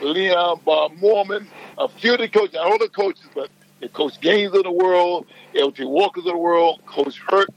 Leon 0.00 0.60
Bob 0.64 0.92
Mormon, 0.96 1.46
a 1.78 1.88
few 1.88 2.14
of 2.14 2.18
the 2.18 2.28
coaches, 2.28 2.56
all 2.56 2.78
the 2.78 2.88
coaches, 2.88 3.24
but 3.34 3.50
the 3.80 3.88
Coach 3.88 4.20
Gaines 4.20 4.54
of 4.54 4.64
the 4.64 4.72
world, 4.72 5.26
L.T. 5.56 5.84
Walkers 5.84 6.24
of 6.26 6.32
the 6.32 6.36
world, 6.36 6.80
Coach 6.86 7.20
Hurt, 7.28 7.48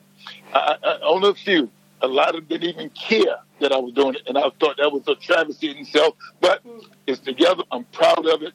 I, 0.54 0.78
I, 0.84 1.00
only 1.04 1.30
a 1.30 1.34
few. 1.34 1.70
A 2.02 2.08
lot 2.08 2.30
of 2.30 2.36
them 2.36 2.60
didn't 2.60 2.76
even 2.76 2.90
care 2.92 3.38
that 3.62 3.72
I 3.72 3.78
was 3.78 3.94
doing 3.94 4.16
it, 4.16 4.24
and 4.28 4.38
I 4.38 4.50
thought 4.60 4.78
that 4.78 4.92
was 4.92 5.04
a 5.08 5.16
travesty 5.16 5.72
in 5.72 5.78
itself. 5.78 6.16
But 6.42 6.62
it's 7.08 7.20
together. 7.20 7.64
I'm 7.72 7.86
proud 7.86 8.28
of 8.28 8.44
it. 8.44 8.54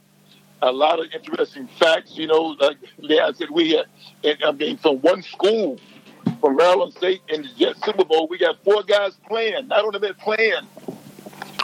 A 0.62 0.70
lot 0.70 1.00
of 1.00 1.06
interesting 1.12 1.68
facts. 1.78 2.16
You 2.16 2.26
know, 2.26 2.56
like 2.60 2.76
Leon 2.98 3.34
said, 3.34 3.50
we 3.50 3.70
had, 3.70 3.86
and 4.22 4.38
I 4.44 4.52
mean, 4.52 4.76
from 4.76 4.96
one 4.98 5.22
school, 5.22 5.78
from 6.40 6.56
Maryland 6.56 6.92
State 6.92 7.22
in 7.28 7.42
the 7.42 7.48
Jet 7.56 7.76
Super 7.84 8.04
Bowl, 8.04 8.28
we 8.28 8.38
got 8.38 8.62
four 8.64 8.82
guys 8.82 9.12
playing. 9.28 9.68
Not 9.68 9.84
only 9.84 9.98
been 9.98 10.14
playing, 10.14 10.66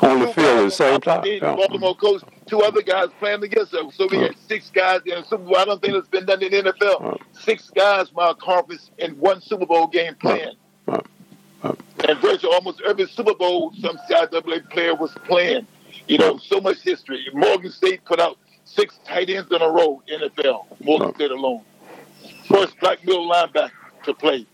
on 0.03 0.21
the 0.21 0.29
field 0.29 0.59
at 0.59 0.64
the 0.64 0.71
same 0.71 1.01
time. 1.01 1.25
Yeah. 1.25 1.55
Baltimore 1.55 1.97
coach, 1.97 2.23
two 2.47 2.61
other 2.61 2.83
guys 2.83 3.09
playing 3.19 3.42
against 3.42 3.75
us. 3.75 3.95
So 3.95 4.07
we 4.11 4.19
had 4.19 4.37
six 4.49 4.71
guys 4.71 5.01
in 5.07 5.22
Super 5.24 5.45
Bowl. 5.45 5.57
I 5.57 5.64
don't 5.64 5.81
think 5.81 5.95
it's 5.95 6.09
been 6.09 6.26
done 6.26 6.43
in 6.43 6.51
the 6.51 6.72
NFL. 6.72 7.18
Six 7.33 7.70
guys 7.70 8.09
from 8.11 8.18
our 8.20 8.35
conference 8.35 8.91
in 8.99 9.12
one 9.18 9.41
Super 9.41 9.66
Bowl 9.66 9.87
game 9.87 10.14
playing. 10.16 10.55
And 10.87 12.18
virtually 12.20 12.53
almost 12.53 12.81
every 12.87 13.07
Super 13.09 13.35
Bowl, 13.35 13.72
some 13.81 13.99
CIAA 14.09 14.68
player 14.70 14.95
was 14.95 15.12
playing. 15.24 15.66
You 16.07 16.18
know, 16.18 16.37
so 16.39 16.61
much 16.61 16.83
history. 16.83 17.26
Morgan 17.33 17.70
State 17.70 18.05
put 18.05 18.20
out 18.20 18.39
six 18.64 18.99
tight 19.05 19.28
ends 19.31 19.51
in 19.51 19.61
a 19.61 19.68
row, 19.68 20.03
NFL, 20.12 20.66
Morgan 20.85 21.14
State 21.14 21.31
alone. 21.31 21.62
First 22.49 22.78
black 22.81 23.05
middle 23.05 23.28
linebacker 23.28 23.70
to 24.07 24.15
play. 24.15 24.47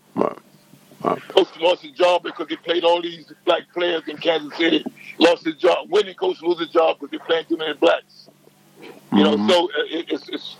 Coach 1.03 1.49
lost 1.59 1.81
his 1.81 1.91
job 1.91 2.23
because 2.23 2.47
he 2.47 2.55
played 2.55 2.83
all 2.83 3.01
these 3.01 3.31
black 3.45 3.63
players 3.73 4.03
in 4.07 4.17
Kansas 4.17 4.57
City. 4.57 4.85
Lost 5.19 5.45
his 5.45 5.55
job. 5.55 5.87
Winning 5.89 6.15
coach 6.15 6.41
lose 6.41 6.59
his 6.59 6.69
job 6.69 6.97
because 6.99 7.11
he 7.11 7.17
playing 7.25 7.45
too 7.45 7.57
many 7.57 7.73
blacks. 7.73 8.29
You 8.81 8.89
mm-hmm. 8.89 9.47
know, 9.47 9.47
so 9.47 9.65
uh, 9.65 9.83
it, 9.89 10.05
it's, 10.09 10.29
it's 10.29 10.55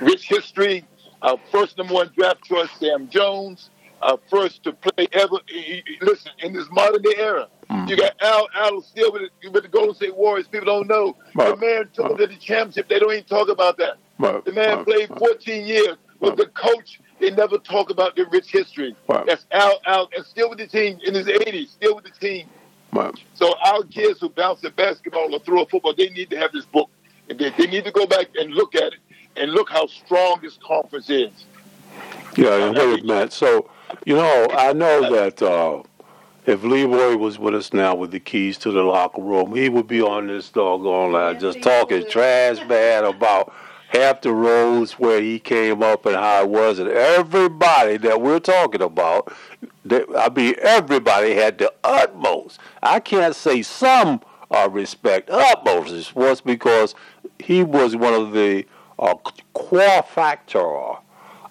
rich 0.00 0.28
history. 0.28 0.84
Our 1.22 1.38
first 1.50 1.78
number 1.78 1.94
one 1.94 2.10
draft 2.16 2.44
choice, 2.44 2.68
Sam 2.78 3.08
Jones. 3.08 3.70
Our 4.02 4.18
first 4.28 4.64
to 4.64 4.72
play 4.72 5.08
ever. 5.12 5.36
He, 5.48 5.82
he, 5.86 5.98
listen, 6.02 6.32
in 6.40 6.52
this 6.52 6.66
modern 6.70 7.02
day 7.02 7.14
era. 7.16 7.48
Mm. 7.70 7.88
You 7.88 7.96
got 7.96 8.20
Al 8.20 8.48
Attles 8.54 8.86
still 8.86 9.12
with 9.12 9.30
the, 9.42 9.48
with 9.50 9.62
the 9.62 9.68
Golden 9.68 9.94
State 9.94 10.16
Warriors. 10.16 10.46
People 10.48 10.66
don't 10.66 10.88
know 10.88 11.16
right. 11.34 11.48
the 11.48 11.56
man 11.56 11.88
took 11.94 12.04
right. 12.04 12.18
them 12.18 12.28
to 12.28 12.34
the 12.34 12.40
championship. 12.40 12.88
They 12.88 12.98
don't 12.98 13.12
even 13.12 13.24
talk 13.24 13.48
about 13.48 13.78
that. 13.78 13.96
Right. 14.18 14.44
The 14.44 14.52
man 14.52 14.84
played 14.84 15.08
14 15.08 15.66
years 15.66 15.96
with 16.20 16.36
the 16.36 16.46
coach. 16.46 17.00
They 17.18 17.30
never 17.30 17.58
talk 17.58 17.90
about 17.90 18.14
their 18.16 18.26
rich 18.28 18.50
history. 18.50 18.94
That's 19.08 19.46
Al 19.50 19.80
Attles 19.86 20.08
and 20.16 20.26
still 20.26 20.50
with 20.50 20.58
the 20.58 20.66
team 20.66 20.98
in 21.04 21.14
his 21.14 21.26
80s, 21.26 21.68
still 21.70 21.94
with 21.96 22.04
the 22.04 22.10
team. 22.10 22.48
So 23.34 23.54
our 23.64 23.82
kids 23.84 24.20
who 24.20 24.30
bounce 24.30 24.64
at 24.64 24.74
basketball 24.76 25.34
or 25.34 25.38
throw 25.40 25.62
a 25.62 25.66
football, 25.66 25.94
they 25.94 26.08
need 26.10 26.30
to 26.30 26.38
have 26.38 26.52
this 26.52 26.64
book. 26.64 26.88
They, 27.28 27.50
they 27.50 27.66
need 27.66 27.84
to 27.84 27.90
go 27.90 28.06
back 28.06 28.28
and 28.36 28.54
look 28.54 28.74
at 28.74 28.92
it 28.92 29.00
and 29.36 29.52
look 29.52 29.68
how 29.68 29.86
strong 29.86 30.40
this 30.42 30.58
conference 30.64 31.10
is. 31.10 31.30
Yeah, 32.36 32.66
and 32.66 32.76
wait 32.76 33.02
a 33.02 33.04
minute. 33.04 33.32
So, 33.32 33.68
you 34.04 34.14
know, 34.14 34.46
I 34.50 34.72
know 34.72 35.10
that 35.14 35.42
uh, 35.42 35.82
if 36.46 36.62
Leroy 36.62 37.16
was 37.16 37.38
with 37.38 37.54
us 37.54 37.72
now 37.72 37.94
with 37.94 38.12
the 38.12 38.20
keys 38.20 38.56
to 38.58 38.70
the 38.70 38.82
locker 38.82 39.20
room, 39.20 39.54
he 39.54 39.68
would 39.68 39.88
be 39.88 40.00
on 40.00 40.28
this 40.28 40.48
doggone 40.48 41.12
line 41.12 41.40
just 41.40 41.62
talking 41.62 42.08
trash 42.08 42.58
bad 42.68 43.04
about 43.04 43.52
half 43.88 44.20
the 44.20 44.32
roads 44.32 44.92
where 44.92 45.20
he 45.20 45.38
came 45.38 45.82
up 45.82 46.06
and 46.06 46.16
how 46.16 46.42
it 46.42 46.48
was, 46.48 46.78
and 46.78 46.88
everybody 46.88 47.96
that 47.98 48.20
we're 48.20 48.40
talking 48.40 48.82
about, 48.82 49.32
I 49.90 50.30
mean, 50.34 50.54
everybody 50.60 51.34
had 51.34 51.58
the 51.58 51.72
utmost. 51.84 52.58
I 52.82 53.00
can't 53.00 53.34
say 53.34 53.62
some 53.62 54.20
uh, 54.50 54.68
respect, 54.70 55.30
utmost 55.30 56.14
was 56.14 56.40
because 56.40 56.94
he 57.38 57.62
was 57.62 57.96
one 57.96 58.14
of 58.14 58.32
the 58.32 58.66
uh, 58.98 59.14
core 59.54 60.02
factor 60.02 60.94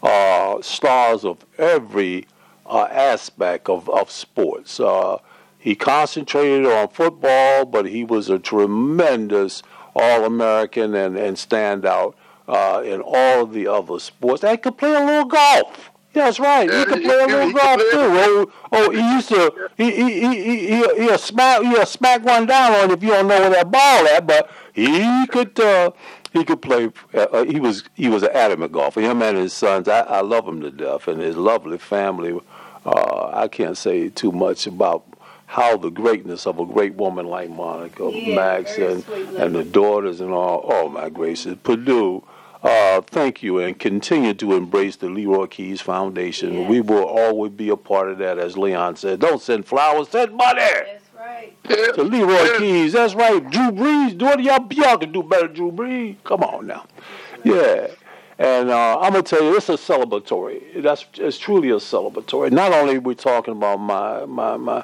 uh, 0.03 0.61
stars 0.61 1.25
of 1.25 1.45
every 1.57 2.27
uh, 2.65 2.87
aspect 2.91 3.69
of, 3.69 3.89
of 3.89 4.09
sports. 4.11 4.79
Uh, 4.79 5.17
he 5.57 5.75
concentrated 5.75 6.65
on 6.65 6.89
football, 6.89 7.65
but 7.65 7.85
he 7.85 8.03
was 8.03 8.29
a 8.29 8.37
tremendous 8.37 9.63
All 9.95 10.25
American 10.25 10.93
and, 10.93 11.17
and 11.17 11.37
standout 11.37 12.13
uh, 12.47 12.81
in 12.85 13.01
all 13.01 13.43
of 13.43 13.53
the 13.53 13.67
other 13.67 13.99
sports. 13.99 14.43
And 14.43 14.61
could 14.61 14.77
play 14.77 14.93
a 14.93 14.99
little 14.99 15.25
golf. 15.25 15.91
That's 16.13 16.39
right. 16.39 16.71
He 16.71 16.85
could 16.85 17.03
play 17.03 17.23
a 17.23 17.27
little 17.27 17.51
golf 17.51 17.77
too. 17.77 17.89
Oh, 17.91 18.51
oh, 18.71 18.89
he 18.89 19.13
used 19.15 19.29
to. 19.29 19.69
He 19.75 19.91
he 19.91 20.21
he 20.21 20.67
he 20.67 21.03
he'll 21.03 21.17
smack 21.17 21.61
he'll 21.61 21.85
smack 21.85 22.23
one 22.23 22.45
down 22.45 22.71
on 22.71 22.91
if 22.91 23.03
you 23.03 23.09
don't 23.09 23.27
know 23.27 23.39
where 23.39 23.49
that 23.49 23.69
ball 23.69 24.07
at. 24.07 24.25
But 24.25 24.49
he 24.73 25.27
could 25.27 25.59
uh, 25.59 25.91
he 26.31 26.45
could 26.45 26.61
play. 26.61 26.89
Uh, 27.13 27.19
uh 27.19 27.43
he 27.43 27.59
was 27.59 27.83
he 27.95 28.07
was 28.07 28.23
an 28.23 28.29
adamant 28.33 28.71
golfer. 28.71 29.01
Him 29.01 29.21
and 29.21 29.37
his 29.37 29.51
sons. 29.51 29.89
I, 29.89 30.01
I 30.01 30.21
love 30.21 30.47
him 30.47 30.61
to 30.61 30.71
death, 30.71 31.09
and 31.09 31.21
his 31.21 31.35
lovely 31.35 31.77
family. 31.77 32.39
Uh, 32.85 33.31
I 33.33 33.49
can't 33.49 33.77
say 33.77 34.09
too 34.09 34.31
much 34.31 34.67
about 34.67 35.03
how 35.47 35.77
the 35.77 35.89
greatness 35.89 36.47
of 36.47 36.59
a 36.59 36.65
great 36.65 36.95
woman 36.95 37.27
like 37.27 37.49
Monica 37.49 38.09
yeah, 38.11 38.35
Max 38.35 38.77
and, 38.77 39.07
and 39.37 39.55
the 39.55 39.63
daughters 39.63 40.21
and 40.21 40.31
all. 40.31 40.65
Oh 40.65 40.89
my 40.89 41.09
gracious, 41.09 41.57
Purdue. 41.63 42.23
Uh, 42.65 42.99
thank 43.01 43.43
you, 43.43 43.59
and 43.59 43.77
continue 43.77 44.33
to 44.33 44.53
embrace 44.53 44.95
the 44.95 45.07
Leroy 45.07 45.45
Keyes 45.45 45.81
Foundation. 45.81 46.51
Yes. 46.53 46.69
We 46.69 46.81
will 46.81 47.03
always 47.03 47.51
be 47.51 47.69
a 47.69 47.77
part 47.77 48.09
of 48.09 48.17
that, 48.17 48.39
as 48.39 48.57
Leon 48.57 48.95
said. 48.95 49.19
Don't 49.19 49.39
send 49.39 49.67
flowers, 49.67 50.09
send 50.09 50.33
money. 50.33 50.61
That's 50.61 51.03
right. 51.15 51.93
To 51.93 52.01
Leroy 52.01 52.57
Keyes, 52.57 52.93
that's 52.93 53.13
right. 53.13 53.39
Drew 53.51 53.69
Brees, 53.69 54.17
do 54.17 54.29
it. 54.29 54.39
Y'all, 54.41 54.65
y'all 54.73 54.97
can 54.97 55.11
do 55.11 55.21
better, 55.21 55.47
Drew 55.47 55.71
Brees. 55.71 56.15
Come 56.23 56.41
on 56.41 56.65
now. 56.65 56.87
Yeah. 57.43 57.87
And 58.39 58.71
uh, 58.71 58.99
I'm 58.99 59.11
gonna 59.11 59.21
tell 59.21 59.43
you, 59.43 59.55
it's 59.55 59.69
a 59.69 59.73
celebratory. 59.73 60.81
That's 60.81 61.05
it's 61.17 61.37
truly 61.37 61.69
a 61.69 61.75
celebratory. 61.75 62.51
Not 62.51 62.73
only 62.73 62.95
are 62.95 62.99
we 62.99 63.13
talking 63.13 63.53
about 63.53 63.79
my 63.79 64.25
my 64.25 64.57
my, 64.57 64.83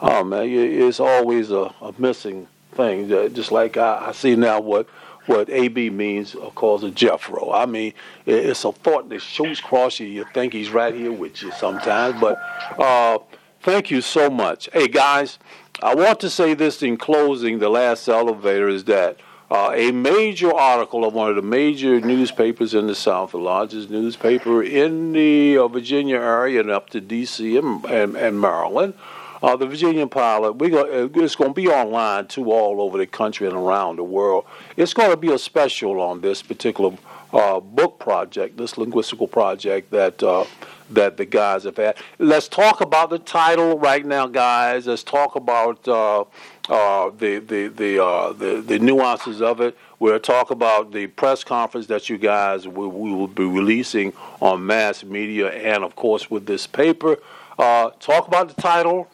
oh 0.00 0.24
man, 0.24 0.48
it's 0.48 0.98
always 0.98 1.52
a, 1.52 1.72
a 1.80 1.94
missing 1.96 2.48
thing. 2.72 3.08
Just 3.08 3.52
like 3.52 3.76
I, 3.76 4.08
I 4.08 4.12
see 4.12 4.34
now 4.34 4.60
what 4.60 4.88
what 5.26 5.50
AB 5.50 5.90
means, 5.90 6.34
of 6.34 6.54
course, 6.54 6.82
a 6.82 6.90
Jethro. 6.90 7.52
I 7.52 7.66
mean, 7.66 7.92
it's 8.26 8.64
a 8.64 8.72
thought 8.72 9.08
that 9.10 9.20
shoots 9.20 9.60
across 9.60 10.00
you. 10.00 10.06
You 10.06 10.24
think 10.32 10.52
he's 10.52 10.70
right 10.70 10.94
here 10.94 11.12
with 11.12 11.42
you 11.42 11.52
sometimes. 11.52 12.20
But 12.20 12.38
uh, 12.78 13.18
thank 13.62 13.90
you 13.90 14.00
so 14.00 14.30
much. 14.30 14.68
Hey 14.72 14.88
guys, 14.88 15.38
I 15.82 15.94
want 15.94 16.20
to 16.20 16.30
say 16.30 16.54
this 16.54 16.82
in 16.82 16.96
closing. 16.96 17.58
The 17.58 17.68
last 17.68 18.08
elevator 18.08 18.68
is 18.68 18.84
that 18.84 19.18
uh, 19.50 19.72
a 19.74 19.90
major 19.90 20.52
article 20.52 21.04
of 21.04 21.12
one 21.12 21.28
of 21.28 21.36
the 21.36 21.42
major 21.42 22.00
newspapers 22.00 22.72
in 22.72 22.86
the 22.86 22.94
South, 22.94 23.32
the 23.32 23.38
largest 23.38 23.90
newspaper 23.90 24.62
in 24.62 25.12
the 25.12 25.58
uh, 25.58 25.66
Virginia 25.66 26.16
area 26.16 26.60
and 26.60 26.70
up 26.70 26.88
to 26.90 27.00
D.C. 27.00 27.56
and, 27.56 27.84
and, 27.86 28.16
and 28.16 28.40
Maryland. 28.40 28.94
Uh, 29.42 29.56
the 29.56 29.66
Virginian-Pilot, 29.66 30.52
we 30.52 30.68
go, 30.68 30.82
uh, 30.82 31.08
it's 31.22 31.34
going 31.34 31.50
to 31.50 31.54
be 31.54 31.68
online 31.68 32.26
too, 32.26 32.52
all 32.52 32.82
over 32.82 32.98
the 32.98 33.06
country 33.06 33.46
and 33.46 33.56
around 33.56 33.96
the 33.96 34.04
world. 34.04 34.44
It's 34.76 34.92
going 34.92 35.10
to 35.10 35.16
be 35.16 35.32
a 35.32 35.38
special 35.38 36.00
on 36.00 36.20
this 36.20 36.42
particular 36.42 36.96
uh, 37.32 37.60
book 37.60 37.98
project, 37.98 38.56
this 38.56 38.74
linguistical 38.74 39.30
project 39.30 39.90
that 39.92 40.22
uh, 40.22 40.44
that 40.90 41.16
the 41.16 41.24
guys 41.24 41.62
have 41.62 41.76
had. 41.76 41.96
Let's 42.18 42.48
talk 42.48 42.80
about 42.80 43.10
the 43.10 43.20
title 43.20 43.78
right 43.78 44.04
now, 44.04 44.26
guys. 44.26 44.88
Let's 44.88 45.04
talk 45.04 45.36
about 45.36 45.86
uh, 45.86 46.22
uh, 46.68 47.10
the 47.16 47.38
the 47.38 47.68
the, 47.68 48.04
uh, 48.04 48.32
the 48.32 48.60
the 48.60 48.78
nuances 48.80 49.40
of 49.40 49.60
it. 49.60 49.78
We'll 50.00 50.18
talk 50.18 50.50
about 50.50 50.92
the 50.92 51.06
press 51.06 51.44
conference 51.44 51.86
that 51.86 52.08
you 52.08 52.18
guys 52.18 52.66
will, 52.66 52.90
we 52.90 53.12
will 53.12 53.28
be 53.28 53.44
releasing 53.44 54.12
on 54.40 54.66
mass 54.66 55.04
media, 55.04 55.50
and 55.50 55.84
of 55.84 55.94
course 55.94 56.30
with 56.30 56.46
this 56.46 56.66
paper. 56.66 57.18
Talk 57.56 58.26
about 58.26 58.48
the 58.48 58.60
title, 58.60 59.08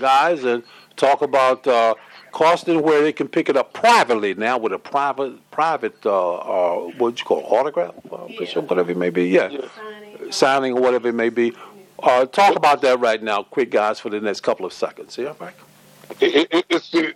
guys, 0.00 0.44
and 0.44 0.62
talk 0.96 1.22
about 1.22 1.66
uh, 1.66 1.94
cost 2.32 2.68
and 2.68 2.82
where 2.82 3.02
they 3.02 3.12
can 3.12 3.28
pick 3.28 3.48
it 3.48 3.56
up 3.56 3.72
privately 3.72 4.34
now 4.34 4.58
with 4.58 4.72
a 4.72 4.78
private 4.78 5.50
private 5.50 5.96
uh, 6.06 6.34
uh, 6.34 6.90
what 6.98 7.18
you 7.18 7.24
call 7.24 7.40
it, 7.40 7.44
autograph, 7.44 7.94
yeah. 8.04 8.60
whatever 8.60 8.90
it 8.90 8.96
may 8.96 9.10
be. 9.10 9.28
Yeah. 9.28 9.48
yeah 9.48 9.68
signing 10.30 10.72
or 10.72 10.80
whatever 10.80 11.08
it 11.08 11.14
may 11.14 11.28
be. 11.28 11.52
Uh, 12.02 12.26
talk 12.26 12.56
about 12.56 12.82
that 12.82 13.00
right 13.00 13.22
now, 13.22 13.42
quick, 13.42 13.70
guys, 13.70 14.00
for 14.00 14.10
the 14.10 14.20
next 14.20 14.40
couple 14.40 14.66
of 14.66 14.72
seconds. 14.72 15.16
Yeah, 15.16 15.34
Mike? 15.40 15.54
It, 16.20 16.48
it, 16.52 16.66
it's 16.68 16.90
the 16.90 17.14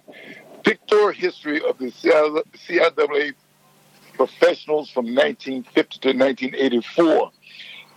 pictorial 0.64 1.12
history 1.12 1.60
of 1.62 1.78
the 1.78 1.90
CIAA 1.90 3.34
professionals 4.14 4.90
from 4.90 5.06
1950 5.14 5.98
to 6.00 6.08
1984. 6.08 7.30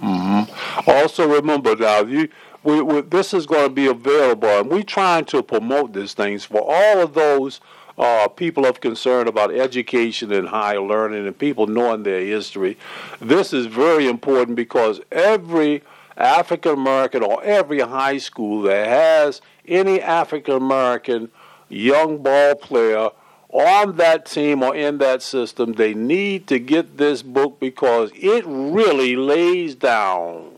Mm-hmm. 0.00 0.90
Also, 0.90 1.28
remember 1.28 1.74
now, 1.74 2.02
you, 2.02 2.28
we, 2.62 2.82
we, 2.82 3.00
this 3.00 3.34
is 3.34 3.46
going 3.46 3.64
to 3.64 3.74
be 3.74 3.86
available, 3.86 4.48
and 4.48 4.70
we're 4.70 4.82
trying 4.82 5.24
to 5.26 5.42
promote 5.42 5.92
these 5.92 6.14
things 6.14 6.44
for 6.44 6.60
all 6.60 7.00
of 7.00 7.14
those 7.14 7.60
uh, 7.98 8.28
people 8.28 8.66
of 8.66 8.80
concern 8.80 9.28
about 9.28 9.54
education 9.54 10.32
and 10.32 10.48
higher 10.48 10.80
learning 10.80 11.26
and 11.26 11.38
people 11.38 11.66
knowing 11.66 12.02
their 12.02 12.20
history. 12.20 12.76
This 13.20 13.52
is 13.52 13.66
very 13.66 14.08
important 14.08 14.56
because 14.56 15.00
every 15.10 15.82
African 16.16 16.72
American 16.72 17.22
or 17.22 17.42
every 17.42 17.80
high 17.80 18.18
school 18.18 18.62
that 18.62 18.86
has 18.86 19.40
any 19.66 20.00
African 20.00 20.54
American 20.54 21.30
young 21.68 22.22
ball 22.22 22.54
player 22.54 23.10
on 23.48 23.96
that 23.96 24.24
team 24.24 24.62
or 24.62 24.74
in 24.74 24.98
that 24.98 25.22
system, 25.22 25.74
they 25.74 25.92
need 25.94 26.46
to 26.46 26.58
get 26.58 26.96
this 26.96 27.22
book 27.22 27.60
because 27.60 28.10
it 28.14 28.44
really 28.46 29.14
lays 29.14 29.74
down 29.74 30.52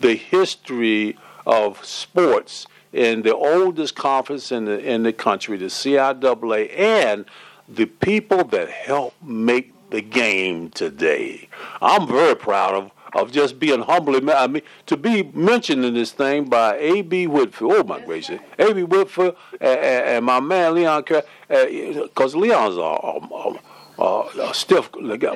the 0.00 0.14
history 0.14 1.16
of 1.46 1.84
sports 1.84 2.66
in 2.94 3.22
the 3.22 3.34
oldest 3.34 3.96
conference 3.96 4.52
in 4.52 4.64
the 4.66 4.78
in 4.78 5.02
the 5.02 5.12
country, 5.12 5.56
the 5.56 5.66
CIAA, 5.66 6.70
and 6.78 7.26
the 7.68 7.86
people 7.86 8.44
that 8.44 8.70
help 8.70 9.14
make 9.22 9.72
the 9.90 10.00
game 10.00 10.70
today. 10.70 11.48
I'm 11.82 12.06
very 12.06 12.36
proud 12.36 12.74
of 12.74 12.90
of 13.14 13.32
just 13.32 13.58
being 13.58 13.80
humbly. 13.80 14.20
I 14.32 14.46
mean, 14.46 14.62
to 14.86 14.96
be 14.96 15.24
mentioned 15.34 15.84
in 15.84 15.94
this 15.94 16.12
thing 16.12 16.44
by 16.44 16.76
A.B. 16.78 17.26
Whitfield. 17.26 17.72
Oh 17.74 17.84
my 17.84 18.00
gracious, 18.00 18.40
A.B. 18.58 18.84
Whitfield 18.84 19.36
and, 19.60 19.78
and, 19.80 20.24
my 20.24 20.40
man 20.40 20.74
Leon, 20.74 21.02
because 21.02 22.34
uh, 22.34 22.38
Leon's 22.38 22.76
a, 22.76 22.80
a, 22.80 23.18
a, 23.18 23.60
a 23.98 24.50
stiff. 24.52 24.90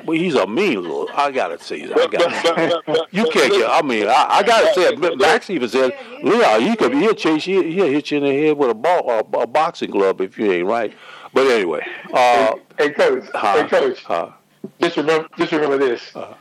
He's 0.07 0.35
a 0.35 0.47
mean 0.47 0.81
little. 0.81 1.07
I 1.13 1.31
gotta 1.31 1.61
say, 1.61 1.83
I 1.83 2.07
got 2.07 3.07
you 3.11 3.23
can't 3.29 3.51
get. 3.51 3.69
I 3.69 3.81
mean, 3.81 4.07
I, 4.07 4.25
I 4.29 4.43
gotta 4.43 4.73
say, 4.73 5.15
Max 5.15 5.49
even 5.49 5.69
said, 5.69 5.97
Leon, 6.23 6.65
you 6.65 6.75
could 6.75 6.93
he'll 6.93 7.13
chase 7.13 7.47
you, 7.47 7.61
he'll 7.61 7.87
hit 7.87 8.11
you 8.11 8.17
in 8.17 8.23
the 8.23 8.31
head 8.31 8.57
with 8.57 8.69
a 8.69 8.73
ball, 8.73 9.09
a, 9.09 9.19
a 9.37 9.47
boxing 9.47 9.91
glove 9.91 10.21
if 10.21 10.37
you 10.37 10.51
ain't 10.51 10.67
right. 10.67 10.93
But 11.33 11.47
anyway, 11.47 11.85
uh, 12.13 12.55
hey, 12.77 12.87
hey 12.87 12.89
coach, 12.91 13.23
huh, 13.33 13.63
hey 13.63 13.69
coach. 13.69 14.03
Huh, 14.03 14.31
just 14.79 14.97
remember, 14.97 15.27
just 15.37 15.51
remember 15.51 15.77
this. 15.77 16.15
Uh, 16.15 16.33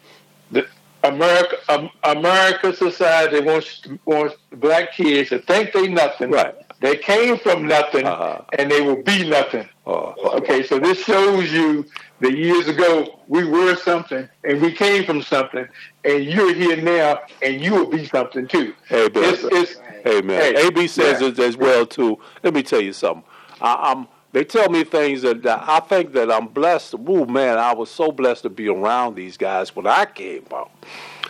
the, 0.50 0.66
America, 1.04 1.56
um, 1.68 1.90
America 2.02 2.74
society 2.74 3.40
wants 3.40 3.82
wants 4.04 4.34
black 4.56 4.92
kids 4.92 5.28
to 5.30 5.38
think 5.38 5.72
they 5.72 5.86
nothing. 5.88 6.30
Right. 6.30 6.54
They 6.80 6.96
came 6.96 7.38
from 7.38 7.66
nothing, 7.66 8.06
uh-huh. 8.06 8.42
and 8.56 8.70
they 8.70 8.80
will 8.80 9.02
be 9.02 9.28
nothing. 9.28 9.68
Uh-huh. 9.86 10.36
Okay, 10.36 10.62
so 10.62 10.78
this 10.78 10.98
shows 11.02 11.52
you 11.52 11.84
that 12.20 12.36
years 12.36 12.68
ago 12.68 13.20
we 13.28 13.44
were 13.44 13.76
something, 13.76 14.28
and 14.44 14.60
we 14.60 14.72
came 14.72 15.04
from 15.04 15.22
something, 15.22 15.66
and 16.04 16.24
you're 16.24 16.54
here 16.54 16.76
now, 16.76 17.20
and 17.42 17.62
you 17.62 17.74
will 17.74 17.90
be 17.90 18.06
something 18.06 18.46
too. 18.48 18.74
Hey, 18.88 19.08
it's, 19.14 19.44
it's, 19.44 19.80
hey 20.04 20.20
man, 20.22 20.54
hey, 20.54 20.66
AB 20.66 20.86
says 20.88 21.20
yeah. 21.20 21.28
it 21.28 21.38
as 21.38 21.56
well 21.56 21.86
too. 21.86 22.18
Let 22.42 22.54
me 22.54 22.62
tell 22.62 22.80
you 22.80 22.92
something. 22.92 23.24
I, 23.60 23.92
I'm 23.92 24.08
they 24.32 24.44
tell 24.44 24.68
me 24.68 24.84
things 24.84 25.22
that, 25.22 25.42
that 25.42 25.64
I 25.66 25.80
think 25.80 26.12
that 26.12 26.30
I'm 26.30 26.48
blessed. 26.48 26.94
Oh 27.06 27.24
man, 27.24 27.58
I 27.58 27.72
was 27.72 27.90
so 27.90 28.12
blessed 28.12 28.42
to 28.42 28.50
be 28.50 28.68
around 28.68 29.14
these 29.14 29.36
guys 29.36 29.74
when 29.74 29.86
I 29.86 30.04
came 30.04 30.46
up, 30.52 30.70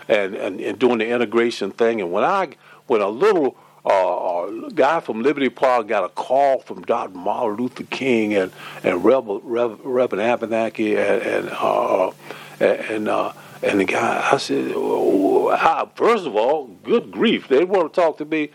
and 0.08 0.34
and, 0.34 0.60
and 0.60 0.78
doing 0.78 0.98
the 0.98 1.08
integration 1.08 1.70
thing. 1.70 2.00
And 2.00 2.12
when 2.12 2.24
I 2.24 2.50
when 2.86 3.00
a 3.00 3.08
little 3.08 3.56
uh, 3.88 4.44
uh 4.44 4.68
guy 4.70 5.00
from 5.00 5.22
Liberty 5.22 5.48
Park 5.48 5.88
got 5.88 6.04
a 6.04 6.08
call 6.10 6.60
from 6.60 6.82
Dr. 6.82 7.16
Martin 7.16 7.56
Luther 7.56 7.84
King 7.84 8.34
and 8.34 8.52
and 8.84 9.04
Reverend 9.04 9.40
Reverend 9.44 9.82
Abernathy 10.22 10.96
and 10.96 11.22
and 11.22 11.50
uh, 11.50 12.12
and, 12.60 13.08
uh, 13.08 13.32
and 13.62 13.80
the 13.80 13.84
guy, 13.84 14.28
I 14.32 14.36
said, 14.36 14.72
oh, 14.74 15.88
first 15.94 16.26
of 16.26 16.36
all, 16.36 16.66
good 16.82 17.10
grief, 17.10 17.48
they 17.48 17.64
want 17.64 17.92
to 17.92 18.00
talk 18.00 18.18
to 18.18 18.24
me, 18.24 18.50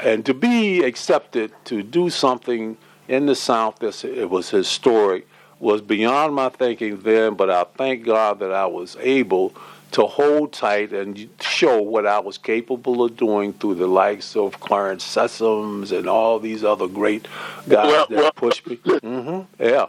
and 0.00 0.24
to 0.26 0.34
be 0.34 0.82
accepted 0.84 1.52
to 1.64 1.82
do 1.82 2.10
something 2.10 2.76
in 3.08 3.26
the 3.26 3.34
South, 3.34 3.78
this 3.78 4.04
it 4.04 4.28
was 4.28 4.50
historic, 4.50 5.26
was 5.58 5.80
beyond 5.80 6.34
my 6.34 6.48
thinking 6.50 7.00
then, 7.00 7.34
but 7.34 7.50
I 7.50 7.64
thank 7.64 8.04
God 8.04 8.38
that 8.40 8.52
I 8.52 8.66
was 8.66 8.96
able 9.00 9.54
to 9.92 10.06
hold 10.06 10.52
tight 10.52 10.92
and 10.92 11.28
show 11.40 11.80
what 11.80 12.06
I 12.06 12.18
was 12.18 12.36
capable 12.36 13.02
of 13.04 13.16
doing 13.16 13.52
through 13.54 13.76
the 13.76 13.86
likes 13.86 14.36
of 14.36 14.60
Clarence 14.60 15.04
Sessoms 15.04 15.96
and 15.96 16.08
all 16.08 16.38
these 16.38 16.62
other 16.62 16.88
great 16.88 17.26
guys 17.68 17.86
well, 17.86 18.06
that 18.08 18.16
well, 18.16 18.32
pushed 18.32 18.66
me. 18.66 18.76
Mm-hmm. 18.76 19.64
Yeah. 19.64 19.86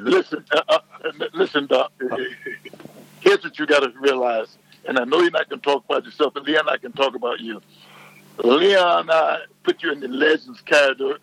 Listen, 0.00 0.44
uh, 0.52 0.62
uh, 0.68 0.78
listen, 1.32 1.66
Doc. 1.66 1.92
Here's 3.20 3.42
what 3.42 3.58
you 3.58 3.66
got 3.66 3.80
to 3.80 3.92
realize, 3.98 4.58
and 4.86 4.98
I 4.98 5.04
know 5.04 5.20
you're 5.20 5.30
not 5.30 5.48
going 5.48 5.60
to 5.60 5.64
talk 5.64 5.84
about 5.88 6.04
yourself, 6.04 6.34
but 6.34 6.44
Leon, 6.44 6.68
I 6.68 6.76
can 6.76 6.92
talk 6.92 7.14
about 7.14 7.40
you. 7.40 7.60
Leon, 8.44 9.10
I 9.10 9.40
put 9.64 9.82
you 9.82 9.90
in 9.90 10.00
the 10.00 10.08
legends 10.08 10.60
category, 10.60 11.18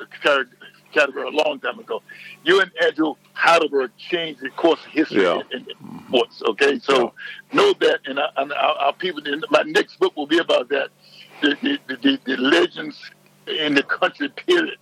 category 0.91 1.27
a 1.27 1.31
long 1.31 1.59
time 1.59 1.79
ago. 1.79 2.01
You 2.43 2.61
and 2.61 2.71
Andrew 2.81 3.13
Heidelberg 3.33 3.91
changed 3.97 4.41
the 4.41 4.49
course 4.49 4.79
of 4.85 4.91
history 4.91 5.23
yeah. 5.23 5.41
in, 5.51 5.65
in, 5.69 5.94
sports. 6.07 6.41
Okay, 6.47 6.79
so 6.79 7.13
yeah. 7.51 7.55
know 7.55 7.73
that, 7.79 7.99
and, 8.05 8.19
I, 8.19 8.27
and 8.37 8.53
our, 8.53 8.93
people. 8.93 9.21
My 9.49 9.63
next 9.63 9.99
book 9.99 10.15
will 10.15 10.27
be 10.27 10.39
about 10.39 10.69
that. 10.69 10.89
The, 11.41 11.55
the, 11.61 11.95
the, 11.95 12.19
the 12.25 12.37
legends 12.37 12.99
in 13.47 13.75
the 13.75 13.83
country. 13.83 14.29
Period. 14.29 14.77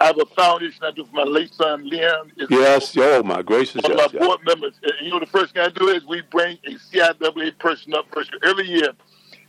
I 0.00 0.06
have 0.06 0.18
a 0.18 0.26
foundation 0.26 0.82
I 0.82 0.90
do 0.90 1.04
for 1.04 1.12
my 1.12 1.22
late 1.22 1.52
son 1.54 1.88
Leon. 1.88 2.32
Yes, 2.48 2.96
oh 2.98 3.22
my 3.22 3.42
gracious. 3.42 3.82
One 3.82 3.96
yes, 3.96 4.12
my 4.12 4.18
board 4.18 4.40
members. 4.44 4.74
And 4.82 4.92
you 5.02 5.10
know 5.10 5.20
the 5.20 5.26
first 5.26 5.54
thing 5.54 5.62
I 5.62 5.68
do 5.68 5.88
is 5.88 6.04
we 6.06 6.22
bring 6.22 6.58
a 6.66 6.70
CIAA 6.70 7.58
person 7.58 7.94
up 7.94 8.06
first 8.12 8.30
every 8.42 8.66
year. 8.66 8.92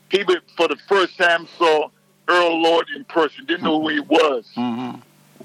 People 0.10 0.36
for 0.58 0.68
the 0.68 0.78
first 0.88 1.18
time 1.18 1.48
saw 1.58 1.90
Earl 2.28 2.62
Lloyd 2.62 2.86
in 2.96 3.04
person, 3.06 3.46
didn't 3.46 3.64
know 3.64 3.82
who 3.82 3.90
he 3.90 4.00
was. 4.02 4.48
Mm-hmm 4.56 5.00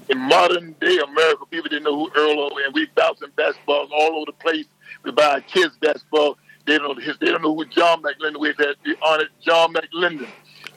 in 0.09 0.17
modern 0.17 0.73
day 0.79 0.97
America, 0.99 1.45
people 1.49 1.69
didn't 1.69 1.83
know 1.83 1.97
who 1.97 2.11
Earl 2.15 2.35
was, 2.37 2.63
and 2.65 2.73
we 2.73 2.87
bouncing 2.95 3.29
basketballs 3.37 3.89
all 3.91 4.15
over 4.15 4.25
the 4.27 4.33
place. 4.33 4.65
We 5.03 5.11
buy 5.11 5.41
kids 5.41 5.75
basketball. 5.81 6.37
They 6.65 6.77
don't 6.77 7.01
his. 7.01 7.17
They 7.19 7.27
don't 7.27 7.41
know 7.41 7.55
who 7.55 7.65
John 7.65 8.01
McLendon. 8.01 8.39
We've 8.39 8.57
had 8.57 8.75
the 8.83 8.95
honored 9.01 9.29
John 9.41 9.73
McLendon, 9.73 10.27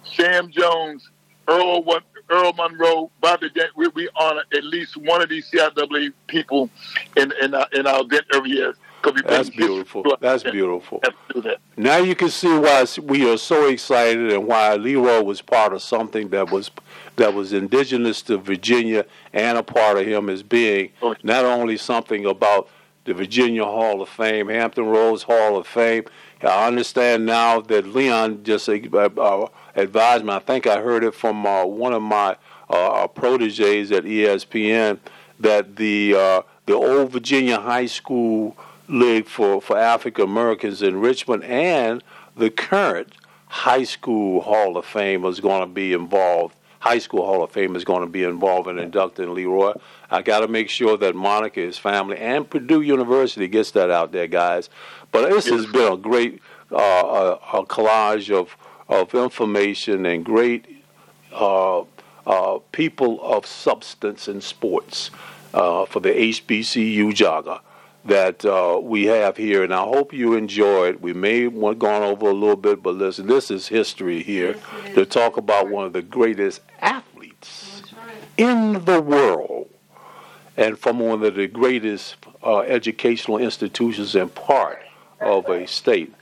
Sam 0.05 0.51
Jones, 0.51 1.09
Earl 1.49 1.85
Earl 2.31 2.53
Monroe, 2.53 3.11
Bobby 3.21 3.51
Dent. 3.51 3.71
We, 3.77 3.89
we 3.89 4.09
honor 4.15 4.43
at 4.55 4.65
least 4.65 4.97
one 4.97 5.21
of 5.21 5.29
these 5.29 5.51
CIAA 5.51 6.13
people 6.29 6.71
in 7.17 7.33
in 7.43 7.55
our, 7.55 7.67
in 7.73 7.87
our 7.87 8.03
event 8.03 8.25
every 8.33 8.51
year. 8.51 8.75
That's 9.25 9.51
beautiful. 9.51 10.05
That's 10.21 10.43
beautiful. 10.43 11.03
Now 11.77 11.99
you 11.99 12.15
can 12.15 12.29
see 12.29 12.57
why 12.59 12.85
we 13.03 13.31
are 13.31 13.39
so 13.39 13.69
excited 13.69 14.33
and 14.33 14.47
why 14.47 14.75
Leroy 14.75 15.23
was 15.23 15.41
part 15.41 15.73
of 15.73 15.83
something 15.83 16.29
that 16.29 16.51
was 16.51 16.71
that 17.17 17.33
was 17.33 17.53
indigenous 17.53 18.23
to 18.23 18.39
Virginia 18.39 19.07
and 19.33 19.59
a 19.59 19.63
part 19.63 19.99
of 19.99 20.07
him 20.07 20.29
as 20.29 20.43
being 20.43 20.91
oh. 21.03 21.15
not 21.23 21.45
only 21.45 21.77
something 21.77 22.27
about 22.27 22.69
the 23.05 23.15
Virginia 23.15 23.65
Hall 23.65 24.03
of 24.03 24.09
Fame, 24.09 24.49
Hampton 24.49 24.87
Roads 24.87 25.23
Hall 25.23 25.57
of 25.57 25.67
Fame. 25.67 26.05
I 26.43 26.67
understand 26.67 27.27
now 27.27 27.61
that 27.61 27.87
Leon 27.87 28.45
just 28.45 28.69
uh, 28.69 28.73
uh, 28.73 29.47
advised 29.75 30.25
me. 30.25 30.33
I 30.33 30.39
think 30.39 30.67
I 30.67 30.81
heard 30.81 31.05
it 31.05 31.15
from 31.15 31.47
uh, 31.47 31.65
one 31.65 31.93
of 31.93 32.03
my 32.03 32.37
uh, 32.69 33.07
proteges 33.09 33.93
at 33.93 34.05
ESPN 34.05 34.99
that 35.39 35.77
the 35.77 36.15
uh, 36.15 36.43
the 36.67 36.75
old 36.75 37.11
Virginia 37.11 37.59
High 37.59 37.87
School 37.87 38.57
League 38.89 39.27
for, 39.27 39.61
for 39.61 39.77
African 39.77 40.25
Americans 40.25 40.83
in 40.83 41.01
Richmond 41.01 41.45
and 41.45 42.03
the 42.37 42.51
current 42.51 43.15
High 43.49 43.85
School 43.85 44.43
Hall 44.43 44.77
of 44.77 44.85
Fame 44.85 45.25
is 45.25 45.41
going 45.41 45.61
to 45.61 45.67
be 45.67 45.93
involved 45.93 46.55
High 46.81 46.99
School 46.99 47.25
Hall 47.27 47.43
of 47.43 47.51
Fame 47.51 47.77
is 47.77 47.85
going 47.85 48.01
to 48.01 48.09
be 48.09 48.25
involved 48.25 48.69
in 48.69 48.79
inducting 48.79 49.35
Leroy. 49.35 49.75
I 50.11 50.23
got 50.23 50.41
to 50.41 50.49
make 50.49 50.71
sure 50.71 50.97
that 50.97 51.15
Monica, 51.15 51.61
his 51.61 51.79
family, 51.79 52.17
and 52.17 52.49
Purdue 52.49 52.81
University 52.81 53.49
gets 53.49 53.71
that 53.73 53.91
out 53.91 54.13
there, 54.13 54.27
guys. 54.27 54.71
But 55.13 55.29
this 55.31 55.47
has 55.47 55.67
been 55.67 55.93
a 55.93 55.97
great 55.97 56.41
uh, 56.73 56.77
a, 56.77 57.59
a 57.59 57.67
collage 57.67 58.35
of 58.35 58.57
of 58.89 59.15
information 59.15 60.07
and 60.07 60.25
great 60.25 60.67
uh, 61.33 61.83
uh, 62.27 62.59
people 62.73 63.21
of 63.23 63.47
substance 63.47 64.27
in 64.27 64.41
sports 64.41 65.11
uh, 65.53 65.85
for 65.85 66.01
the 66.01 66.11
HBCU 66.11 67.13
jogger 67.13 67.61
that 68.05 68.45
uh, 68.45 68.81
we 68.83 69.05
have 69.07 69.37
here, 69.37 69.63
and 69.63 69.75
I 69.75 69.83
hope 69.83 70.13
you 70.13 70.35
enjoyed. 70.35 71.01
We 71.01 71.13
may 71.13 71.43
have 71.43 71.79
gone 71.79 72.03
over 72.03 72.31
a 72.31 72.35
little 72.35 72.57
bit, 72.57 72.83
but 72.83 72.95
listen, 72.95 73.27
this 73.27 73.51
is 73.51 73.69
history 73.69 74.23
here 74.23 74.57
yes, 74.85 74.95
to 74.95 75.05
talk 75.05 75.37
about 75.37 75.69
one 75.69 75.87
of 75.87 75.93
the 75.93 76.03
greatest 76.03 76.63
athletes 76.81 77.83
right. 77.93 78.15
in 78.37 78.85
the 78.85 79.01
world, 79.01 79.69
and 80.57 80.79
from 80.79 80.99
one 80.99 81.23
of 81.23 81.35
the 81.35 81.47
greatest 81.47 82.17
uh, 82.43 82.61
educational 82.61 83.39
institutions 83.39 84.15
and 84.15 84.35
part 84.35 84.81
of 85.21 85.49
a 85.49 85.67
state 85.67 86.15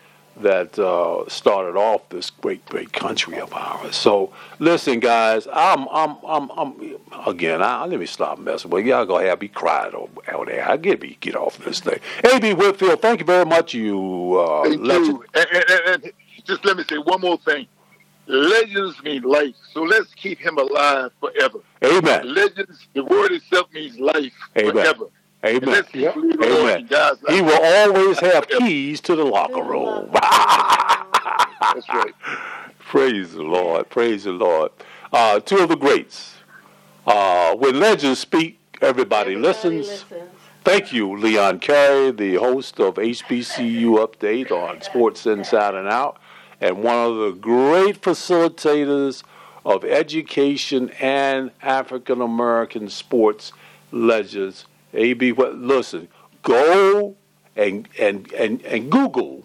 that 0.42 0.78
uh, 0.78 1.28
started 1.28 1.76
off 1.78 2.08
this 2.08 2.30
great, 2.30 2.64
great 2.66 2.92
country 2.92 3.38
of 3.40 3.52
ours. 3.52 3.96
So, 3.96 4.32
listen, 4.58 5.00
guys, 5.00 5.46
I'm, 5.52 5.88
I'm, 5.88 6.16
I'm, 6.26 6.50
I'm 6.50 6.96
again. 7.26 7.62
I, 7.62 7.84
let 7.84 8.00
me 8.00 8.06
stop 8.06 8.38
messing 8.38 8.70
with 8.70 8.86
y'all. 8.86 9.04
Gonna 9.06 9.26
have 9.26 9.40
me 9.40 9.48
crying 9.48 9.94
over 9.94 10.44
there. 10.46 10.68
I 10.68 10.76
get 10.76 11.00
me 11.00 11.16
get 11.20 11.36
off 11.36 11.58
this 11.58 11.80
thing. 11.80 12.00
A.B. 12.24 12.54
Whitfield, 12.54 13.02
thank 13.02 13.20
you 13.20 13.26
very 13.26 13.44
much. 13.44 13.74
You 13.74 14.38
uh, 14.38 14.64
thank 14.64 14.80
legend. 14.82 15.06
you. 15.06 15.24
And, 15.34 15.46
and, 15.52 16.04
and 16.04 16.12
just 16.44 16.64
let 16.64 16.76
me 16.76 16.84
say 16.88 16.98
one 16.98 17.20
more 17.20 17.38
thing. 17.38 17.66
Legends 18.26 19.02
mean 19.02 19.22
life, 19.22 19.54
so 19.72 19.82
let's 19.82 20.12
keep 20.14 20.38
him 20.38 20.58
alive 20.58 21.10
forever. 21.18 21.60
Amen. 21.82 22.34
Legends, 22.34 22.86
the 22.92 23.02
word 23.02 23.32
itself 23.32 23.72
means 23.72 23.98
life 23.98 24.34
Amen. 24.58 24.72
forever. 24.72 25.06
Amen. 25.44 25.84
Amen. 25.94 26.88
He 27.28 27.42
will 27.42 27.62
always 27.62 28.18
have 28.18 28.48
keys 28.48 29.00
to 29.02 29.14
the 29.14 29.24
locker 29.24 29.62
room. 29.62 30.10
That's 30.12 31.88
right. 31.90 32.14
Praise 32.78 33.34
the 33.34 33.42
Lord. 33.42 33.88
Praise 33.88 34.24
the 34.24 34.32
Lord. 34.32 34.72
Uh, 35.12 35.38
two 35.40 35.58
of 35.58 35.68
the 35.68 35.76
greats. 35.76 36.34
Uh, 37.06 37.54
when 37.54 37.78
legends 37.78 38.18
speak, 38.18 38.58
everybody, 38.82 39.34
everybody 39.34 39.36
listens. 39.36 39.88
listens. 39.88 40.30
Thank 40.64 40.92
you, 40.92 41.16
Leon 41.16 41.60
Kerry, 41.60 42.10
the 42.10 42.34
host 42.34 42.80
of 42.80 42.96
HBCU 42.96 44.06
Update 44.06 44.50
on 44.50 44.82
Sports 44.82 45.24
Inside 45.24 45.74
and 45.74 45.88
Out, 45.88 46.18
and 46.60 46.82
one 46.82 46.96
of 46.96 47.16
the 47.16 47.30
great 47.30 48.02
facilitators 48.02 49.22
of 49.64 49.84
education 49.84 50.90
and 51.00 51.52
African 51.62 52.20
American 52.20 52.88
sports 52.88 53.52
legends 53.92 54.66
AB? 54.94 55.32
Listen, 55.32 56.08
go 56.42 57.16
and 57.56 57.88
and 57.98 58.32
and 58.32 58.62
and 58.62 58.90
Google, 58.90 59.44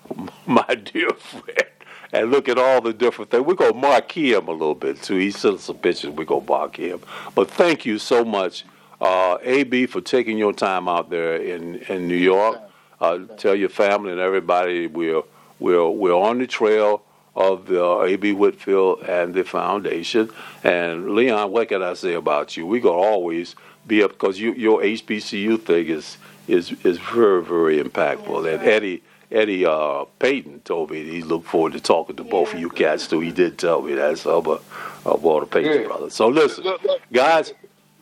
my 0.46 0.74
dear 0.74 1.10
friend, 1.12 1.68
and 2.12 2.30
look 2.30 2.48
at 2.48 2.58
all 2.58 2.80
the 2.80 2.92
different 2.92 3.30
things. 3.30 3.44
We're 3.44 3.54
gonna 3.54 3.74
mark 3.74 4.12
him 4.12 4.48
a 4.48 4.52
little 4.52 4.74
bit 4.74 5.02
too. 5.02 5.16
He 5.16 5.30
sent 5.30 5.60
some 5.60 5.78
pictures. 5.78 6.10
We're 6.10 6.24
gonna 6.24 6.44
mark 6.44 6.76
him. 6.76 7.00
But 7.34 7.50
thank 7.50 7.84
you 7.86 7.98
so 7.98 8.24
much, 8.24 8.64
uh, 9.00 9.38
AB, 9.42 9.86
for 9.86 10.00
taking 10.00 10.38
your 10.38 10.52
time 10.52 10.88
out 10.88 11.10
there 11.10 11.36
in 11.36 11.76
in 11.88 12.06
New 12.06 12.16
York. 12.16 12.60
Uh, 13.00 13.20
tell 13.36 13.54
your 13.54 13.68
family 13.68 14.12
and 14.12 14.20
everybody 14.20 14.86
we're 14.86 15.22
we're 15.58 15.88
we're 15.88 16.14
on 16.14 16.38
the 16.38 16.46
trail 16.46 17.02
of 17.36 17.66
the 17.66 17.82
A.B. 17.82 18.32
Whitfield 18.32 19.02
and 19.02 19.34
the 19.34 19.42
foundation. 19.42 20.30
And 20.62 21.14
Leon, 21.14 21.50
what 21.50 21.68
can 21.68 21.82
I 21.82 21.94
say 21.94 22.14
about 22.14 22.56
you? 22.56 22.66
We're 22.66 22.80
gonna 22.80 22.96
always 22.96 23.56
be 23.86 24.02
up 24.02 24.12
because 24.12 24.38
you, 24.38 24.52
your 24.54 24.80
HBCU 24.80 25.60
thing 25.60 25.86
is 25.86 26.16
is 26.46 26.72
is 26.84 26.98
very 26.98 27.42
very 27.42 27.82
impactful. 27.82 28.52
and 28.52 28.62
Eddie 28.62 29.02
Eddie 29.30 29.66
uh, 29.66 30.04
Payton 30.18 30.60
told 30.60 30.90
me 30.90 31.02
he 31.02 31.22
looked 31.22 31.46
forward 31.46 31.72
to 31.72 31.80
talking 31.80 32.16
to 32.16 32.22
yeah. 32.22 32.30
both 32.30 32.54
of 32.54 32.60
you 32.60 32.68
cats 32.68 33.08
too. 33.08 33.20
He 33.20 33.32
did 33.32 33.58
tell 33.58 33.82
me 33.82 33.94
that. 33.94 34.18
So, 34.18 34.40
but 34.40 34.62
uh, 35.04 35.44
Payton 35.46 35.80
yeah. 35.80 35.86
brother. 35.86 36.10
So 36.10 36.28
listen, 36.28 36.64
guys, 37.12 37.52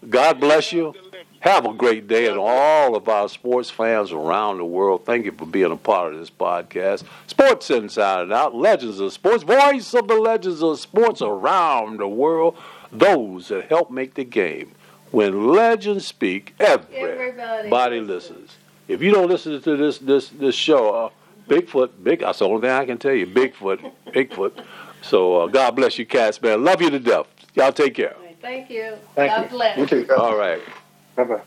God 0.08 0.40
bless 0.40 0.72
you. 0.72 0.94
Have 1.40 1.66
a 1.66 1.72
great 1.72 2.06
day, 2.06 2.28
and 2.28 2.38
all 2.38 2.94
of 2.94 3.08
our 3.08 3.28
sports 3.28 3.68
fans 3.68 4.12
around 4.12 4.58
the 4.58 4.64
world, 4.64 5.04
thank 5.04 5.24
you 5.24 5.32
for 5.32 5.44
being 5.44 5.72
a 5.72 5.76
part 5.76 6.12
of 6.12 6.20
this 6.20 6.30
podcast. 6.30 7.02
Sports 7.26 7.68
Inside 7.68 8.22
and 8.22 8.32
Out, 8.32 8.54
Legends 8.54 9.00
of 9.00 9.12
Sports, 9.12 9.42
voice 9.42 9.92
of 9.92 10.06
the 10.06 10.14
legends 10.14 10.62
of 10.62 10.78
sports 10.78 11.20
around 11.20 11.98
the 11.98 12.06
world, 12.06 12.56
those 12.92 13.48
that 13.48 13.68
help 13.68 13.90
make 13.90 14.14
the 14.14 14.22
game. 14.22 14.72
When 15.12 15.48
legends 15.48 16.06
speak, 16.06 16.54
everybody, 16.58 16.96
everybody 16.96 18.00
listens. 18.00 18.56
If 18.88 19.02
you 19.02 19.12
don't 19.12 19.28
listen 19.28 19.60
to 19.60 19.76
this 19.76 19.98
this 19.98 20.30
this 20.30 20.54
show, 20.54 20.94
uh, 20.94 21.10
Bigfoot, 21.48 21.90
big. 22.02 22.20
That's 22.20 22.38
the 22.38 22.46
only 22.46 22.62
thing 22.62 22.70
I 22.70 22.86
can 22.86 22.98
tell 22.98 23.12
you. 23.12 23.26
Bigfoot, 23.26 23.92
Bigfoot. 24.08 24.64
So 25.02 25.42
uh, 25.42 25.46
God 25.48 25.76
bless 25.76 25.98
you, 25.98 26.06
cats, 26.06 26.40
man. 26.40 26.64
Love 26.64 26.80
you 26.80 26.90
to 26.90 26.98
death. 26.98 27.26
Y'all 27.54 27.72
take 27.72 27.94
care. 27.94 28.16
Thank 28.40 28.70
you. 28.70 28.96
Thank 29.14 29.30
God 29.30 29.42
you. 29.42 29.48
bless. 29.50 29.78
You 29.78 29.86
too. 29.86 30.14
All 30.14 30.36
right. 30.36 30.60
Bye 31.14 31.24
bye. 31.24 31.42